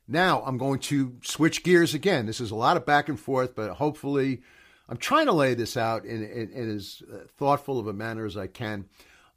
Now 0.08 0.42
I'm 0.44 0.58
going 0.58 0.80
to 0.80 1.16
switch 1.22 1.62
gears 1.62 1.94
again. 1.94 2.26
This 2.26 2.40
is 2.40 2.50
a 2.50 2.56
lot 2.56 2.76
of 2.76 2.84
back 2.84 3.08
and 3.08 3.18
forth, 3.18 3.54
but 3.54 3.72
hopefully, 3.72 4.42
I'm 4.88 4.96
trying 4.96 5.26
to 5.26 5.32
lay 5.32 5.54
this 5.54 5.76
out 5.76 6.04
in, 6.04 6.22
in, 6.22 6.50
in 6.50 6.76
as 6.76 7.02
uh, 7.10 7.18
thoughtful 7.38 7.78
of 7.78 7.86
a 7.86 7.92
manner 7.92 8.26
as 8.26 8.36
I 8.36 8.46
can. 8.46 8.86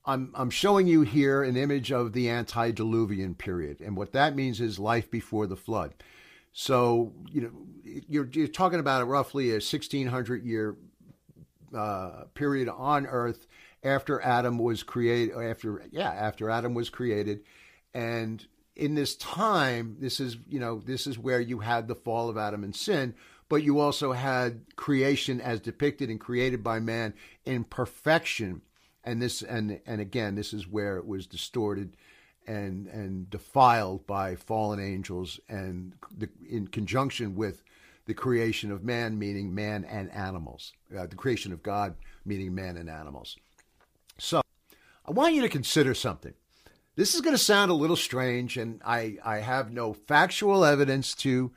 I'm, 0.05 0.31
I'm 0.35 0.49
showing 0.49 0.87
you 0.87 1.01
here 1.01 1.43
an 1.43 1.57
image 1.57 1.91
of 1.91 2.13
the 2.13 2.29
antediluvian 2.29 3.35
period. 3.35 3.81
And 3.81 3.97
what 3.97 4.11
that 4.11 4.35
means 4.35 4.61
is 4.61 4.77
life 4.77 5.09
before 5.09 5.47
the 5.47 5.55
flood. 5.55 5.93
So, 6.53 7.13
you 7.31 7.41
know, 7.41 7.51
you're, 8.07 8.29
you're 8.31 8.47
talking 8.47 8.79
about 8.79 9.07
roughly 9.07 9.49
a 9.49 9.55
1600 9.55 10.43
year 10.43 10.75
uh, 11.75 12.25
period 12.33 12.69
on 12.69 13.07
earth 13.07 13.47
after 13.85 14.19
Adam 14.21 14.57
was 14.57 14.83
created, 14.83 15.37
after, 15.37 15.83
yeah, 15.91 16.09
after 16.09 16.49
Adam 16.49 16.73
was 16.73 16.89
created. 16.89 17.41
And 17.93 18.45
in 18.75 18.95
this 18.95 19.15
time, 19.15 19.97
this 19.99 20.19
is, 20.19 20.37
you 20.49 20.59
know, 20.59 20.79
this 20.79 21.07
is 21.07 21.17
where 21.17 21.39
you 21.39 21.59
had 21.59 21.87
the 21.87 21.95
fall 21.95 22.27
of 22.27 22.37
Adam 22.37 22.63
and 22.63 22.75
sin, 22.75 23.13
but 23.47 23.63
you 23.63 23.79
also 23.79 24.11
had 24.11 24.61
creation 24.75 25.39
as 25.39 25.61
depicted 25.61 26.09
and 26.09 26.19
created 26.19 26.63
by 26.63 26.79
man 26.79 27.13
in 27.45 27.63
perfection. 27.63 28.61
And 29.03 29.21
this, 29.21 29.43
and, 29.43 29.79
and 29.85 30.01
again, 30.01 30.35
this 30.35 30.51
is 30.51 30.67
where 30.67 30.97
it 30.97 31.05
was 31.05 31.27
distorted 31.27 31.95
and, 32.47 32.87
and 32.87 33.29
defiled 33.29 34.07
by 34.07 34.35
fallen 34.35 34.79
angels 34.79 35.39
and 35.47 35.93
the, 36.15 36.27
in 36.49 36.67
conjunction 36.67 37.35
with 37.35 37.63
the 38.07 38.13
creation 38.13 38.71
of 38.71 38.83
man, 38.83 39.17
meaning 39.17 39.53
man 39.53 39.83
and 39.85 40.11
animals, 40.11 40.73
uh, 40.97 41.05
the 41.05 41.15
creation 41.15 41.53
of 41.53 41.63
God, 41.63 41.95
meaning 42.25 42.53
man 42.53 42.77
and 42.77 42.89
animals. 42.89 43.37
So 44.17 44.41
I 45.05 45.11
want 45.11 45.35
you 45.35 45.41
to 45.41 45.49
consider 45.49 45.93
something. 45.93 46.33
This 46.95 47.13
is 47.13 47.21
going 47.21 47.35
to 47.35 47.41
sound 47.41 47.71
a 47.71 47.75
little 47.75 47.97
strange, 47.97 48.55
and 48.57 48.81
I, 48.85 49.17
I 49.23 49.39
have 49.39 49.71
no 49.71 49.93
factual 49.93 50.63
evidence 50.63 51.13
to 51.15 51.51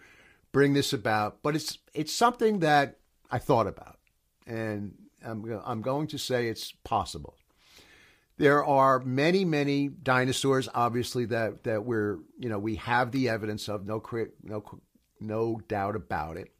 bring 0.50 0.74
this 0.74 0.92
about, 0.92 1.42
but 1.42 1.54
it's 1.54 1.78
it's 1.94 2.12
something 2.12 2.58
that 2.60 2.98
I 3.30 3.38
thought 3.38 3.68
about, 3.68 3.98
and 4.46 4.94
I'm 5.24 5.60
I'm 5.64 5.82
going 5.82 6.08
to 6.08 6.18
say 6.18 6.48
it's 6.48 6.72
possible. 6.72 7.36
There 8.36 8.64
are 8.64 8.98
many 9.00 9.44
many 9.44 9.88
dinosaurs, 9.88 10.68
obviously 10.74 11.26
that 11.26 11.64
that 11.64 11.84
we're 11.84 12.18
you 12.38 12.48
know 12.48 12.58
we 12.58 12.76
have 12.76 13.12
the 13.12 13.28
evidence 13.28 13.68
of 13.68 13.86
no 13.86 14.02
no 14.42 14.64
no 15.20 15.60
doubt 15.68 15.94
about 15.94 16.36
it, 16.36 16.52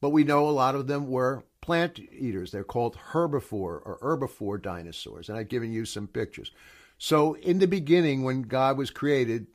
but 0.00 0.10
we 0.10 0.22
know 0.22 0.48
a 0.48 0.50
lot 0.50 0.76
of 0.76 0.86
them 0.86 1.08
were 1.08 1.44
plant 1.64 1.98
eaters. 2.12 2.50
They're 2.50 2.62
called 2.62 2.98
herbivore 3.12 3.80
or 3.86 3.98
herbivore 4.02 4.60
dinosaurs, 4.60 5.30
and 5.30 5.38
I've 5.38 5.48
given 5.48 5.72
you 5.72 5.86
some 5.86 6.06
pictures. 6.06 6.52
So, 6.98 7.36
in 7.36 7.58
the 7.58 7.66
beginning, 7.66 8.22
when 8.22 8.42
God 8.42 8.76
was 8.76 8.90
created, 8.90 9.46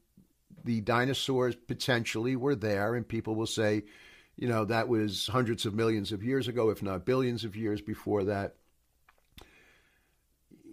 the 0.65 0.81
dinosaurs 0.81 1.55
potentially 1.55 2.35
were 2.35 2.55
there, 2.55 2.95
and 2.95 3.07
people 3.07 3.35
will 3.35 3.45
say, 3.45 3.83
you 4.37 4.47
know, 4.47 4.65
that 4.65 4.87
was 4.87 5.27
hundreds 5.27 5.67
of 5.67 5.75
millions 5.75 6.11
of 6.11 6.23
years 6.23 6.47
ago, 6.47 6.71
if 6.71 6.81
not 6.81 7.05
billions 7.05 7.43
of 7.43 7.55
years 7.55 7.79
before 7.79 8.23
that. 8.23 8.55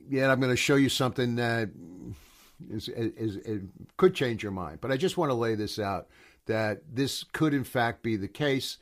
Yet, 0.09 0.31
I'm 0.31 0.41
going 0.41 0.53
to 0.53 0.57
show 0.57 0.77
you 0.77 0.89
something 0.89 1.37
that 1.37 1.69
is, 2.71 2.89
is, 2.89 3.37
is, 3.37 3.61
could 3.99 4.15
change 4.15 4.43
your 4.43 4.53
mind. 4.53 4.79
But 4.81 4.91
I 4.91 4.97
just 4.97 5.19
want 5.19 5.29
to 5.29 5.35
lay 5.35 5.55
this 5.55 5.79
out 5.79 6.09
that 6.47 6.81
this 6.91 7.25
could, 7.25 7.53
in 7.53 7.65
fact, 7.65 8.03
be 8.03 8.17
the 8.17 8.27
case. 8.27 8.79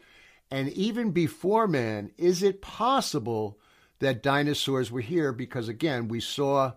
And 0.54 0.68
even 0.74 1.10
before 1.10 1.66
man, 1.66 2.12
is 2.16 2.44
it 2.44 2.62
possible 2.62 3.58
that 3.98 4.22
dinosaurs 4.22 4.88
were 4.92 5.00
here? 5.00 5.32
Because 5.32 5.68
again, 5.68 6.06
we 6.06 6.20
saw 6.20 6.74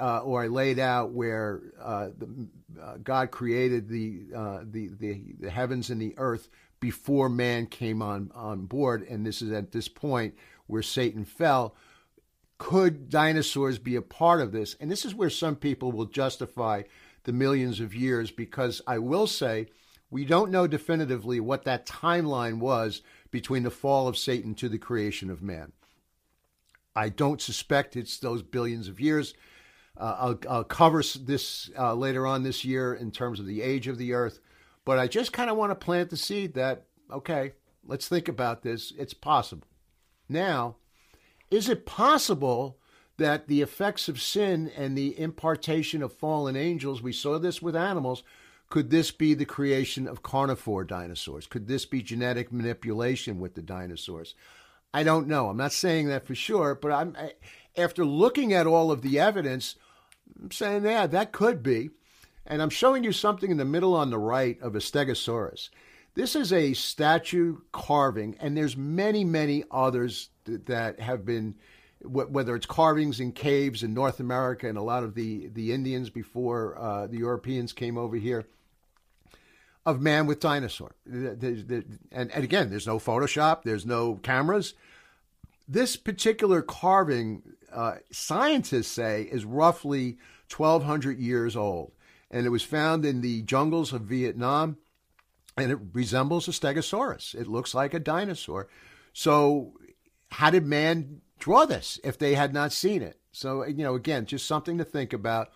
uh, 0.00 0.18
or 0.18 0.42
I 0.42 0.46
laid 0.48 0.80
out 0.80 1.12
where 1.12 1.60
uh, 1.80 2.08
the, 2.18 2.48
uh, 2.82 2.96
God 2.96 3.30
created 3.30 3.88
the, 3.88 4.24
uh, 4.34 4.60
the, 4.64 4.88
the 4.98 5.20
the 5.38 5.50
heavens 5.50 5.90
and 5.90 6.00
the 6.00 6.14
earth 6.16 6.48
before 6.80 7.28
man 7.28 7.66
came 7.66 8.02
on 8.02 8.32
on 8.34 8.66
board, 8.66 9.06
and 9.08 9.24
this 9.24 9.40
is 9.40 9.52
at 9.52 9.70
this 9.70 9.88
point 9.88 10.34
where 10.66 10.82
Satan 10.82 11.24
fell. 11.24 11.76
Could 12.58 13.08
dinosaurs 13.08 13.78
be 13.78 13.94
a 13.94 14.02
part 14.02 14.40
of 14.40 14.50
this? 14.50 14.76
And 14.80 14.90
this 14.90 15.04
is 15.04 15.14
where 15.14 15.30
some 15.30 15.56
people 15.56 15.92
will 15.92 16.06
justify 16.06 16.82
the 17.22 17.32
millions 17.32 17.78
of 17.78 17.94
years, 17.94 18.32
because 18.32 18.82
I 18.86 18.98
will 18.98 19.28
say 19.28 19.68
we 20.12 20.26
don't 20.26 20.50
know 20.50 20.66
definitively 20.66 21.40
what 21.40 21.64
that 21.64 21.86
timeline 21.86 22.58
was 22.58 23.00
between 23.30 23.62
the 23.62 23.70
fall 23.70 24.06
of 24.06 24.18
Satan 24.18 24.54
to 24.56 24.68
the 24.68 24.78
creation 24.78 25.30
of 25.30 25.42
man. 25.42 25.72
I 26.94 27.08
don't 27.08 27.40
suspect 27.40 27.96
it's 27.96 28.18
those 28.18 28.42
billions 28.42 28.88
of 28.88 29.00
years. 29.00 29.32
Uh, 29.96 30.16
I'll, 30.18 30.38
I'll, 30.50 30.64
cover 30.64 31.02
this 31.18 31.70
uh, 31.78 31.94
later 31.94 32.26
on 32.26 32.42
this 32.42 32.62
year 32.62 32.92
in 32.92 33.10
terms 33.10 33.40
of 33.40 33.46
the 33.46 33.62
age 33.62 33.88
of 33.88 33.96
the 33.96 34.12
earth, 34.12 34.38
but 34.84 34.98
I 34.98 35.06
just 35.06 35.32
kind 35.32 35.48
of 35.48 35.56
want 35.56 35.70
to 35.70 35.84
plant 35.84 36.10
the 36.10 36.18
seed 36.18 36.52
that, 36.54 36.84
okay, 37.10 37.52
let's 37.86 38.06
think 38.06 38.28
about 38.28 38.62
this. 38.62 38.92
It's 38.98 39.14
possible. 39.14 39.66
Now, 40.28 40.76
is 41.50 41.70
it 41.70 41.86
possible 41.86 42.78
that 43.16 43.48
the 43.48 43.62
effects 43.62 44.08
of 44.08 44.20
sin 44.20 44.70
and 44.76 44.96
the 44.96 45.18
impartation 45.18 46.02
of 46.02 46.12
fallen 46.12 46.56
angels, 46.56 47.02
we 47.02 47.12
saw 47.12 47.38
this 47.38 47.62
with 47.62 47.76
animals, 47.76 48.22
could 48.72 48.88
this 48.88 49.10
be 49.10 49.34
the 49.34 49.44
creation 49.44 50.08
of 50.08 50.22
carnivore 50.22 50.82
dinosaurs? 50.82 51.46
Could 51.46 51.66
this 51.68 51.84
be 51.84 52.00
genetic 52.00 52.50
manipulation 52.50 53.38
with 53.38 53.54
the 53.54 53.60
dinosaurs? 53.60 54.34
I 54.94 55.02
don't 55.02 55.28
know. 55.28 55.50
I'm 55.50 55.58
not 55.58 55.72
saying 55.72 56.08
that 56.08 56.26
for 56.26 56.34
sure, 56.34 56.74
but 56.74 56.90
I'm 56.90 57.14
after 57.76 58.02
looking 58.02 58.54
at 58.54 58.66
all 58.66 58.90
of 58.90 59.02
the 59.02 59.20
evidence, 59.20 59.76
I'm 60.42 60.50
saying, 60.50 60.86
yeah, 60.86 61.06
that 61.06 61.32
could 61.32 61.62
be. 61.62 61.90
And 62.46 62.62
I'm 62.62 62.70
showing 62.70 63.04
you 63.04 63.12
something 63.12 63.50
in 63.50 63.58
the 63.58 63.66
middle 63.66 63.94
on 63.94 64.08
the 64.08 64.16
right 64.16 64.58
of 64.62 64.74
a 64.74 64.78
Stegosaurus. 64.78 65.68
This 66.14 66.34
is 66.34 66.50
a 66.50 66.72
statue 66.72 67.58
carving, 67.72 68.38
and 68.40 68.56
there's 68.56 68.74
many, 68.74 69.22
many 69.22 69.64
others 69.70 70.30
that 70.46 70.98
have 70.98 71.26
been, 71.26 71.56
whether 72.02 72.56
it's 72.56 72.64
carvings 72.64 73.20
in 73.20 73.32
caves 73.32 73.82
in 73.82 73.92
North 73.92 74.18
America 74.18 74.66
and 74.66 74.78
a 74.78 74.82
lot 74.82 75.04
of 75.04 75.14
the, 75.14 75.48
the 75.48 75.74
Indians 75.74 76.08
before 76.08 76.78
uh, 76.78 77.06
the 77.06 77.18
Europeans 77.18 77.74
came 77.74 77.98
over 77.98 78.16
here, 78.16 78.46
of 79.84 80.00
man 80.00 80.26
with 80.26 80.40
dinosaur. 80.40 80.94
And, 81.06 82.30
again, 82.34 82.70
there's 82.70 82.86
no 82.86 82.98
Photoshop, 82.98 83.62
there's 83.62 83.86
no 83.86 84.16
cameras. 84.16 84.74
This 85.68 85.96
particular 85.96 86.62
carving 86.62 87.42
uh, 87.72 87.96
scientists 88.10 88.88
say 88.88 89.22
is 89.22 89.44
roughly 89.44 90.18
1,200 90.54 91.18
years 91.18 91.56
old. 91.56 91.92
And 92.30 92.46
it 92.46 92.50
was 92.50 92.62
found 92.62 93.04
in 93.04 93.20
the 93.20 93.42
jungles 93.42 93.92
of 93.92 94.02
Vietnam, 94.02 94.78
and 95.56 95.70
it 95.70 95.78
resembles 95.92 96.48
a 96.48 96.52
stegosaurus. 96.52 97.34
It 97.34 97.46
looks 97.46 97.74
like 97.74 97.92
a 97.92 98.00
dinosaur. 98.00 98.68
So, 99.12 99.74
how 100.30 100.48
did 100.50 100.64
man 100.64 101.20
draw 101.38 101.66
this 101.66 102.00
if 102.02 102.18
they 102.18 102.34
had 102.34 102.54
not 102.54 102.72
seen 102.72 103.02
it? 103.02 103.18
So, 103.32 103.66
you 103.66 103.84
know, 103.84 103.94
again, 103.94 104.24
just 104.24 104.46
something 104.46 104.78
to 104.78 104.84
think 104.84 105.12
about. 105.12 105.50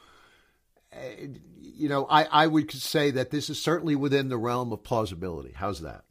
You 1.76 1.88
know, 1.88 2.06
I, 2.08 2.24
I 2.24 2.46
would 2.46 2.70
say 2.72 3.10
that 3.10 3.30
this 3.30 3.50
is 3.50 3.60
certainly 3.60 3.94
within 3.94 4.28
the 4.28 4.38
realm 4.38 4.72
of 4.72 4.82
plausibility. 4.82 5.52
How's 5.54 5.80
that? 5.82 6.04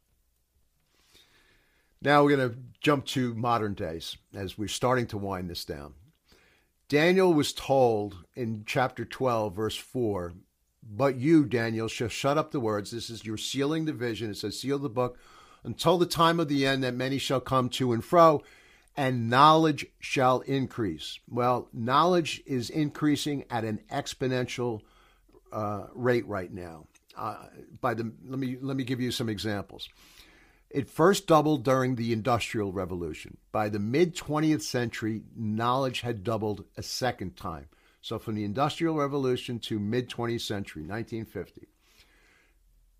Now 2.02 2.24
we're 2.24 2.36
going 2.36 2.50
to 2.52 2.58
jump 2.82 3.06
to 3.08 3.34
modern 3.34 3.74
days 3.74 4.16
as 4.36 4.58
we're 4.58 4.68
starting 4.68 5.08
to 5.08 5.18
wind 5.18 5.50
this 5.50 5.66
down. 5.66 5.96
Daniel 6.88 7.34
was 7.34 7.52
told 7.52 8.18
in 8.36 8.64
chapter 8.68 9.06
12, 9.06 9.56
verse 9.56 9.76
4, 9.76 10.34
But 10.84 11.16
you, 11.16 11.46
Daniel, 11.46 11.88
shall 11.88 12.10
shut 12.10 12.38
up 12.38 12.52
the 12.52 12.60
words. 12.60 12.92
This 12.92 13.10
is 13.10 13.26
your 13.26 13.38
sealing 13.38 13.86
the 13.86 13.94
vision. 13.94 14.30
It 14.30 14.38
says, 14.38 14.60
Seal 14.60 14.78
the 14.78 14.88
book 14.88 15.18
until 15.64 15.98
the 15.98 16.06
time 16.06 16.40
of 16.40 16.48
the 16.48 16.66
end 16.66 16.84
that 16.84 16.94
many 16.94 17.18
shall 17.18 17.42
come 17.42 17.70
to 17.70 17.92
and 17.92 18.06
fro, 18.06 18.44
and 18.96 19.28
knowledge 19.28 19.88
shall 20.00 20.42
increase. 20.42 21.20
Well, 21.28 21.70
knowledge 21.74 22.44
is 22.46 22.70
increasing 22.70 23.46
at 23.50 23.64
an 23.64 23.82
exponential 23.92 24.82
uh, 25.56 25.88
rate 25.96 26.28
right 26.28 26.54
now. 26.54 26.86
Uh, 27.18 27.38
by 27.80 27.94
the 27.94 28.12
let 28.28 28.38
me 28.38 28.58
let 28.62 28.76
me 28.76 28.84
give 28.84 29.00
you 29.00 29.10
some 29.10 29.30
examples. 29.30 29.90
It 30.70 30.90
first 30.90 31.28
doubled 31.28 31.64
during 31.64 31.96
the 31.96 32.12
Industrial 32.12 32.74
Revolution. 32.74 33.38
By 33.54 33.70
the 33.70 33.80
mid 33.80 34.16
20th 34.16 34.62
century, 34.62 35.24
knowledge 35.36 36.02
had 36.02 36.24
doubled 36.24 36.66
a 36.76 36.84
second 36.84 37.38
time. 37.38 37.70
So 38.02 38.20
from 38.20 38.36
the 38.36 38.44
Industrial 38.44 38.96
Revolution 38.96 39.60
to 39.60 39.80
mid 39.80 40.10
20th 40.10 40.42
century, 40.42 40.82
1950. 40.82 41.70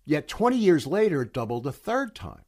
Yet 0.06 0.26
20 0.26 0.56
years 0.56 0.86
later, 0.86 1.22
it 1.22 1.34
doubled 1.34 1.66
a 1.66 1.72
third 1.72 2.14
time. 2.14 2.44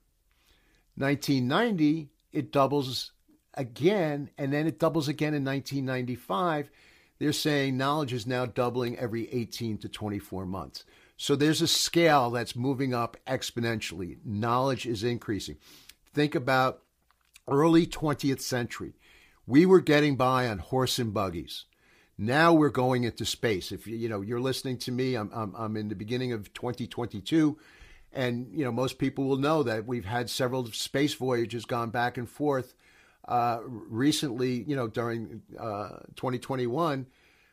1990, 0.95 2.09
it 2.33 2.51
doubles 2.51 3.13
again, 3.55 4.31
and 4.39 4.53
then 4.53 4.67
it 4.67 4.79
doubles 4.79 5.09
again 5.09 5.35
in 5.35 5.45
1995. 5.45 6.71
They're 7.19 7.33
saying 7.33 7.77
knowledge 7.77 8.13
is 8.13 8.27
now 8.27 8.47
doubling 8.47 8.97
every 8.99 9.29
18 9.33 9.79
to 9.79 9.89
24 9.89 10.47
months. 10.47 10.85
So 11.17 11.35
there's 11.35 11.61
a 11.61 11.67
scale 11.67 12.31
that's 12.31 12.55
moving 12.55 12.95
up 12.95 13.17
exponentially. 13.27 14.19
Knowledge 14.25 14.87
is 14.87 15.03
increasing. 15.03 15.57
Think 16.15 16.35
about 16.35 16.83
early 17.49 17.87
20th 17.87 18.41
century. 18.41 18.95
We 19.47 19.67
were 19.67 19.81
getting 19.81 20.17
by 20.17 20.49
on 20.49 20.59
horse 20.59 20.99
and 20.99 21.13
buggies. 21.13 21.65
Now 22.17 22.53
we're 22.53 22.69
going 22.69 23.05
into 23.05 23.25
space. 23.25 23.73
If 23.73 23.87
you, 23.87 24.09
know 24.09 24.21
you're 24.21 24.41
listening 24.41 24.79
to 24.79 24.93
me, 24.93 25.15
I'm, 25.15 25.31
I'm 25.33 25.55
I'm 25.57 25.77
in 25.77 25.89
the 25.89 25.95
beginning 25.95 26.33
of 26.33 26.53
2022, 26.53 27.57
and 28.13 28.49
you 28.53 28.65
know 28.65 28.73
most 28.73 28.99
people 28.99 29.25
will 29.25 29.37
know 29.37 29.63
that 29.63 29.87
we've 29.87 30.05
had 30.05 30.29
several 30.29 30.67
space 30.67 31.15
voyages 31.15 31.65
gone 31.65 31.91
back 31.91 32.19
and 32.19 32.29
forth. 32.29 32.75
Uh, 33.29 33.61
recently, 33.67 34.65
you 34.67 34.75
know 34.75 34.89
during 34.89 35.43
uh, 35.61 35.99
2021, 36.17 37.07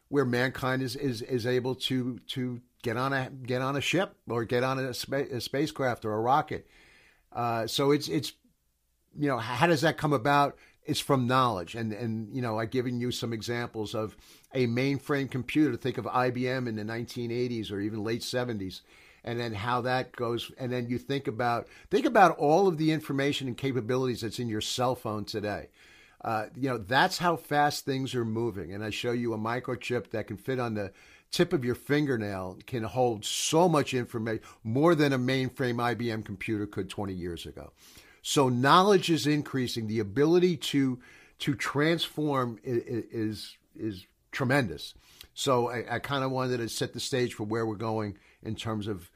where 0.07 0.23
mankind 0.23 0.82
is, 0.82 0.95
is, 0.95 1.21
is 1.21 1.45
able 1.45 1.76
to 1.76 2.17
to 2.28 2.61
get 2.82 2.95
on 2.95 3.11
a 3.11 3.30
get 3.30 3.61
on 3.61 3.76
a 3.76 3.82
ship 3.82 4.15
or 4.30 4.45
get 4.45 4.63
on 4.63 4.80
a, 4.80 4.93
spa- 4.93 5.28
a 5.30 5.41
spacecraft 5.41 6.05
or 6.05 6.13
a 6.13 6.19
rocket. 6.21 6.65
Uh, 7.34 7.67
so 7.67 7.91
it's 7.91 8.07
it's 8.07 8.32
you 9.19 9.28
know 9.28 9.38
how 9.38 9.67
does 9.67 9.82
that 9.82 9.97
come 9.97 10.13
about? 10.13 10.57
It's 10.86 10.99
from 10.99 11.28
knowledge, 11.28 11.76
and 11.76 11.91
and 11.91 12.34
you 12.34 12.41
know 12.41 12.57
I've 12.57 12.69
given 12.69 13.01
you 13.01 13.11
some 13.11 13.34
examples 13.34 13.93
of 13.93 14.15
a 14.53 14.67
mainframe 14.67 15.30
computer. 15.30 15.76
Think 15.76 15.97
of 15.97 16.05
IBM 16.05 16.69
in 16.69 16.76
the 16.76 16.84
1980s 16.84 17.71
or 17.71 17.82
even 17.82 18.03
late 18.03 18.21
70s, 18.21 18.82
and 19.26 19.39
then 19.39 19.53
how 19.53 19.82
that 19.82 20.15
goes. 20.15 20.51
And 20.57 20.71
then 20.71 20.88
you 20.88 20.97
think 20.97 21.28
about 21.28 21.67
think 21.89 22.05
about 22.05 22.38
all 22.38 22.67
of 22.67 22.78
the 22.78 22.91
information 22.91 23.47
and 23.47 23.57
capabilities 23.57 24.21
that's 24.21 24.39
in 24.39 24.47
your 24.47 24.61
cell 24.61 24.95
phone 24.95 25.26
today. 25.26 25.67
Uh, 26.23 26.45
you 26.55 26.69
know 26.69 26.78
that's 26.78 27.17
how 27.17 27.36
fast 27.36 27.84
things 27.84 28.15
are 28.15 28.23
moving. 28.23 28.73
And 28.73 28.84
I 28.84 28.91
show 28.91 29.11
you 29.11 29.34
a 29.34 29.38
microchip 29.38 30.11
that 30.11 30.28
can 30.28 30.38
fit 30.38 30.59
on 30.59 30.76
the 30.76 30.93
tip 31.32 31.51
of 31.51 31.65
your 31.65 31.76
fingernail 31.76 32.59
can 32.65 32.84
hold 32.84 33.26
so 33.26 33.67
much 33.67 33.93
information 33.93 34.43
more 34.63 34.95
than 34.95 35.11
a 35.11 35.19
mainframe 35.19 35.76
IBM 35.76 36.23
computer 36.23 36.65
could 36.65 36.89
20 36.89 37.13
years 37.13 37.45
ago. 37.45 37.73
So 38.21 38.47
knowledge 38.47 39.09
is 39.09 39.28
increasing. 39.28 39.88
The 39.88 39.99
ability 39.99 40.55
to 40.57 40.99
to 41.39 41.55
transform 41.55 42.59
is 42.63 43.57
is, 43.76 44.05
tremendous. 44.32 44.93
So 45.34 45.69
I, 45.69 45.95
I 45.95 45.99
kind 45.99 46.23
of 46.23 46.32
wanted 46.32 46.57
to 46.57 46.67
set 46.67 46.93
the 46.93 46.99
stage 46.99 47.34
for 47.34 47.43
where 47.43 47.65
we're 47.65 47.76
going 47.76 48.17
in 48.43 48.55
terms 48.55 48.88
of 48.88 49.09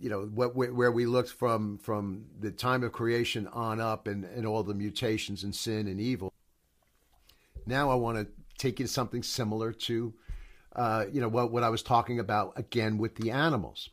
you 0.00 0.10
know 0.10 0.22
what 0.34 0.54
where 0.54 0.92
we 0.92 1.06
looked 1.06 1.30
from 1.30 1.78
from 1.78 2.24
the 2.40 2.50
time 2.50 2.82
of 2.82 2.92
creation 2.92 3.46
on 3.48 3.80
up 3.80 4.06
and, 4.06 4.24
and 4.24 4.46
all 4.46 4.62
the 4.62 4.74
mutations 4.74 5.44
and 5.44 5.54
sin 5.54 5.86
and 5.88 6.00
evil. 6.00 6.32
Now 7.66 7.90
I 7.90 7.94
want 7.94 8.18
to 8.18 8.26
take 8.58 8.78
you 8.78 8.86
to 8.86 8.92
something 8.92 9.22
similar 9.22 9.72
to 9.72 10.14
uh, 10.74 11.06
you 11.12 11.20
know, 11.20 11.28
what, 11.28 11.52
what 11.52 11.62
I 11.62 11.68
was 11.68 11.82
talking 11.82 12.18
about 12.18 12.52
again 12.56 12.98
with 12.98 13.16
the 13.16 13.30
animals. 13.30 13.90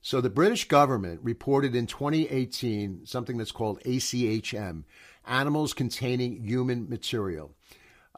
So 0.00 0.20
the 0.20 0.30
British 0.30 0.66
government 0.66 1.20
reported 1.22 1.76
in 1.76 1.86
2018 1.86 3.02
something 3.04 3.36
that's 3.36 3.52
called 3.52 3.80
ACHM, 3.84 4.84
animals 5.26 5.74
containing 5.74 6.42
human 6.42 6.88
material. 6.88 7.54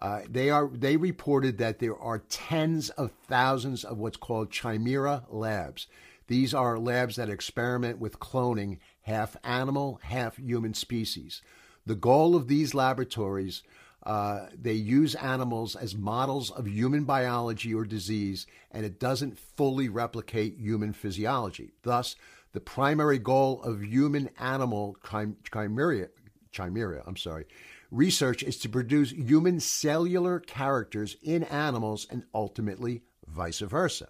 Uh, 0.00 0.20
they 0.28 0.50
are 0.50 0.68
they 0.72 0.96
reported 0.96 1.58
that 1.58 1.78
there 1.78 1.96
are 1.96 2.18
tens 2.28 2.90
of 2.90 3.12
thousands 3.28 3.84
of 3.84 3.98
what's 3.98 4.16
called 4.16 4.50
chimera 4.50 5.24
labs. 5.28 5.86
These 6.26 6.54
are 6.54 6.78
labs 6.78 7.16
that 7.16 7.28
experiment 7.28 7.98
with 7.98 8.18
cloning 8.18 8.78
half 9.02 9.36
animal, 9.44 10.00
half 10.02 10.36
human 10.36 10.74
species. 10.74 11.42
The 11.86 11.94
goal 11.94 12.34
of 12.34 12.48
these 12.48 12.74
laboratories 12.74 13.62
uh, 14.04 14.48
they 14.60 14.74
use 14.74 15.14
animals 15.14 15.74
as 15.74 15.94
models 15.94 16.50
of 16.50 16.68
human 16.68 17.04
biology 17.04 17.74
or 17.74 17.84
disease, 17.84 18.46
and 18.70 18.84
it 18.84 19.00
doesn't 19.00 19.38
fully 19.38 19.88
replicate 19.88 20.58
human 20.58 20.92
physiology. 20.92 21.72
Thus, 21.82 22.14
the 22.52 22.60
primary 22.60 23.18
goal 23.18 23.62
of 23.62 23.82
human 23.82 24.28
animal 24.38 24.96
chimera, 25.02 26.08
chimera, 26.52 27.02
I'm 27.06 27.16
sorry, 27.16 27.46
research 27.90 28.42
is 28.42 28.58
to 28.58 28.68
produce 28.68 29.10
human 29.10 29.58
cellular 29.58 30.38
characters 30.38 31.16
in 31.22 31.44
animals 31.44 32.06
and 32.10 32.24
ultimately 32.34 33.02
vice 33.26 33.60
versa. 33.60 34.08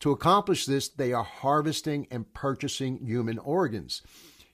To 0.00 0.10
accomplish 0.10 0.66
this, 0.66 0.88
they 0.88 1.12
are 1.12 1.24
harvesting 1.24 2.06
and 2.10 2.32
purchasing 2.34 3.04
human 3.04 3.38
organs. 3.38 4.02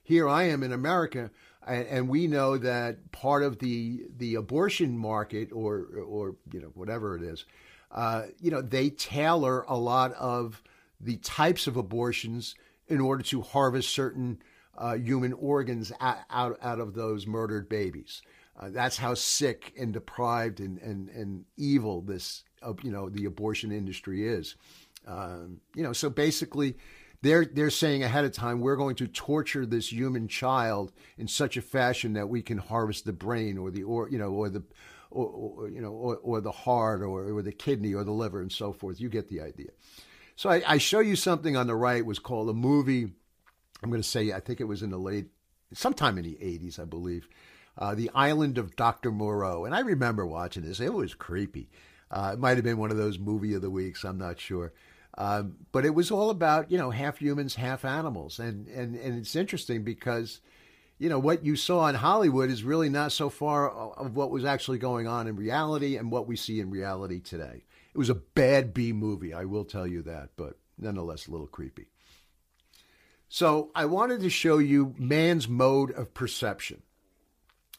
Here 0.01 0.27
I 0.27 0.43
am 0.43 0.63
in 0.63 0.71
America 0.71 1.31
and, 1.67 2.09
we 2.09 2.27
know 2.27 2.57
that 2.57 3.11
part 3.11 3.43
of 3.43 3.59
the 3.59 4.05
the 4.17 4.35
abortion 4.35 4.97
market 4.97 5.51
or 5.51 5.85
or 6.05 6.35
you 6.51 6.61
know 6.61 6.71
whatever 6.73 7.15
it 7.15 7.23
is, 7.23 7.45
uh, 7.91 8.23
you 8.39 8.51
know 8.51 8.61
they 8.61 8.89
tailor 8.89 9.63
a 9.67 9.77
lot 9.77 10.13
of 10.13 10.61
the 10.99 11.17
types 11.17 11.67
of 11.67 11.77
abortions 11.77 12.55
in 12.87 12.99
order 12.99 13.23
to 13.23 13.41
harvest 13.41 13.89
certain 13.89 14.39
uh, 14.77 14.95
human 14.95 15.33
organs 15.33 15.91
out, 15.99 16.19
out 16.29 16.57
out 16.61 16.79
of 16.79 16.93
those 16.93 17.27
murdered 17.27 17.69
babies. 17.69 18.21
Uh, 18.59 18.69
that's 18.69 18.97
how 18.97 19.13
sick 19.13 19.73
and 19.79 19.93
deprived 19.93 20.59
and 20.59 20.77
and, 20.79 21.09
and 21.09 21.45
evil 21.57 22.01
this 22.01 22.43
uh, 22.61 22.73
you 22.83 22.91
know 22.91 23.09
the 23.09 23.25
abortion 23.25 23.71
industry 23.71 24.27
is. 24.27 24.55
Um, 25.07 25.61
you 25.75 25.83
know, 25.83 25.93
so 25.93 26.09
basically 26.09 26.75
they're 27.23 27.45
they're 27.45 27.69
saying 27.69 28.03
ahead 28.03 28.25
of 28.25 28.33
time 28.33 28.59
we're 28.59 28.75
going 28.75 28.95
to 28.97 29.07
torture 29.07 29.65
this 29.65 29.91
human 29.91 30.27
child 30.27 30.91
in 31.17 31.27
such 31.27 31.57
a 31.57 31.61
fashion 31.61 32.13
that 32.13 32.29
we 32.29 32.41
can 32.41 32.57
harvest 32.57 33.05
the 33.05 33.13
brain 33.13 33.57
or 33.57 33.71
the 33.71 33.83
or 33.83 34.09
you 34.09 34.17
know 34.17 34.31
or 34.31 34.49
the 34.49 34.63
or, 35.09 35.27
or 35.27 35.69
you 35.69 35.81
know 35.81 35.91
or, 35.91 36.17
or, 36.17 36.41
the 36.41 36.51
heart 36.51 37.01
or, 37.01 37.37
or 37.37 37.41
the 37.41 37.51
kidney 37.51 37.93
or 37.93 38.03
the 38.03 38.11
liver 38.11 38.41
and 38.41 38.51
so 38.51 38.73
forth. 38.73 38.99
You 38.99 39.09
get 39.09 39.29
the 39.29 39.41
idea. 39.41 39.69
So 40.35 40.49
I, 40.49 40.63
I 40.67 40.77
show 40.79 40.99
you 40.99 41.15
something 41.15 41.55
on 41.55 41.67
the 41.67 41.75
right 41.75 42.05
was 42.05 42.19
called 42.19 42.49
a 42.49 42.53
movie. 42.53 43.13
I'm 43.81 43.89
going 43.89 44.01
to 44.01 44.07
say 44.07 44.33
I 44.33 44.39
think 44.39 44.59
it 44.59 44.65
was 44.65 44.81
in 44.81 44.89
the 44.89 44.97
late 44.97 45.27
sometime 45.73 46.17
in 46.17 46.25
the 46.25 46.35
80s 46.35 46.79
I 46.79 46.85
believe. 46.85 47.27
Uh, 47.77 47.95
the 47.95 48.11
Island 48.13 48.57
of 48.57 48.75
Dr. 48.75 49.11
Moreau. 49.11 49.65
And 49.65 49.73
I 49.73 49.79
remember 49.79 50.27
watching 50.27 50.63
this. 50.63 50.79
It 50.79 50.93
was 50.93 51.15
creepy. 51.15 51.69
Uh, 52.11 52.31
it 52.33 52.39
might 52.39 52.57
have 52.57 52.63
been 52.63 52.77
one 52.77 52.91
of 52.91 52.97
those 52.97 53.17
movie 53.17 53.55
of 53.55 53.63
the 53.63 53.71
weeks. 53.71 54.03
I'm 54.03 54.19
not 54.19 54.39
sure. 54.39 54.73
Um, 55.17 55.57
but 55.71 55.85
it 55.85 55.93
was 55.93 56.11
all 56.11 56.29
about 56.29 56.71
you 56.71 56.77
know 56.77 56.89
half 56.89 57.19
humans, 57.19 57.55
half 57.55 57.85
animals, 57.85 58.39
and 58.39 58.67
and 58.67 58.95
and 58.95 59.19
it's 59.19 59.35
interesting 59.35 59.83
because 59.83 60.41
you 60.97 61.09
know 61.09 61.19
what 61.19 61.45
you 61.45 61.55
saw 61.55 61.87
in 61.87 61.95
Hollywood 61.95 62.49
is 62.49 62.63
really 62.63 62.89
not 62.89 63.11
so 63.11 63.29
far 63.29 63.69
of 63.69 64.15
what 64.15 64.31
was 64.31 64.45
actually 64.45 64.79
going 64.79 65.07
on 65.07 65.27
in 65.27 65.35
reality 65.35 65.97
and 65.97 66.11
what 66.11 66.27
we 66.27 66.35
see 66.35 66.59
in 66.59 66.69
reality 66.69 67.19
today. 67.19 67.63
It 67.93 67.97
was 67.97 68.09
a 68.09 68.15
bad 68.15 68.73
B 68.73 68.91
movie, 68.91 69.33
I 69.33 69.45
will 69.45 69.65
tell 69.65 69.85
you 69.85 70.01
that, 70.03 70.29
but 70.35 70.57
nonetheless 70.79 71.27
a 71.27 71.31
little 71.31 71.47
creepy. 71.47 71.87
So 73.29 73.71
I 73.73 73.85
wanted 73.85 74.21
to 74.21 74.29
show 74.29 74.59
you 74.59 74.93
man's 74.97 75.47
mode 75.47 75.91
of 75.91 76.13
perception. 76.13 76.83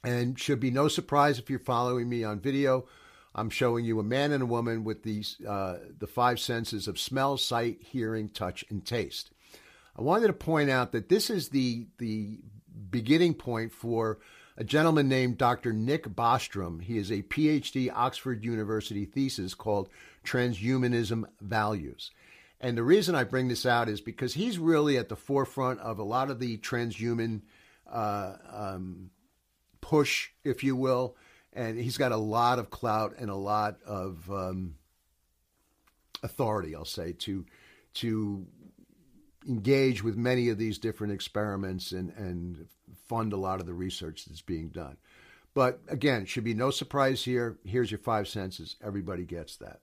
And 0.03 0.39
should 0.39 0.61
be 0.61 0.71
no 0.71 0.89
surprise 0.89 1.39
if 1.39 1.49
you're 1.49 1.59
following 1.59 2.09
me 2.09 2.25
on 2.25 2.41
video 2.41 2.87
I'm 3.35 3.51
showing 3.51 3.85
you 3.85 3.99
a 3.99 4.05
man 4.05 4.33
and 4.33 4.43
a 4.43 4.47
woman 4.47 4.85
with 4.85 5.03
these 5.03 5.37
uh, 5.47 5.79
the 5.99 6.07
five 6.07 6.39
senses 6.39 6.87
of 6.87 6.99
smell, 6.99 7.37
sight, 7.37 7.79
hearing, 7.81 8.29
touch, 8.29 8.65
and 8.71 8.85
taste. 8.85 9.31
I 9.97 10.03
wanted 10.03 10.29
to 10.29 10.33
point 10.33 10.71
out 10.71 10.93
that 10.93 11.09
this 11.09 11.31
is 11.31 11.49
the 11.49 11.87
the 11.99 12.39
beginning 12.91 13.35
point 13.35 13.73
for 13.73 14.19
a 14.57 14.65
gentleman 14.65 15.09
named 15.09 15.39
Dr. 15.39 15.73
Nick 15.73 16.05
Bostrom. 16.09 16.81
He 16.81 16.97
is 16.99 17.11
a 17.11 17.23
PhD 17.23 17.91
Oxford 17.93 18.45
University 18.45 19.05
thesis 19.05 19.55
called 19.55 19.89
Transhumanism 20.25 21.25
Values. 21.41 22.13
And 22.61 22.79
the 22.79 22.85
reason 22.85 23.15
I 23.15 23.25
bring 23.25 23.49
this 23.49 23.67
out 23.67 23.89
is 23.89 24.01
because 24.01 24.35
he's 24.35 24.59
really 24.59 24.97
at 24.97 25.09
the 25.09 25.17
forefront 25.17 25.81
of 25.81 25.99
a 25.99 26.05
lot 26.05 26.31
of 26.31 26.39
the 26.39 26.57
transhuman 26.59 27.43
uh, 27.91 28.35
um, 28.51 29.11
push, 29.81 30.31
if 30.45 30.63
you 30.63 30.77
will, 30.77 31.17
and 31.55 31.79
he's 31.79 31.97
got 31.97 32.13
a 32.13 32.17
lot 32.17 32.59
of 32.59 32.71
clout 32.71 33.15
and 33.19 33.31
a 33.31 33.35
lot 33.35 33.77
of 33.87 34.31
um, 34.31 34.75
authority, 36.23 36.75
I'll 36.75 36.85
say, 36.85 37.13
to 37.13 37.45
to 37.95 38.47
engage 39.47 40.03
with 40.03 40.17
many 40.17 40.49
of 40.49 40.59
these 40.59 40.79
different 40.79 41.13
experiments 41.13 41.93
and 41.93 42.13
and 42.17 42.67
fund 43.07 43.33
a 43.33 43.37
lot 43.37 43.61
of 43.61 43.67
the 43.67 43.75
research 43.75 44.25
that's 44.25 44.43
being 44.43 44.69
done. 44.69 44.97
But 45.55 45.81
again, 45.89 46.27
should 46.27 46.45
be 46.45 46.55
no 46.55 46.71
surprise 46.71 47.25
here. 47.25 47.59
Here's 47.65 47.91
your 47.91 47.99
five 47.99 48.27
senses. 48.27 48.77
Everybody 48.83 49.25
gets 49.25 49.57
that. 49.59 49.81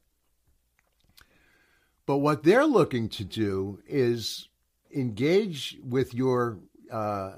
But 2.06 2.18
what 2.18 2.44
they're 2.44 2.66
looking 2.66 3.08
to 3.10 3.24
do 3.24 3.80
is 3.88 4.50
engage 4.94 5.78
with 5.82 6.14
your 6.14 6.60
uh, 6.92 7.34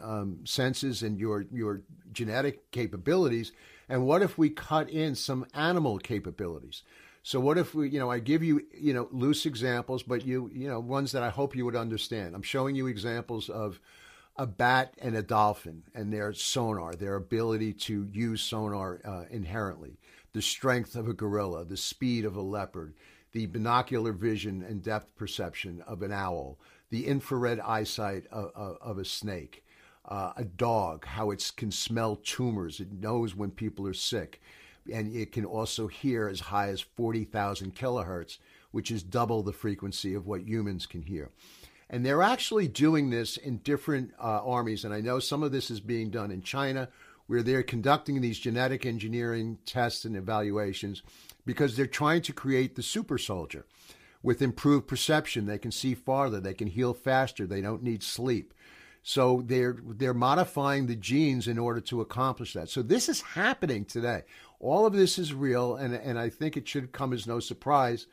um, 0.00 0.40
senses 0.44 1.02
and 1.02 1.18
your 1.18 1.44
your 1.50 1.82
genetic 2.16 2.70
capabilities. 2.72 3.52
And 3.88 4.06
what 4.06 4.22
if 4.22 4.36
we 4.36 4.50
cut 4.50 4.90
in 4.90 5.14
some 5.14 5.46
animal 5.54 5.98
capabilities? 5.98 6.82
So 7.22 7.40
what 7.40 7.58
if 7.58 7.74
we, 7.74 7.90
you 7.90 7.98
know, 7.98 8.10
I 8.10 8.20
give 8.20 8.42
you, 8.42 8.62
you 8.72 8.94
know, 8.94 9.08
loose 9.12 9.46
examples, 9.46 10.02
but 10.02 10.24
you, 10.24 10.50
you 10.52 10.68
know, 10.68 10.80
ones 10.80 11.12
that 11.12 11.22
I 11.22 11.28
hope 11.28 11.54
you 11.54 11.64
would 11.64 11.76
understand. 11.76 12.34
I'm 12.34 12.42
showing 12.42 12.74
you 12.74 12.86
examples 12.86 13.48
of 13.48 13.80
a 14.36 14.46
bat 14.46 14.94
and 14.98 15.16
a 15.16 15.22
dolphin 15.22 15.82
and 15.94 16.12
their 16.12 16.32
sonar, 16.32 16.94
their 16.94 17.16
ability 17.16 17.72
to 17.72 18.08
use 18.12 18.42
sonar 18.42 19.00
uh, 19.04 19.24
inherently, 19.30 19.98
the 20.32 20.42
strength 20.42 20.94
of 20.94 21.08
a 21.08 21.14
gorilla, 21.14 21.64
the 21.64 21.76
speed 21.76 22.24
of 22.24 22.36
a 22.36 22.42
leopard, 22.42 22.94
the 23.32 23.46
binocular 23.46 24.12
vision 24.12 24.62
and 24.62 24.82
depth 24.82 25.14
perception 25.16 25.82
of 25.86 26.02
an 26.02 26.12
owl, 26.12 26.58
the 26.90 27.06
infrared 27.06 27.60
eyesight 27.60 28.24
of, 28.30 28.50
of, 28.54 28.76
of 28.80 28.98
a 28.98 29.04
snake, 29.04 29.64
uh, 30.08 30.32
a 30.36 30.44
dog, 30.44 31.04
how 31.04 31.30
it 31.30 31.52
can 31.56 31.70
smell 31.70 32.16
tumors. 32.16 32.80
It 32.80 32.92
knows 32.92 33.34
when 33.34 33.50
people 33.50 33.86
are 33.86 33.94
sick. 33.94 34.40
And 34.92 35.14
it 35.14 35.32
can 35.32 35.44
also 35.44 35.88
hear 35.88 36.28
as 36.28 36.40
high 36.40 36.68
as 36.68 36.80
40,000 36.80 37.74
kilohertz, 37.74 38.38
which 38.70 38.90
is 38.90 39.02
double 39.02 39.42
the 39.42 39.52
frequency 39.52 40.14
of 40.14 40.26
what 40.26 40.42
humans 40.42 40.86
can 40.86 41.02
hear. 41.02 41.30
And 41.90 42.04
they're 42.04 42.22
actually 42.22 42.68
doing 42.68 43.10
this 43.10 43.36
in 43.36 43.58
different 43.58 44.12
uh, 44.18 44.42
armies. 44.44 44.84
And 44.84 44.94
I 44.94 45.00
know 45.00 45.18
some 45.18 45.42
of 45.42 45.52
this 45.52 45.70
is 45.70 45.80
being 45.80 46.10
done 46.10 46.30
in 46.30 46.42
China, 46.42 46.88
where 47.26 47.42
they're 47.42 47.62
conducting 47.62 48.20
these 48.20 48.38
genetic 48.38 48.86
engineering 48.86 49.58
tests 49.66 50.04
and 50.04 50.16
evaluations 50.16 51.02
because 51.44 51.76
they're 51.76 51.86
trying 51.86 52.22
to 52.22 52.32
create 52.32 52.76
the 52.76 52.82
super 52.82 53.18
soldier 53.18 53.66
with 54.22 54.42
improved 54.42 54.86
perception. 54.86 55.46
They 55.46 55.58
can 55.58 55.72
see 55.72 55.94
farther, 55.94 56.40
they 56.40 56.54
can 56.54 56.68
heal 56.68 56.94
faster, 56.94 57.46
they 57.46 57.60
don't 57.60 57.82
need 57.82 58.02
sleep. 58.02 58.54
So 59.08 59.44
they're 59.46 59.76
they're 59.84 60.12
modifying 60.12 60.88
the 60.88 60.96
genes 60.96 61.46
in 61.46 61.60
order 61.60 61.80
to 61.82 62.00
accomplish 62.00 62.54
that. 62.54 62.68
So 62.68 62.82
this 62.82 63.08
is 63.08 63.20
happening 63.20 63.84
today. 63.84 64.24
All 64.58 64.84
of 64.84 64.94
this 64.94 65.16
is 65.16 65.32
real, 65.32 65.76
and 65.76 65.94
and 65.94 66.18
I 66.18 66.28
think 66.28 66.56
it 66.56 66.66
should 66.66 66.90
come 66.90 67.12
as 67.12 67.24
no 67.24 67.38
surprise, 67.38 68.08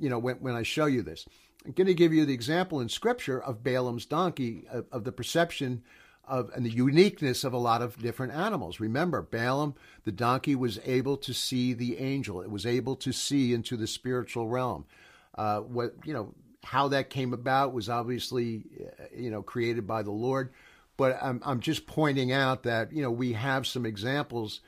you 0.00 0.08
know, 0.08 0.18
when 0.18 0.36
when 0.36 0.54
I 0.54 0.62
show 0.62 0.86
you 0.86 1.02
this. 1.02 1.26
I'm 1.66 1.72
going 1.72 1.86
to 1.86 1.92
give 1.92 2.14
you 2.14 2.24
the 2.24 2.32
example 2.32 2.80
in 2.80 2.88
Scripture 2.88 3.42
of 3.42 3.62
Balaam's 3.62 4.06
donkey 4.06 4.64
of, 4.72 4.86
of 4.90 5.04
the 5.04 5.12
perception 5.12 5.82
of 6.26 6.50
and 6.56 6.64
the 6.64 6.70
uniqueness 6.70 7.44
of 7.44 7.52
a 7.52 7.58
lot 7.58 7.82
of 7.82 7.98
different 7.98 8.32
animals. 8.32 8.80
Remember, 8.80 9.20
Balaam, 9.20 9.74
the 10.04 10.12
donkey, 10.12 10.54
was 10.54 10.80
able 10.86 11.18
to 11.18 11.34
see 11.34 11.74
the 11.74 11.98
angel. 11.98 12.40
It 12.40 12.50
was 12.50 12.64
able 12.64 12.96
to 12.96 13.12
see 13.12 13.52
into 13.52 13.76
the 13.76 13.86
spiritual 13.86 14.48
realm. 14.48 14.86
Uh, 15.34 15.60
what 15.60 15.94
you 16.06 16.14
know, 16.14 16.32
how 16.64 16.88
that 16.88 17.10
came 17.10 17.32
about 17.32 17.72
was 17.72 17.88
obviously, 17.88 18.64
uh, 18.80 19.04
you 19.16 19.30
know, 19.30 19.42
created 19.42 19.86
by 19.86 20.02
the 20.02 20.10
Lord. 20.10 20.52
But 20.96 21.18
I'm, 21.22 21.40
I'm 21.44 21.60
just 21.60 21.86
pointing 21.86 22.32
out 22.32 22.62
that, 22.64 22.92
you 22.92 23.02
know, 23.02 23.10
we 23.10 23.32
have 23.32 23.66
some 23.66 23.86
examples 23.86 24.60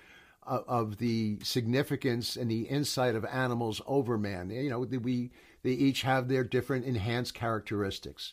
of, 0.43 0.65
of 0.67 0.97
the 0.99 1.39
significance 1.43 2.37
and 2.37 2.51
the 2.51 2.63
insight 2.63 3.15
of 3.15 3.25
animals 3.25 3.81
over 3.87 4.19
man. 4.19 4.51
You 4.51 4.71
know, 4.71 4.81
we, 4.81 5.31
they 5.63 5.71
each 5.71 6.03
have 6.03 6.29
their 6.29 6.45
different 6.45 6.87
enhanced 6.87 7.35
characteristics. 7.35 8.33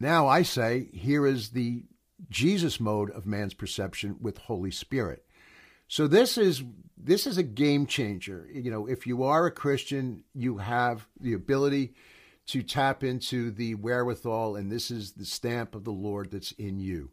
Now 0.00 0.26
I 0.26 0.42
say, 0.42 0.88
here 0.92 1.26
is 1.26 1.50
the 1.50 1.84
Jesus 2.30 2.80
mode 2.80 3.10
of 3.10 3.26
man's 3.26 3.54
perception 3.54 4.16
with 4.20 4.38
Holy 4.38 4.70
Spirit. 4.70 5.24
So 5.88 6.06
this 6.06 6.38
is 6.38 6.62
this 6.96 7.26
is 7.26 7.36
a 7.36 7.42
game 7.42 7.86
changer. 7.86 8.48
You 8.52 8.70
know, 8.70 8.86
if 8.86 9.06
you 9.06 9.24
are 9.24 9.46
a 9.46 9.50
Christian, 9.50 10.24
you 10.34 10.58
have 10.58 11.06
the 11.20 11.34
ability 11.34 11.94
to 12.46 12.62
tap 12.62 13.02
into 13.02 13.50
the 13.50 13.74
wherewithal, 13.74 14.56
and 14.56 14.70
this 14.70 14.90
is 14.90 15.12
the 15.12 15.24
stamp 15.24 15.74
of 15.74 15.84
the 15.84 15.92
Lord 15.92 16.30
that's 16.30 16.52
in 16.52 16.78
you. 16.78 17.10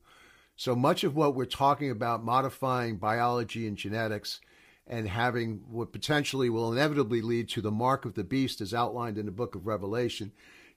So 0.56 0.76
much 0.76 1.04
of 1.04 1.16
what 1.16 1.36
we're 1.36 1.46
talking 1.46 1.90
about, 1.90 2.24
modifying 2.24 2.98
biology 2.98 3.68
and 3.68 3.78
genetics, 3.78 4.40
and 4.86 5.08
having 5.08 5.62
what 5.70 5.94
potentially 5.94 6.50
will 6.50 6.72
inevitably 6.72 7.22
lead 7.22 7.50
to 7.50 7.62
the 7.62 7.72
mark 7.72 8.06
of 8.06 8.14
the 8.14 8.24
beast, 8.24 8.62
as 8.62 8.74
outlined 8.74 9.18
in 9.18 9.26
the 9.26 9.32
book 9.32 9.56
of 9.56 9.66
Revelation, 9.66 10.32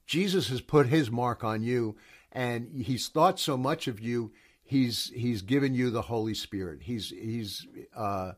Jesus 0.07 0.49
has 0.49 0.61
put 0.61 0.87
his 0.87 1.11
mark 1.11 1.43
on 1.43 1.63
you, 1.63 1.97
and 2.31 2.71
he's 2.85 3.09
thought 3.09 3.41
so 3.41 3.57
much 3.57 3.89
of 3.89 4.01
you 4.01 4.33
he's 4.65 5.13
he's 5.15 5.43
given 5.43 5.75
you 5.75 5.91
the 5.91 6.03
Holy 6.03 6.35
Spirit. 6.35 6.81
He's 6.83 7.11
he's 7.11 7.67
uh, 7.95 8.33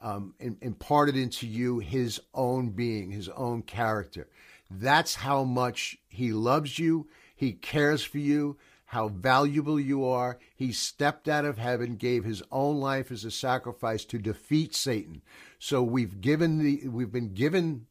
um, 0.00 0.34
imparted 0.40 1.16
into 1.16 1.46
you 1.46 1.80
his 1.80 2.20
own 2.32 2.70
being, 2.70 3.10
his 3.10 3.28
own 3.28 3.62
character. 3.62 4.28
That's 4.70 5.16
how 5.16 5.44
much 5.44 5.98
he 6.08 6.32
loves 6.32 6.78
you. 6.78 7.08
He 7.34 7.52
cares 7.52 8.02
for 8.02 8.18
you. 8.18 8.56
How 8.86 9.08
valuable 9.08 9.80
you 9.80 10.04
are. 10.04 10.38
He 10.54 10.70
stepped 10.70 11.28
out 11.28 11.44
of 11.44 11.58
heaven, 11.58 11.96
gave 11.96 12.24
his 12.24 12.42
own 12.52 12.78
life 12.78 13.10
as 13.10 13.24
a 13.24 13.32
sacrifice 13.32 14.04
to 14.06 14.18
defeat 14.18 14.74
Satan. 14.74 15.22
So 15.58 15.82
we've 15.82 16.20
given 16.20 16.58
the 16.58 16.88
we've 16.88 17.12
been 17.12 17.34
given 17.34 17.86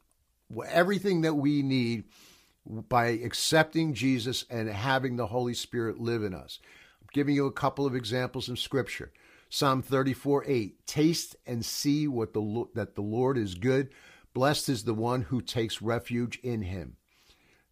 everything 0.67 1.21
that 1.21 1.33
we 1.33 1.61
need 1.61 2.05
by 2.65 3.07
accepting 3.07 3.93
Jesus 3.93 4.45
and 4.49 4.69
having 4.69 5.17
the 5.17 5.27
Holy 5.27 5.53
Spirit 5.53 5.99
live 5.99 6.23
in 6.23 6.33
us 6.33 6.59
giving 7.15 7.33
you 7.33 7.45
a 7.45 7.51
couple 7.51 7.85
of 7.85 7.95
examples 7.95 8.49
in 8.49 8.57
Scripture. 8.57 9.09
Psalm 9.49 9.81
34 9.81 10.43
8 10.45 10.85
Taste 10.85 11.37
and 11.47 11.63
see 11.63 12.09
what 12.09 12.33
the, 12.33 12.65
that 12.75 12.95
the 12.95 13.01
Lord 13.01 13.37
is 13.37 13.55
good. 13.55 13.89
Blessed 14.33 14.67
is 14.67 14.83
the 14.83 14.93
one 14.93 15.21
who 15.21 15.39
takes 15.39 15.81
refuge 15.81 16.37
in 16.43 16.63
him. 16.63 16.97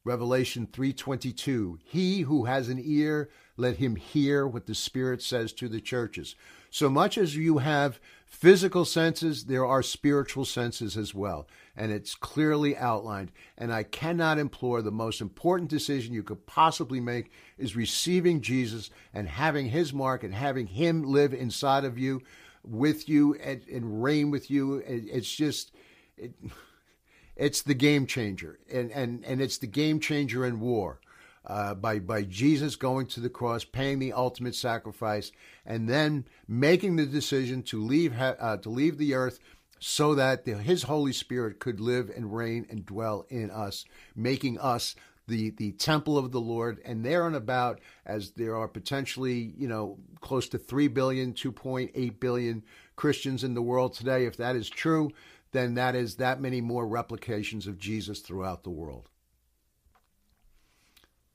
Revelation 0.05 0.65
3:22 0.65 1.77
He 1.83 2.21
who 2.21 2.45
has 2.45 2.69
an 2.69 2.79
ear 2.81 3.29
let 3.57 3.77
him 3.77 3.97
hear 3.97 4.47
what 4.47 4.65
the 4.65 4.73
spirit 4.73 5.21
says 5.21 5.51
to 5.53 5.67
the 5.67 5.81
churches. 5.81 6.35
So 6.69 6.89
much 6.89 7.17
as 7.17 7.35
you 7.35 7.57
have 7.57 7.99
physical 8.34 8.84
senses, 8.84 9.45
there 9.45 9.65
are 9.65 9.84
spiritual 9.84 10.43
senses 10.43 10.97
as 10.97 11.13
well. 11.13 11.47
And 11.77 11.91
it's 11.91 12.15
clearly 12.15 12.75
outlined. 12.75 13.31
And 13.57 13.71
I 13.71 13.84
cannot 13.84 14.39
implore 14.39 14.81
the 14.81 14.91
most 14.91 15.21
important 15.21 15.69
decision 15.69 16.13
you 16.13 16.23
could 16.23 16.47
possibly 16.47 16.99
make 16.99 17.31
is 17.59 17.75
receiving 17.75 18.41
Jesus 18.41 18.89
and 19.13 19.29
having 19.29 19.69
his 19.69 19.93
mark 19.93 20.23
and 20.23 20.34
having 20.34 20.65
him 20.65 21.03
live 21.03 21.34
inside 21.34 21.86
of 21.86 21.97
you, 21.97 22.21
with 22.63 23.07
you, 23.07 23.36
and, 23.36 23.61
and 23.71 24.03
reign 24.03 24.31
with 24.31 24.49
you. 24.49 24.84
it's 24.86 25.34
just. 25.34 25.71
It, 26.17 26.34
it's 27.36 27.63
the 27.63 27.73
game 27.73 28.05
changer, 28.05 28.59
and, 28.71 28.91
and, 28.91 29.25
and 29.25 29.41
it's 29.41 29.57
the 29.57 29.65
game 29.65 29.99
changer 29.99 30.45
in 30.45 30.59
war 30.59 30.99
uh, 31.45 31.73
by 31.73 31.99
by 31.99 32.23
Jesus 32.23 32.75
going 32.75 33.07
to 33.07 33.19
the 33.19 33.29
cross, 33.29 33.63
paying 33.63 33.99
the 33.99 34.13
ultimate 34.13 34.55
sacrifice, 34.55 35.31
and 35.65 35.89
then 35.89 36.25
making 36.47 36.95
the 36.95 37.05
decision 37.05 37.63
to 37.63 37.81
leave 37.81 38.19
uh, 38.19 38.57
to 38.57 38.69
leave 38.69 38.97
the 38.97 39.13
earth, 39.13 39.39
so 39.79 40.15
that 40.15 40.45
the, 40.45 40.57
His 40.57 40.83
Holy 40.83 41.13
Spirit 41.13 41.59
could 41.59 41.79
live 41.79 42.09
and 42.15 42.33
reign 42.35 42.65
and 42.69 42.85
dwell 42.85 43.25
in 43.29 43.51
us, 43.51 43.85
making 44.15 44.57
us 44.59 44.95
the 45.27 45.49
the 45.51 45.73
temple 45.73 46.17
of 46.17 46.31
the 46.31 46.41
Lord. 46.41 46.79
And 46.85 47.03
there 47.03 47.27
and 47.27 47.35
about, 47.35 47.81
as 48.05 48.31
there 48.31 48.55
are 48.55 48.67
potentially 48.67 49.53
you 49.57 49.67
know 49.67 49.97
close 50.21 50.47
to 50.49 50.57
three 50.57 50.87
billion, 50.87 51.33
2.8 51.33 52.19
billion 52.19 52.63
Christians 52.95 53.43
in 53.43 53.53
the 53.53 53.61
world 53.61 53.93
today, 53.93 54.25
if 54.25 54.37
that 54.37 54.55
is 54.55 54.69
true, 54.69 55.11
then 55.51 55.73
that 55.73 55.95
is 55.95 56.15
that 56.15 56.39
many 56.39 56.61
more 56.61 56.87
replications 56.87 57.67
of 57.67 57.77
Jesus 57.77 58.19
throughout 58.19 58.63
the 58.63 58.69
world 58.69 59.09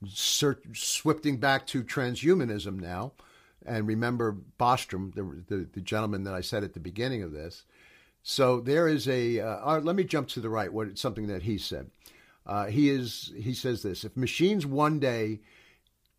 swifting 0.07 1.37
back 1.37 1.67
to 1.67 1.83
transhumanism 1.83 2.79
now, 2.79 3.13
and 3.65 3.87
remember 3.87 4.37
Bostrom, 4.59 5.13
the, 5.13 5.43
the, 5.47 5.67
the, 5.73 5.81
gentleman 5.81 6.23
that 6.23 6.33
I 6.33 6.41
said 6.41 6.63
at 6.63 6.73
the 6.73 6.79
beginning 6.79 7.23
of 7.23 7.33
this. 7.33 7.65
So 8.23 8.59
there 8.59 8.87
is 8.87 9.07
a. 9.07 9.39
Uh, 9.39 9.79
let 9.79 9.95
me 9.95 10.03
jump 10.03 10.27
to 10.29 10.39
the 10.39 10.49
right. 10.49 10.71
What 10.71 10.97
something 10.97 11.27
that 11.27 11.43
he 11.43 11.57
said. 11.57 11.89
Uh, 12.45 12.65
he 12.65 12.89
is. 12.89 13.33
He 13.37 13.53
says 13.53 13.81
this: 13.83 14.03
If 14.03 14.15
machines 14.15 14.65
one 14.65 14.99
day 14.99 15.39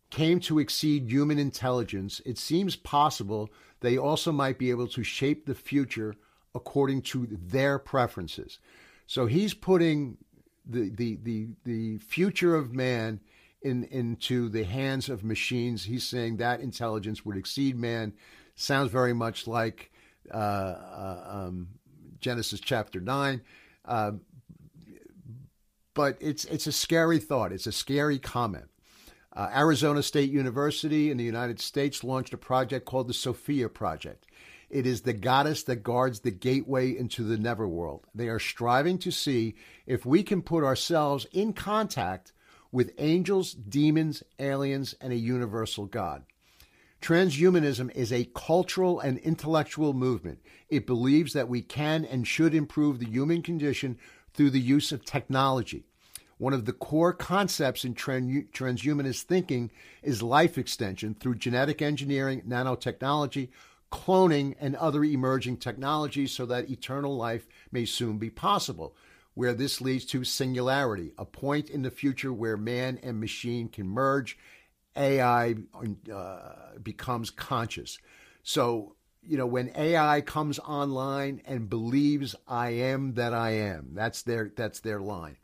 came 0.09 0.39
to 0.41 0.59
exceed 0.59 1.09
human 1.09 1.39
intelligence, 1.39 2.21
it 2.25 2.37
seems 2.37 2.75
possible 2.75 3.49
they 3.79 3.97
also 3.97 4.31
might 4.31 4.57
be 4.57 4.69
able 4.69 4.87
to 4.87 5.03
shape 5.03 5.45
the 5.45 5.55
future 5.55 6.15
according 6.53 7.01
to 7.01 7.27
their 7.31 7.79
preferences. 7.79 8.59
So 9.07 9.25
he's 9.25 9.53
putting 9.53 10.17
the 10.65 10.89
the 10.89 11.17
the, 11.23 11.47
the 11.65 11.97
future 11.99 12.55
of 12.55 12.73
man 12.73 13.19
in, 13.61 13.83
into 13.85 14.49
the 14.49 14.63
hands 14.63 15.09
of 15.09 15.23
machines. 15.23 15.83
He's 15.83 16.07
saying 16.07 16.37
that 16.37 16.59
intelligence 16.61 17.25
would 17.25 17.37
exceed 17.37 17.77
man. 17.77 18.13
Sounds 18.55 18.91
very 18.91 19.13
much 19.13 19.47
like 19.47 19.91
uh, 20.33 20.37
uh, 20.37 21.23
um, 21.27 21.67
Genesis 22.19 22.59
chapter 22.59 22.99
nine. 22.99 23.41
Uh, 23.85 24.13
but 25.93 26.17
it's 26.19 26.45
it's 26.45 26.67
a 26.67 26.71
scary 26.71 27.19
thought. 27.19 27.51
It's 27.51 27.67
a 27.67 27.71
scary 27.71 28.19
comment. 28.19 28.69
Uh, 29.33 29.49
Arizona 29.53 30.03
State 30.03 30.29
University 30.29 31.09
in 31.09 31.17
the 31.17 31.23
United 31.23 31.59
States 31.59 32.03
launched 32.03 32.33
a 32.33 32.37
project 32.37 32.85
called 32.85 33.07
the 33.07 33.13
Sophia 33.13 33.69
Project. 33.69 34.27
It 34.69 34.85
is 34.85 35.01
the 35.01 35.13
goddess 35.13 35.63
that 35.63 35.83
guards 35.83 36.21
the 36.21 36.31
gateway 36.31 36.97
into 36.97 37.23
the 37.23 37.37
netherworld. 37.37 38.05
They 38.15 38.29
are 38.29 38.39
striving 38.39 38.97
to 38.99 39.11
see 39.11 39.55
if 39.85 40.05
we 40.05 40.23
can 40.23 40.41
put 40.41 40.63
ourselves 40.63 41.27
in 41.31 41.53
contact 41.53 42.31
with 42.71 42.93
angels, 42.97 43.53
demons, 43.53 44.23
aliens, 44.39 44.95
and 45.01 45.11
a 45.11 45.17
universal 45.17 45.85
God. 45.85 46.23
Transhumanism 47.01 47.91
is 47.95 48.13
a 48.13 48.29
cultural 48.35 48.99
and 48.99 49.17
intellectual 49.19 49.93
movement. 49.93 50.39
It 50.69 50.85
believes 50.85 51.33
that 51.33 51.49
we 51.49 51.61
can 51.61 52.05
and 52.05 52.27
should 52.27 52.53
improve 52.53 52.99
the 52.99 53.09
human 53.09 53.41
condition 53.41 53.97
through 54.33 54.51
the 54.51 54.59
use 54.59 54.91
of 54.91 55.03
technology. 55.03 55.83
One 56.37 56.53
of 56.53 56.65
the 56.65 56.73
core 56.73 57.13
concepts 57.13 57.83
in 57.83 57.93
transhumanist 57.93 59.23
thinking 59.23 59.71
is 60.01 60.23
life 60.23 60.57
extension 60.57 61.15
through 61.15 61.35
genetic 61.35 61.81
engineering, 61.81 62.43
nanotechnology, 62.47 63.49
cloning, 63.91 64.55
and 64.59 64.75
other 64.75 65.03
emerging 65.03 65.57
technologies 65.57 66.31
so 66.31 66.45
that 66.45 66.69
eternal 66.69 67.15
life 67.15 67.47
may 67.71 67.85
soon 67.85 68.17
be 68.17 68.29
possible 68.29 68.95
where 69.33 69.53
this 69.53 69.81
leads 69.81 70.05
to 70.05 70.23
singularity, 70.23 71.13
a 71.17 71.25
point 71.25 71.69
in 71.69 71.83
the 71.83 71.91
future 71.91 72.33
where 72.33 72.57
man 72.57 72.99
and 73.01 73.19
machine 73.19 73.69
can 73.69 73.87
merge, 73.87 74.37
AI 74.95 75.55
uh, 76.13 76.39
becomes 76.83 77.29
conscious. 77.29 77.97
So, 78.43 78.95
you 79.23 79.37
know, 79.37 79.45
when 79.45 79.71
AI 79.75 80.21
comes 80.21 80.59
online 80.59 81.41
and 81.45 81.69
believes 81.69 82.35
I 82.47 82.69
am 82.71 83.13
that 83.13 83.33
I 83.33 83.51
am, 83.51 83.91
that's 83.93 84.23
their 84.23 84.51
that's 84.55 84.79
their 84.81 84.99
line. 84.99 85.37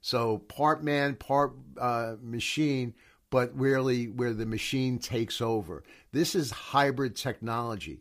So 0.00 0.38
part 0.38 0.82
man, 0.84 1.16
part 1.16 1.54
uh, 1.78 2.14
machine, 2.22 2.94
but 3.30 3.56
really 3.58 4.06
where 4.06 4.32
the 4.32 4.46
machine 4.46 4.98
takes 4.98 5.40
over. 5.40 5.82
This 6.12 6.34
is 6.34 6.50
hybrid 6.50 7.16
technology. 7.16 8.00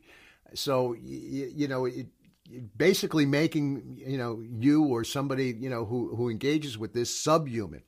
So, 0.53 0.93
you, 0.93 1.51
you 1.53 1.67
know, 1.67 1.85
it, 1.85 2.07
basically 2.77 3.25
making, 3.25 4.01
you 4.05 4.17
know, 4.17 4.43
you 4.59 4.85
or 4.85 5.03
somebody, 5.03 5.55
you 5.59 5.69
know, 5.69 5.85
who, 5.85 6.15
who 6.15 6.29
engages 6.29 6.77
with 6.77 6.93
this 6.93 7.15
subhuman. 7.15 7.83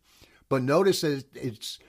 But 0.49 0.63
notice 0.63 1.01
that 1.01 1.25
it's, 1.35 1.79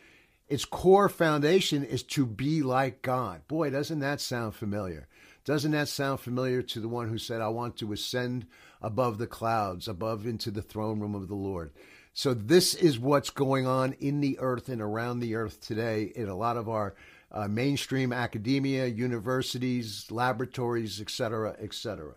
its 0.48 0.64
core 0.64 1.08
foundation 1.08 1.84
is 1.84 2.02
to 2.04 2.26
be 2.26 2.62
like 2.62 3.02
God. 3.02 3.46
Boy, 3.48 3.70
doesn't 3.70 4.00
that 4.00 4.20
sound 4.20 4.54
familiar? 4.54 5.08
Doesn't 5.44 5.72
that 5.72 5.88
sound 5.88 6.20
familiar 6.20 6.60
to 6.62 6.80
the 6.80 6.88
one 6.88 7.08
who 7.08 7.18
said, 7.18 7.40
I 7.40 7.48
want 7.48 7.76
to 7.78 7.92
ascend 7.92 8.46
above 8.82 9.18
the 9.18 9.26
clouds, 9.26 9.88
above 9.88 10.26
into 10.26 10.50
the 10.50 10.62
throne 10.62 11.00
room 11.00 11.14
of 11.14 11.28
the 11.28 11.34
Lord? 11.34 11.70
So 12.12 12.34
this 12.34 12.74
is 12.74 12.98
what's 12.98 13.30
going 13.30 13.66
on 13.66 13.94
in 14.00 14.20
the 14.20 14.38
earth 14.40 14.68
and 14.68 14.82
around 14.82 15.20
the 15.20 15.36
earth 15.36 15.60
today 15.60 16.12
in 16.14 16.28
a 16.28 16.36
lot 16.36 16.56
of 16.56 16.68
our 16.68 16.96
uh, 17.30 17.46
mainstream 17.46 18.12
academia, 18.12 18.86
universities, 18.86 20.10
laboratories, 20.10 21.00
etc., 21.00 21.56
etc. 21.60 22.14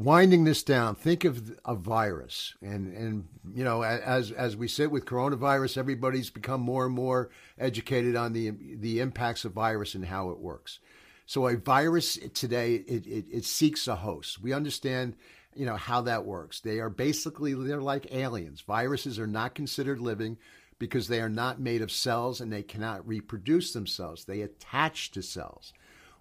Winding 0.00 0.44
this 0.44 0.62
down, 0.62 0.94
think 0.94 1.24
of 1.26 1.58
a 1.62 1.74
virus, 1.74 2.54
and 2.62 2.96
and 2.96 3.28
you 3.54 3.62
know, 3.62 3.82
as 3.82 4.32
as 4.32 4.56
we 4.56 4.66
sit 4.66 4.90
with 4.90 5.04
coronavirus, 5.04 5.76
everybody's 5.76 6.30
become 6.30 6.62
more 6.62 6.86
and 6.86 6.94
more 6.94 7.28
educated 7.58 8.16
on 8.16 8.32
the 8.32 8.50
the 8.76 9.00
impacts 9.00 9.44
of 9.44 9.52
virus 9.52 9.94
and 9.94 10.06
how 10.06 10.30
it 10.30 10.38
works. 10.38 10.78
So 11.26 11.46
a 11.46 11.56
virus 11.58 12.18
today, 12.32 12.76
it, 12.76 13.06
it, 13.06 13.26
it 13.30 13.44
seeks 13.44 13.86
a 13.88 13.96
host. 13.96 14.40
We 14.40 14.54
understand 14.54 15.16
you 15.54 15.66
know 15.66 15.76
how 15.76 16.00
that 16.00 16.24
works. 16.24 16.60
They 16.60 16.80
are 16.80 16.88
basically 16.88 17.52
they're 17.52 17.82
like 17.82 18.10
aliens. 18.10 18.62
Viruses 18.62 19.18
are 19.18 19.26
not 19.26 19.54
considered 19.54 20.00
living 20.00 20.38
because 20.78 21.08
they 21.08 21.20
are 21.20 21.28
not 21.28 21.60
made 21.60 21.82
of 21.82 21.92
cells 21.92 22.40
and 22.40 22.50
they 22.50 22.62
cannot 22.62 23.06
reproduce 23.06 23.74
themselves. 23.74 24.24
They 24.24 24.40
attach 24.40 25.10
to 25.10 25.22
cells. 25.22 25.74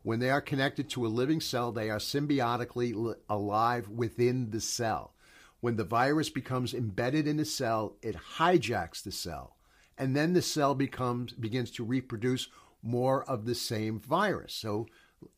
When 0.10 0.20
they 0.20 0.32
are 0.32 0.42
connected 0.42 0.90
to 0.90 1.06
a 1.06 1.08
living 1.08 1.40
cell, 1.40 1.72
they 1.72 1.92
are 1.92 2.00
symbiotically 2.00 3.14
alive 3.30 3.90
within 3.90 4.50
the 4.50 4.60
cell. 4.60 5.14
When 5.60 5.76
the 5.76 5.84
virus 5.84 6.32
becomes 6.32 6.74
embedded 6.74 7.28
in 7.28 7.38
the 7.38 7.46
cell, 7.46 7.96
it 8.02 8.16
hijacks 8.38 9.04
the 9.04 9.12
cell, 9.12 9.56
and 10.00 10.16
then 10.16 10.34
the 10.34 10.42
cell 10.42 10.74
becomes 10.74 11.34
begins 11.34 11.70
to 11.74 11.84
reproduce 11.84 12.48
more 12.82 13.24
of 13.26 13.46
the 13.46 13.54
same 13.54 14.00
virus. 14.00 14.56
So 14.56 14.88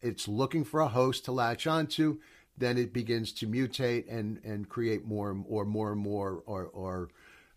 it's 0.02 0.30
looking 0.30 0.64
for 0.64 0.80
a 0.80 0.88
host 0.88 1.26
to 1.26 1.34
latch 1.34 1.68
onto 1.68 2.22
then 2.58 2.78
it 2.78 2.94
begins 2.94 3.34
to 3.34 3.48
mutate 3.48 4.06
and, 4.10 4.40
and 4.46 4.70
create 4.70 5.04
more 5.06 5.36
or 5.50 5.66
more 5.66 5.92
and 5.92 6.00
more 6.00 6.44
or, 6.46 6.68
or 6.68 7.10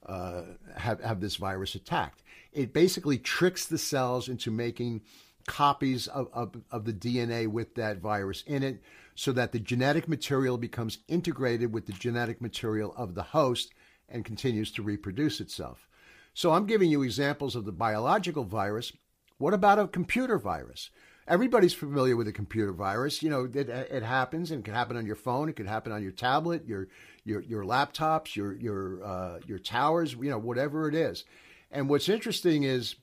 uh, 0.04 0.42
have, 0.76 1.00
have 1.00 1.20
this 1.20 1.36
virus 1.36 1.76
attacked. 1.76 2.24
It 2.52 2.72
basically 2.72 3.18
tricks 3.18 3.66
the 3.66 3.78
cells 3.78 4.28
into 4.28 4.50
making 4.50 5.02
copies 5.46 6.06
of, 6.08 6.28
of, 6.32 6.56
of 6.70 6.84
the 6.84 6.92
DNA 6.92 7.46
with 7.46 7.74
that 7.74 7.98
virus 7.98 8.42
in 8.46 8.62
it 8.62 8.82
so 9.14 9.32
that 9.32 9.52
the 9.52 9.58
genetic 9.58 10.08
material 10.08 10.58
becomes 10.58 10.98
integrated 11.08 11.72
with 11.72 11.86
the 11.86 11.92
genetic 11.92 12.40
material 12.40 12.94
of 12.96 13.14
the 13.14 13.22
host 13.22 13.72
and 14.08 14.24
continues 14.24 14.70
to 14.72 14.82
reproduce 14.82 15.40
itself. 15.40 15.88
So 16.34 16.52
I'm 16.52 16.66
giving 16.66 16.90
you 16.90 17.02
examples 17.02 17.54
of 17.54 17.64
the 17.64 17.72
biological 17.72 18.44
virus. 18.44 18.92
What 19.38 19.54
about 19.54 19.78
a 19.78 19.86
computer 19.86 20.38
virus? 20.38 20.90
everybody's 21.26 21.74
familiar 21.74 22.16
with 22.16 22.28
a 22.28 22.32
computer 22.32 22.72
virus. 22.72 23.22
You 23.22 23.30
know, 23.30 23.48
it, 23.52 23.68
it 23.68 24.02
happens 24.02 24.50
and 24.50 24.60
it 24.60 24.64
can 24.64 24.74
happen 24.74 24.96
on 24.96 25.06
your 25.06 25.16
phone. 25.16 25.48
It 25.48 25.56
could 25.56 25.66
happen 25.66 25.92
on 25.92 26.02
your 26.02 26.12
tablet, 26.12 26.66
your 26.66 26.88
your 27.24 27.40
your 27.42 27.64
laptops, 27.64 28.36
your 28.36 28.54
your 28.54 29.04
uh, 29.04 29.38
your 29.46 29.58
towers. 29.58 30.14
You 30.14 30.30
know, 30.30 30.38
whatever 30.38 30.88
it 30.88 30.94
is. 30.94 31.24
And 31.70 31.88
what's 31.88 32.08
interesting 32.08 32.62
is 32.62 32.96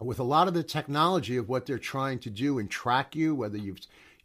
with 0.00 0.18
a 0.18 0.24
lot 0.24 0.48
of 0.48 0.54
the 0.54 0.62
technology 0.62 1.36
of 1.36 1.48
what 1.48 1.66
they're 1.66 1.78
trying 1.78 2.18
to 2.20 2.30
do 2.30 2.58
and 2.58 2.70
track 2.70 3.14
you, 3.14 3.34
whether 3.34 3.58
you've, 3.58 3.78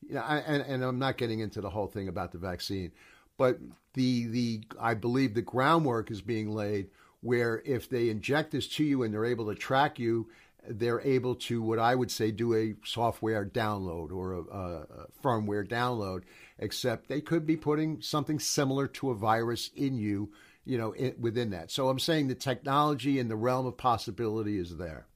you 0.08 0.16
know, 0.16 0.22
and, 0.22 0.64
and 0.64 0.84
I'm 0.84 1.00
not 1.00 1.18
getting 1.18 1.40
into 1.40 1.62
the 1.62 1.70
whole 1.70 1.88
thing 1.88 2.08
about 2.08 2.32
the 2.32 2.38
vaccine, 2.38 2.92
but 3.38 3.60
the 3.94 4.28
the 4.28 4.64
I 4.80 4.94
believe 4.94 5.34
the 5.34 5.42
groundwork 5.42 6.12
is 6.12 6.22
being 6.22 6.52
laid 6.52 6.88
where 7.22 7.62
if 7.66 7.90
they 7.90 8.10
inject 8.10 8.52
this 8.52 8.68
to 8.68 8.84
you 8.84 9.04
and 9.04 9.14
they're 9.14 9.26
able 9.26 9.48
to 9.48 9.56
track 9.56 9.98
you 9.98 10.28
they're 10.68 11.02
able 11.02 11.36
to 11.36 11.62
what 11.62 11.80
I 11.80 11.96
would 11.96 12.12
say 12.12 12.32
do 12.32 12.56
a 12.56 12.76
software 12.84 13.46
download 13.46 14.12
or 14.12 14.34
a, 14.34 14.42
a, 14.42 15.08
firmware 15.24 15.68
download, 15.68 16.24
except 16.60 17.08
they 17.08 17.22
could 17.22 17.46
be 17.46 17.58
putting 17.58 18.02
something 18.02 18.40
similar 18.40 18.88
to 18.88 19.12
a 19.12 19.16
virus 19.16 19.70
in 19.76 19.98
you, 19.98 20.32
you 20.66 20.78
know, 20.78 20.92
in, 20.94 21.16
within 21.20 21.52
that. 21.52 21.72
So 21.72 21.90
I'm 21.90 22.00
saying 22.00 22.28
the 22.28 22.36
technology 22.36 23.20
and 23.20 23.30
the 23.30 23.36
realm 23.36 23.66
of 23.66 23.78
possibility 23.78 24.58
is 24.58 24.78
there. 24.78 25.08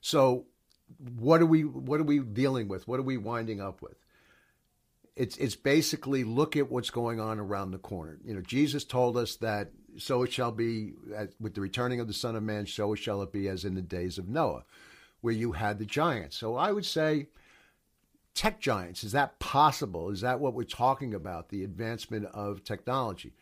So 0.00 0.46
what 1.18 1.40
are 1.40 1.46
we 1.46 1.62
what 1.62 2.00
are 2.00 2.04
we 2.04 2.18
dealing 2.20 2.68
with? 2.68 2.88
What 2.88 3.00
are 3.00 3.04
we 3.04 3.16
winding 3.16 3.60
up 3.60 3.82
with? 3.82 3.96
It's 5.16 5.36
it's 5.36 5.56
basically 5.56 6.24
look 6.24 6.56
at 6.56 6.70
what's 6.70 6.90
going 6.90 7.20
on 7.20 7.38
around 7.38 7.70
the 7.70 7.78
corner. 7.78 8.18
You 8.24 8.34
know, 8.34 8.40
Jesus 8.40 8.84
told 8.84 9.16
us 9.16 9.36
that 9.36 9.70
so 9.98 10.22
it 10.22 10.32
shall 10.32 10.52
be 10.52 10.92
with 11.38 11.54
the 11.54 11.60
returning 11.60 12.00
of 12.00 12.06
the 12.06 12.14
Son 12.14 12.36
of 12.36 12.42
Man, 12.42 12.66
so 12.66 12.94
shall 12.94 13.22
it 13.22 13.32
be 13.32 13.48
as 13.48 13.64
in 13.64 13.74
the 13.74 13.82
days 13.82 14.18
of 14.18 14.28
Noah, 14.28 14.64
where 15.20 15.34
you 15.34 15.52
had 15.52 15.78
the 15.78 15.84
giants. 15.84 16.36
So 16.36 16.56
I 16.56 16.72
would 16.72 16.86
say 16.86 17.26
tech 18.34 18.60
giants. 18.60 19.04
Is 19.04 19.12
that 19.12 19.38
possible? 19.38 20.10
Is 20.10 20.20
that 20.20 20.40
what 20.40 20.54
we're 20.54 20.64
talking 20.64 21.14
about? 21.14 21.48
The 21.48 21.64
advancement 21.64 22.26
of 22.26 22.64
technology. 22.64 23.34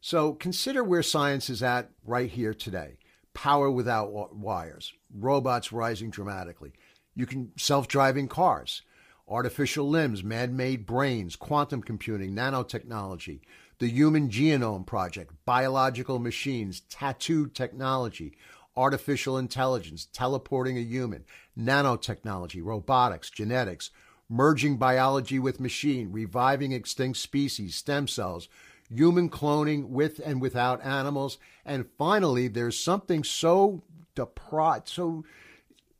So 0.00 0.34
consider 0.34 0.84
where 0.84 1.02
science 1.02 1.48
is 1.48 1.62
at 1.62 1.90
right 2.04 2.30
here 2.30 2.52
today. 2.52 2.98
Power 3.34 3.70
without 3.70 4.34
wires, 4.34 4.92
robots 5.14 5.72
rising 5.72 6.10
dramatically. 6.10 6.72
You 7.14 7.26
can 7.26 7.52
self 7.56 7.88
driving 7.88 8.28
cars, 8.28 8.82
artificial 9.28 9.88
limbs, 9.88 10.22
man 10.24 10.56
made 10.56 10.86
brains, 10.86 11.36
quantum 11.36 11.82
computing, 11.82 12.34
nanotechnology, 12.34 13.40
the 13.78 13.88
Human 13.88 14.28
Genome 14.30 14.86
Project, 14.86 15.32
biological 15.44 16.18
machines, 16.18 16.80
tattoo 16.88 17.48
technology, 17.48 18.36
artificial 18.76 19.38
intelligence, 19.38 20.08
teleporting 20.12 20.78
a 20.78 20.80
human, 20.80 21.24
nanotechnology, 21.58 22.60
robotics, 22.62 23.30
genetics, 23.30 23.90
merging 24.28 24.76
biology 24.76 25.38
with 25.38 25.60
machine, 25.60 26.10
reviving 26.12 26.72
extinct 26.72 27.18
species, 27.18 27.74
stem 27.74 28.08
cells, 28.08 28.48
human 28.94 29.28
cloning 29.28 29.88
with 29.88 30.20
and 30.24 30.40
without 30.40 30.84
animals, 30.84 31.38
and 31.64 31.86
finally, 31.98 32.48
there's 32.48 32.78
something 32.78 33.24
so 33.24 33.82
deprived, 34.14 34.88
so 34.88 35.24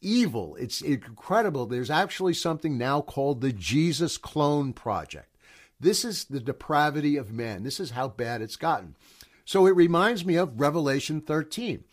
evil. 0.00 0.56
It's 0.56 0.80
incredible. 0.80 1.66
There's 1.66 1.90
actually 1.90 2.34
something 2.34 2.78
now 2.78 3.00
called 3.00 3.40
the 3.40 3.52
Jesus 3.52 4.18
Clone 4.18 4.72
Project. 4.72 5.36
This 5.80 6.04
is 6.04 6.24
the 6.24 6.40
depravity 6.40 7.16
of 7.16 7.32
man. 7.32 7.62
This 7.62 7.80
is 7.80 7.90
how 7.90 8.08
bad 8.08 8.42
it's 8.42 8.56
gotten. 8.56 8.96
So 9.44 9.66
it 9.66 9.76
reminds 9.76 10.24
me 10.24 10.36
of 10.36 10.60
Revelation 10.60 11.20
13. 11.20 11.84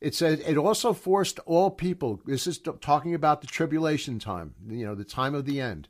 It 0.00 0.14
says 0.14 0.40
it 0.40 0.56
also 0.56 0.92
forced 0.92 1.38
all 1.46 1.70
people, 1.70 2.20
this 2.26 2.46
is 2.46 2.58
talking 2.58 3.14
about 3.14 3.40
the 3.40 3.46
tribulation 3.46 4.18
time, 4.18 4.54
you 4.68 4.84
know, 4.84 4.94
the 4.94 5.04
time 5.04 5.34
of 5.34 5.46
the 5.46 5.60
end. 5.60 5.88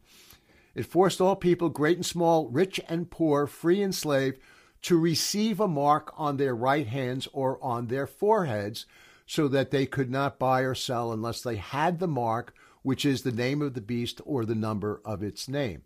It 0.74 0.86
forced 0.86 1.20
all 1.20 1.36
people, 1.36 1.68
great 1.68 1.96
and 1.96 2.06
small, 2.06 2.48
rich 2.48 2.80
and 2.88 3.10
poor, 3.10 3.46
free 3.46 3.82
and 3.82 3.94
slave, 3.94 4.38
to 4.84 4.98
receive 4.98 5.60
a 5.60 5.68
mark 5.68 6.12
on 6.16 6.36
their 6.36 6.54
right 6.54 6.86
hands 6.86 7.26
or 7.32 7.58
on 7.62 7.86
their 7.86 8.06
foreheads 8.06 8.84
so 9.26 9.48
that 9.48 9.70
they 9.70 9.86
could 9.86 10.10
not 10.10 10.38
buy 10.38 10.60
or 10.60 10.74
sell 10.74 11.10
unless 11.10 11.40
they 11.40 11.56
had 11.56 11.98
the 11.98 12.06
mark, 12.06 12.54
which 12.82 13.06
is 13.06 13.22
the 13.22 13.32
name 13.32 13.62
of 13.62 13.72
the 13.72 13.80
beast 13.80 14.20
or 14.26 14.44
the 14.44 14.54
number 14.54 15.00
of 15.02 15.22
its 15.22 15.48
name. 15.48 15.82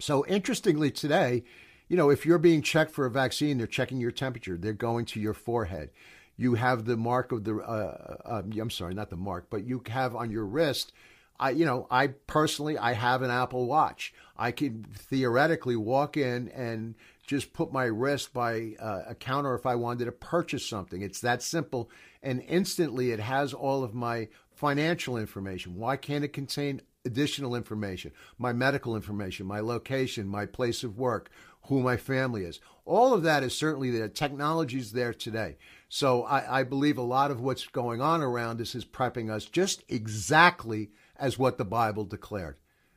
So 0.00 0.26
interestingly, 0.26 0.90
today, 0.90 1.44
you 1.86 1.96
know, 1.96 2.10
if 2.10 2.26
you're 2.26 2.38
being 2.38 2.60
checked 2.60 2.90
for 2.90 3.06
a 3.06 3.10
vaccine, 3.10 3.56
they're 3.56 3.68
checking 3.68 4.00
your 4.00 4.10
temperature. 4.10 4.56
They're 4.56 4.72
going 4.72 5.04
to 5.06 5.20
your 5.20 5.34
forehead. 5.34 5.90
You 6.36 6.54
have 6.54 6.86
the 6.86 6.96
mark 6.96 7.30
of 7.30 7.44
the. 7.44 7.56
Uh, 7.58 8.16
uh, 8.24 8.42
I'm 8.60 8.70
sorry, 8.70 8.94
not 8.94 9.10
the 9.10 9.16
mark, 9.16 9.46
but 9.48 9.64
you 9.64 9.82
have 9.88 10.14
on 10.16 10.30
your 10.30 10.44
wrist. 10.44 10.92
I, 11.40 11.50
you 11.50 11.64
know, 11.64 11.86
I 11.88 12.08
personally, 12.08 12.76
I 12.76 12.94
have 12.94 13.22
an 13.22 13.30
Apple 13.30 13.66
Watch. 13.66 14.12
I 14.36 14.50
could 14.50 14.86
theoretically 14.92 15.76
walk 15.76 16.16
in 16.16 16.48
and 16.48 16.96
just 17.28 17.52
put 17.52 17.72
my 17.72 17.84
wrist 17.84 18.32
by 18.32 18.74
uh, 18.80 19.02
a 19.08 19.14
counter 19.14 19.54
if 19.54 19.66
I 19.66 19.76
wanted 19.76 20.06
to 20.06 20.12
purchase 20.12 20.66
something. 20.66 21.02
It's 21.02 21.20
that 21.20 21.42
simple, 21.42 21.90
and 22.22 22.42
instantly 22.48 23.12
it 23.12 23.20
has 23.20 23.54
all 23.54 23.84
of 23.84 23.94
my 23.94 24.28
financial 24.50 25.16
information. 25.16 25.76
Why 25.76 25.96
can't 25.96 26.24
it 26.24 26.32
contain 26.32 26.80
additional 27.04 27.54
information, 27.54 28.12
my 28.38 28.52
medical 28.52 28.96
information, 28.96 29.46
my 29.46 29.60
location, 29.60 30.26
my 30.26 30.46
place 30.46 30.82
of 30.82 30.98
work, 30.98 31.30
who 31.68 31.80
my 31.80 31.96
family 31.96 32.44
is. 32.44 32.60
All 32.84 33.12
of 33.12 33.22
that 33.22 33.42
is 33.42 33.56
certainly 33.56 33.90
there. 33.90 34.08
Technology 34.08 34.78
is 34.78 34.92
there 34.92 35.12
today. 35.12 35.56
So 35.88 36.24
I, 36.24 36.60
I, 36.60 36.62
believe 36.64 36.98
a 36.98 37.02
lot 37.02 37.30
of 37.30 37.40
what's 37.40 37.66
going 37.66 38.00
on 38.00 38.22
around 38.22 38.60
us 38.60 38.74
is 38.74 38.84
prepping 38.84 39.30
us 39.30 39.44
just 39.44 39.84
exactly 39.88 40.90
as 41.16 41.38
what 41.38 41.58
the 41.58 41.64
Bible 41.64 42.04
declared. 42.04 42.56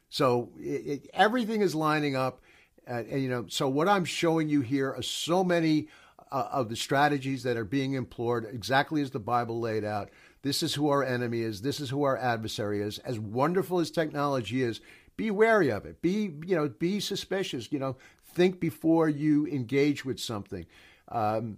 So 0.09 0.51
it, 0.57 0.85
it, 0.85 1.09
everything 1.13 1.61
is 1.61 1.73
lining 1.75 2.15
up. 2.15 2.41
Uh, 2.89 3.03
and, 3.09 3.21
you 3.21 3.29
know, 3.29 3.45
so 3.47 3.69
what 3.69 3.87
I'm 3.87 4.05
showing 4.05 4.49
you 4.49 4.61
here 4.61 4.93
are 4.93 5.01
so 5.01 5.43
many 5.43 5.87
uh, 6.31 6.47
of 6.51 6.69
the 6.69 6.75
strategies 6.75 7.43
that 7.43 7.57
are 7.57 7.65
being 7.65 7.93
implored, 7.93 8.47
exactly 8.51 9.01
as 9.01 9.11
the 9.11 9.19
Bible 9.19 9.59
laid 9.59 9.83
out. 9.83 10.09
This 10.41 10.63
is 10.63 10.73
who 10.73 10.89
our 10.89 11.03
enemy 11.03 11.41
is. 11.41 11.61
This 11.61 11.79
is 11.79 11.89
who 11.89 12.03
our 12.03 12.17
adversary 12.17 12.81
is. 12.81 12.99
As 12.99 13.19
wonderful 13.19 13.79
as 13.79 13.91
technology 13.91 14.63
is, 14.63 14.81
be 15.17 15.29
wary 15.29 15.69
of 15.69 15.85
it. 15.85 16.01
Be 16.01 16.33
you 16.45 16.55
know 16.55 16.67
be 16.67 16.99
suspicious. 16.99 17.71
You 17.71 17.79
know, 17.79 17.97
think 18.33 18.59
before 18.59 19.09
you 19.09 19.45
engage 19.47 20.03
with 20.03 20.19
something. 20.19 20.65
Um, 21.09 21.57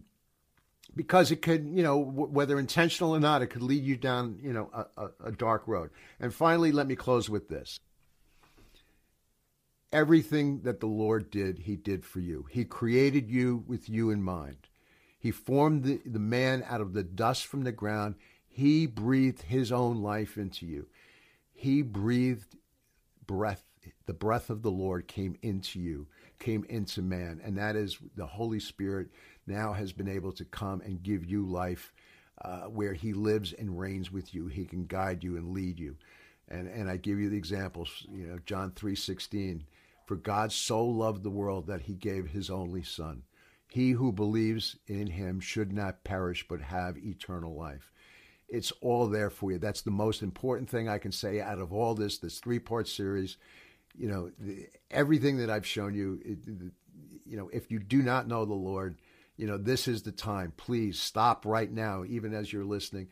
because 0.95 1.31
it 1.31 1.41
could, 1.41 1.67
you 1.73 1.81
know, 1.81 1.97
whether 1.97 2.59
intentional 2.59 3.15
or 3.15 3.19
not, 3.19 3.41
it 3.41 3.47
could 3.47 3.63
lead 3.63 3.83
you 3.83 3.97
down, 3.97 4.37
you 4.43 4.53
know, 4.53 4.69
a, 4.73 4.85
a, 5.01 5.09
a 5.25 5.31
dark 5.31 5.63
road. 5.67 5.89
And 6.19 6.31
finally, 6.33 6.71
let 6.71 6.85
me 6.85 6.95
close 6.95 7.29
with 7.29 7.49
this. 7.49 7.79
Everything 9.93 10.61
that 10.61 10.79
the 10.79 10.87
Lord 10.87 11.29
did, 11.29 11.59
He 11.59 11.75
did 11.75 12.03
for 12.03 12.19
you. 12.19 12.47
He 12.49 12.65
created 12.65 13.29
you 13.29 13.63
with 13.67 13.87
you 13.87 14.09
in 14.09 14.23
mind. 14.23 14.57
He 15.19 15.29
formed 15.29 15.83
the, 15.83 16.01
the 16.03 16.17
man 16.17 16.65
out 16.67 16.81
of 16.81 16.93
the 16.93 17.03
dust 17.03 17.45
from 17.45 17.63
the 17.63 17.71
ground. 17.71 18.15
He 18.47 18.87
breathed 18.87 19.43
His 19.43 19.71
own 19.71 20.01
life 20.01 20.35
into 20.35 20.65
you. 20.65 20.87
He 21.53 21.83
breathed 21.83 22.57
breath. 23.27 23.63
The 24.07 24.15
breath 24.15 24.49
of 24.49 24.63
the 24.63 24.71
Lord 24.71 25.07
came 25.07 25.37
into 25.43 25.79
you, 25.79 26.07
came 26.39 26.65
into 26.69 27.03
man. 27.03 27.39
And 27.43 27.55
that 27.59 27.75
is 27.75 27.99
the 28.15 28.25
Holy 28.25 28.59
Spirit 28.59 29.09
now 29.45 29.73
has 29.73 29.93
been 29.93 30.09
able 30.09 30.31
to 30.33 30.45
come 30.45 30.81
and 30.81 31.03
give 31.03 31.23
you 31.23 31.45
life 31.45 31.93
uh, 32.43 32.61
where 32.61 32.93
He 32.93 33.13
lives 33.13 33.53
and 33.53 33.79
reigns 33.79 34.11
with 34.11 34.33
you. 34.33 34.47
He 34.47 34.65
can 34.65 34.87
guide 34.87 35.23
you 35.23 35.37
and 35.37 35.53
lead 35.53 35.79
you. 35.79 35.97
And, 36.49 36.67
and 36.67 36.89
I 36.89 36.97
give 36.97 37.19
you 37.19 37.29
the 37.29 37.37
examples, 37.37 38.07
you 38.11 38.25
know, 38.25 38.39
John 38.47 38.71
3 38.75 38.95
16 38.95 39.63
for 40.05 40.15
God 40.15 40.51
so 40.51 40.83
loved 40.83 41.23
the 41.23 41.29
world 41.29 41.67
that 41.67 41.81
he 41.81 41.93
gave 41.93 42.27
his 42.27 42.49
only 42.49 42.83
Son. 42.83 43.23
He 43.67 43.91
who 43.91 44.11
believes 44.11 44.75
in 44.87 45.07
him 45.07 45.39
should 45.39 45.73
not 45.73 46.03
perish 46.03 46.45
but 46.47 46.61
have 46.61 46.97
eternal 46.97 47.55
life. 47.55 47.91
It's 48.47 48.71
all 48.81 49.07
there 49.07 49.31
for 49.31 49.51
you. 49.51 49.57
That's 49.57 49.81
the 49.81 49.89
most 49.89 50.21
important 50.21 50.69
thing 50.69 50.87
I 50.87 50.99
can 50.99 51.11
say 51.11 51.41
out 51.41 51.57
of 51.57 51.73
all 51.73 51.95
this, 51.95 52.19
this 52.19 52.39
three 52.39 52.59
part 52.59 52.87
series. 52.87 53.37
You 53.95 54.07
know, 54.07 54.31
the, 54.37 54.67
everything 54.91 55.37
that 55.37 55.49
I've 55.49 55.65
shown 55.65 55.95
you, 55.95 56.19
it, 56.23 56.37
you 57.25 57.37
know, 57.37 57.49
if 57.51 57.71
you 57.71 57.79
do 57.79 58.03
not 58.03 58.27
know 58.27 58.45
the 58.45 58.53
Lord, 58.53 58.97
you 59.37 59.47
know, 59.47 59.57
this 59.57 59.87
is 59.87 60.03
the 60.03 60.11
time. 60.11 60.53
Please 60.55 60.99
stop 60.99 61.45
right 61.45 61.71
now, 61.71 62.03
even 62.07 62.33
as 62.33 62.53
you're 62.53 62.65
listening. 62.65 63.07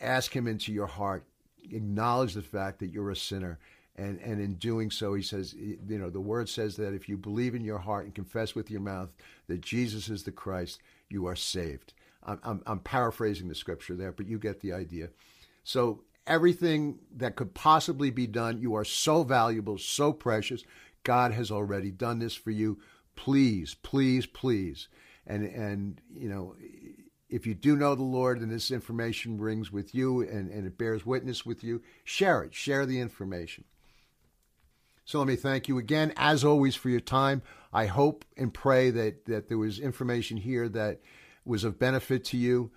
Ask 0.00 0.34
him 0.34 0.46
into 0.46 0.72
your 0.72 0.86
heart. 0.86 1.26
Acknowledge 1.70 2.32
the 2.34 2.42
fact 2.42 2.78
that 2.78 2.90
you're 2.90 3.10
a 3.10 3.16
sinner 3.16 3.58
and 3.96 4.18
and 4.20 4.40
in 4.40 4.54
doing 4.54 4.90
so 4.90 5.12
he 5.12 5.22
says 5.22 5.52
you 5.54 5.98
know 5.98 6.08
the 6.08 6.20
word 6.20 6.48
says 6.48 6.76
that 6.76 6.94
if 6.94 7.08
you 7.08 7.16
believe 7.18 7.54
in 7.54 7.62
your 7.62 7.78
heart 7.78 8.06
and 8.06 8.14
confess 8.14 8.54
with 8.54 8.70
your 8.70 8.80
mouth 8.80 9.10
that 9.48 9.60
jesus 9.60 10.08
is 10.08 10.22
the 10.22 10.32
christ 10.32 10.80
you 11.12 11.26
are 11.26 11.36
saved. 11.36 11.92
I'm, 12.24 12.40
I'm, 12.42 12.62
I'm 12.66 12.78
paraphrasing 12.80 13.48
the 13.48 13.54
scripture 13.54 13.94
there 13.94 14.12
but 14.12 14.26
you 14.26 14.38
get 14.38 14.60
the 14.60 14.72
idea. 14.72 15.10
So 15.62 16.02
everything 16.26 16.98
that 17.16 17.36
could 17.36 17.54
possibly 17.54 18.10
be 18.10 18.26
done 18.26 18.60
you 18.60 18.74
are 18.74 18.84
so 18.84 19.22
valuable 19.22 19.78
so 19.78 20.12
precious. 20.12 20.64
God 21.04 21.32
has 21.32 21.50
already 21.50 21.90
done 21.90 22.18
this 22.18 22.34
for 22.34 22.50
you. 22.50 22.78
Please 23.14 23.74
please 23.74 24.26
please. 24.26 24.88
And 25.26 25.44
and 25.44 26.00
you 26.12 26.28
know 26.28 26.56
if 27.28 27.46
you 27.46 27.54
do 27.54 27.76
know 27.76 27.94
the 27.94 28.02
Lord 28.02 28.40
and 28.40 28.50
this 28.50 28.70
information 28.70 29.40
rings 29.40 29.72
with 29.72 29.94
you 29.94 30.20
and, 30.20 30.50
and 30.50 30.66
it 30.66 30.76
bears 30.76 31.06
witness 31.06 31.46
with 31.46 31.64
you, 31.64 31.80
share 32.04 32.42
it. 32.42 32.54
Share 32.54 32.84
the 32.84 33.00
information. 33.00 33.64
So 35.04 35.18
let 35.18 35.28
me 35.28 35.36
thank 35.36 35.68
you 35.68 35.78
again, 35.78 36.12
as 36.16 36.44
always, 36.44 36.74
for 36.74 36.88
your 36.88 37.00
time. 37.00 37.42
I 37.72 37.86
hope 37.86 38.24
and 38.36 38.52
pray 38.52 38.90
that, 38.90 39.24
that 39.26 39.48
there 39.48 39.58
was 39.58 39.78
information 39.78 40.36
here 40.36 40.68
that 40.70 41.00
was 41.44 41.64
of 41.64 41.78
benefit 41.78 42.24
to 42.26 42.36
you. 42.36 42.70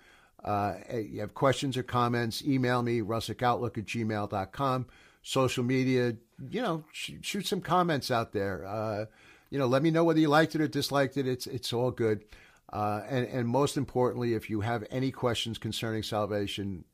Uh, 0.44 0.74
you 0.94 1.20
have 1.20 1.34
questions 1.34 1.76
or 1.76 1.82
comments, 1.82 2.42
email 2.44 2.82
me, 2.82 3.00
russickoutlook 3.00 3.78
at 3.78 3.84
gmail.com. 3.84 4.86
Social 5.22 5.64
media, 5.64 6.16
you 6.50 6.62
know, 6.62 6.84
sh- 6.92 7.12
shoot 7.20 7.46
some 7.46 7.60
comments 7.60 8.10
out 8.10 8.32
there. 8.32 8.64
Uh, 8.66 9.06
you 9.50 9.58
know, 9.58 9.66
let 9.66 9.82
me 9.82 9.90
know 9.90 10.04
whether 10.04 10.20
you 10.20 10.28
liked 10.28 10.54
it 10.54 10.60
or 10.60 10.68
disliked 10.68 11.16
it. 11.16 11.26
It's, 11.26 11.46
it's 11.46 11.72
all 11.72 11.90
good. 11.90 12.24
Uh, 12.72 13.02
and, 13.08 13.26
and 13.26 13.48
most 13.48 13.76
importantly, 13.76 14.34
if 14.34 14.50
you 14.50 14.60
have 14.60 14.84
any 14.90 15.10
questions 15.10 15.58
concerning 15.58 16.02
salvation, 16.02 16.84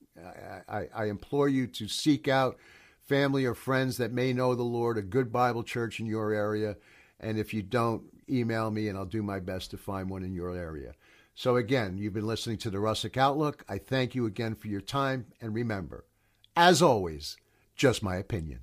I, 0.68 0.78
I, 0.78 0.89
I 0.95 1.05
implore 1.07 1.49
you 1.49 1.66
to 1.68 1.89
seek 1.89 2.28
out 2.28 2.59
family 3.07 3.44
or 3.44 3.55
friends 3.55 3.96
that 3.96 4.12
may 4.12 4.32
know 4.32 4.55
the 4.55 4.62
Lord, 4.62 4.98
a 4.98 5.03
good 5.03 5.32
Bible 5.32 5.62
church 5.62 6.00
in 6.00 6.07
your 6.07 6.32
area. 6.32 6.76
And 7.20 7.38
if 7.38 7.53
you 7.55 7.62
don't, 7.62 8.03
email 8.28 8.70
me 8.70 8.88
and 8.88 8.98
I'll 8.98 9.05
do 9.05 9.22
my 9.22 9.40
best 9.40 9.70
to 9.70 9.76
find 9.76 10.09
one 10.09 10.22
in 10.22 10.34
your 10.34 10.55
area. 10.57 10.94
So, 11.34 11.57
again, 11.57 11.96
you've 11.96 12.12
been 12.12 12.26
listening 12.26 12.59
to 12.59 12.70
the 12.70 12.78
Russick 12.78 13.16
Outlook. 13.16 13.64
I 13.68 13.78
thank 13.78 14.14
you 14.14 14.26
again 14.26 14.55
for 14.55 14.68
your 14.68 14.82
time. 14.82 15.26
And 15.40 15.55
remember, 15.55 16.05
as 16.57 16.82
always, 16.82 17.36
just 17.74 18.03
my 18.03 18.16
opinion. 18.16 18.61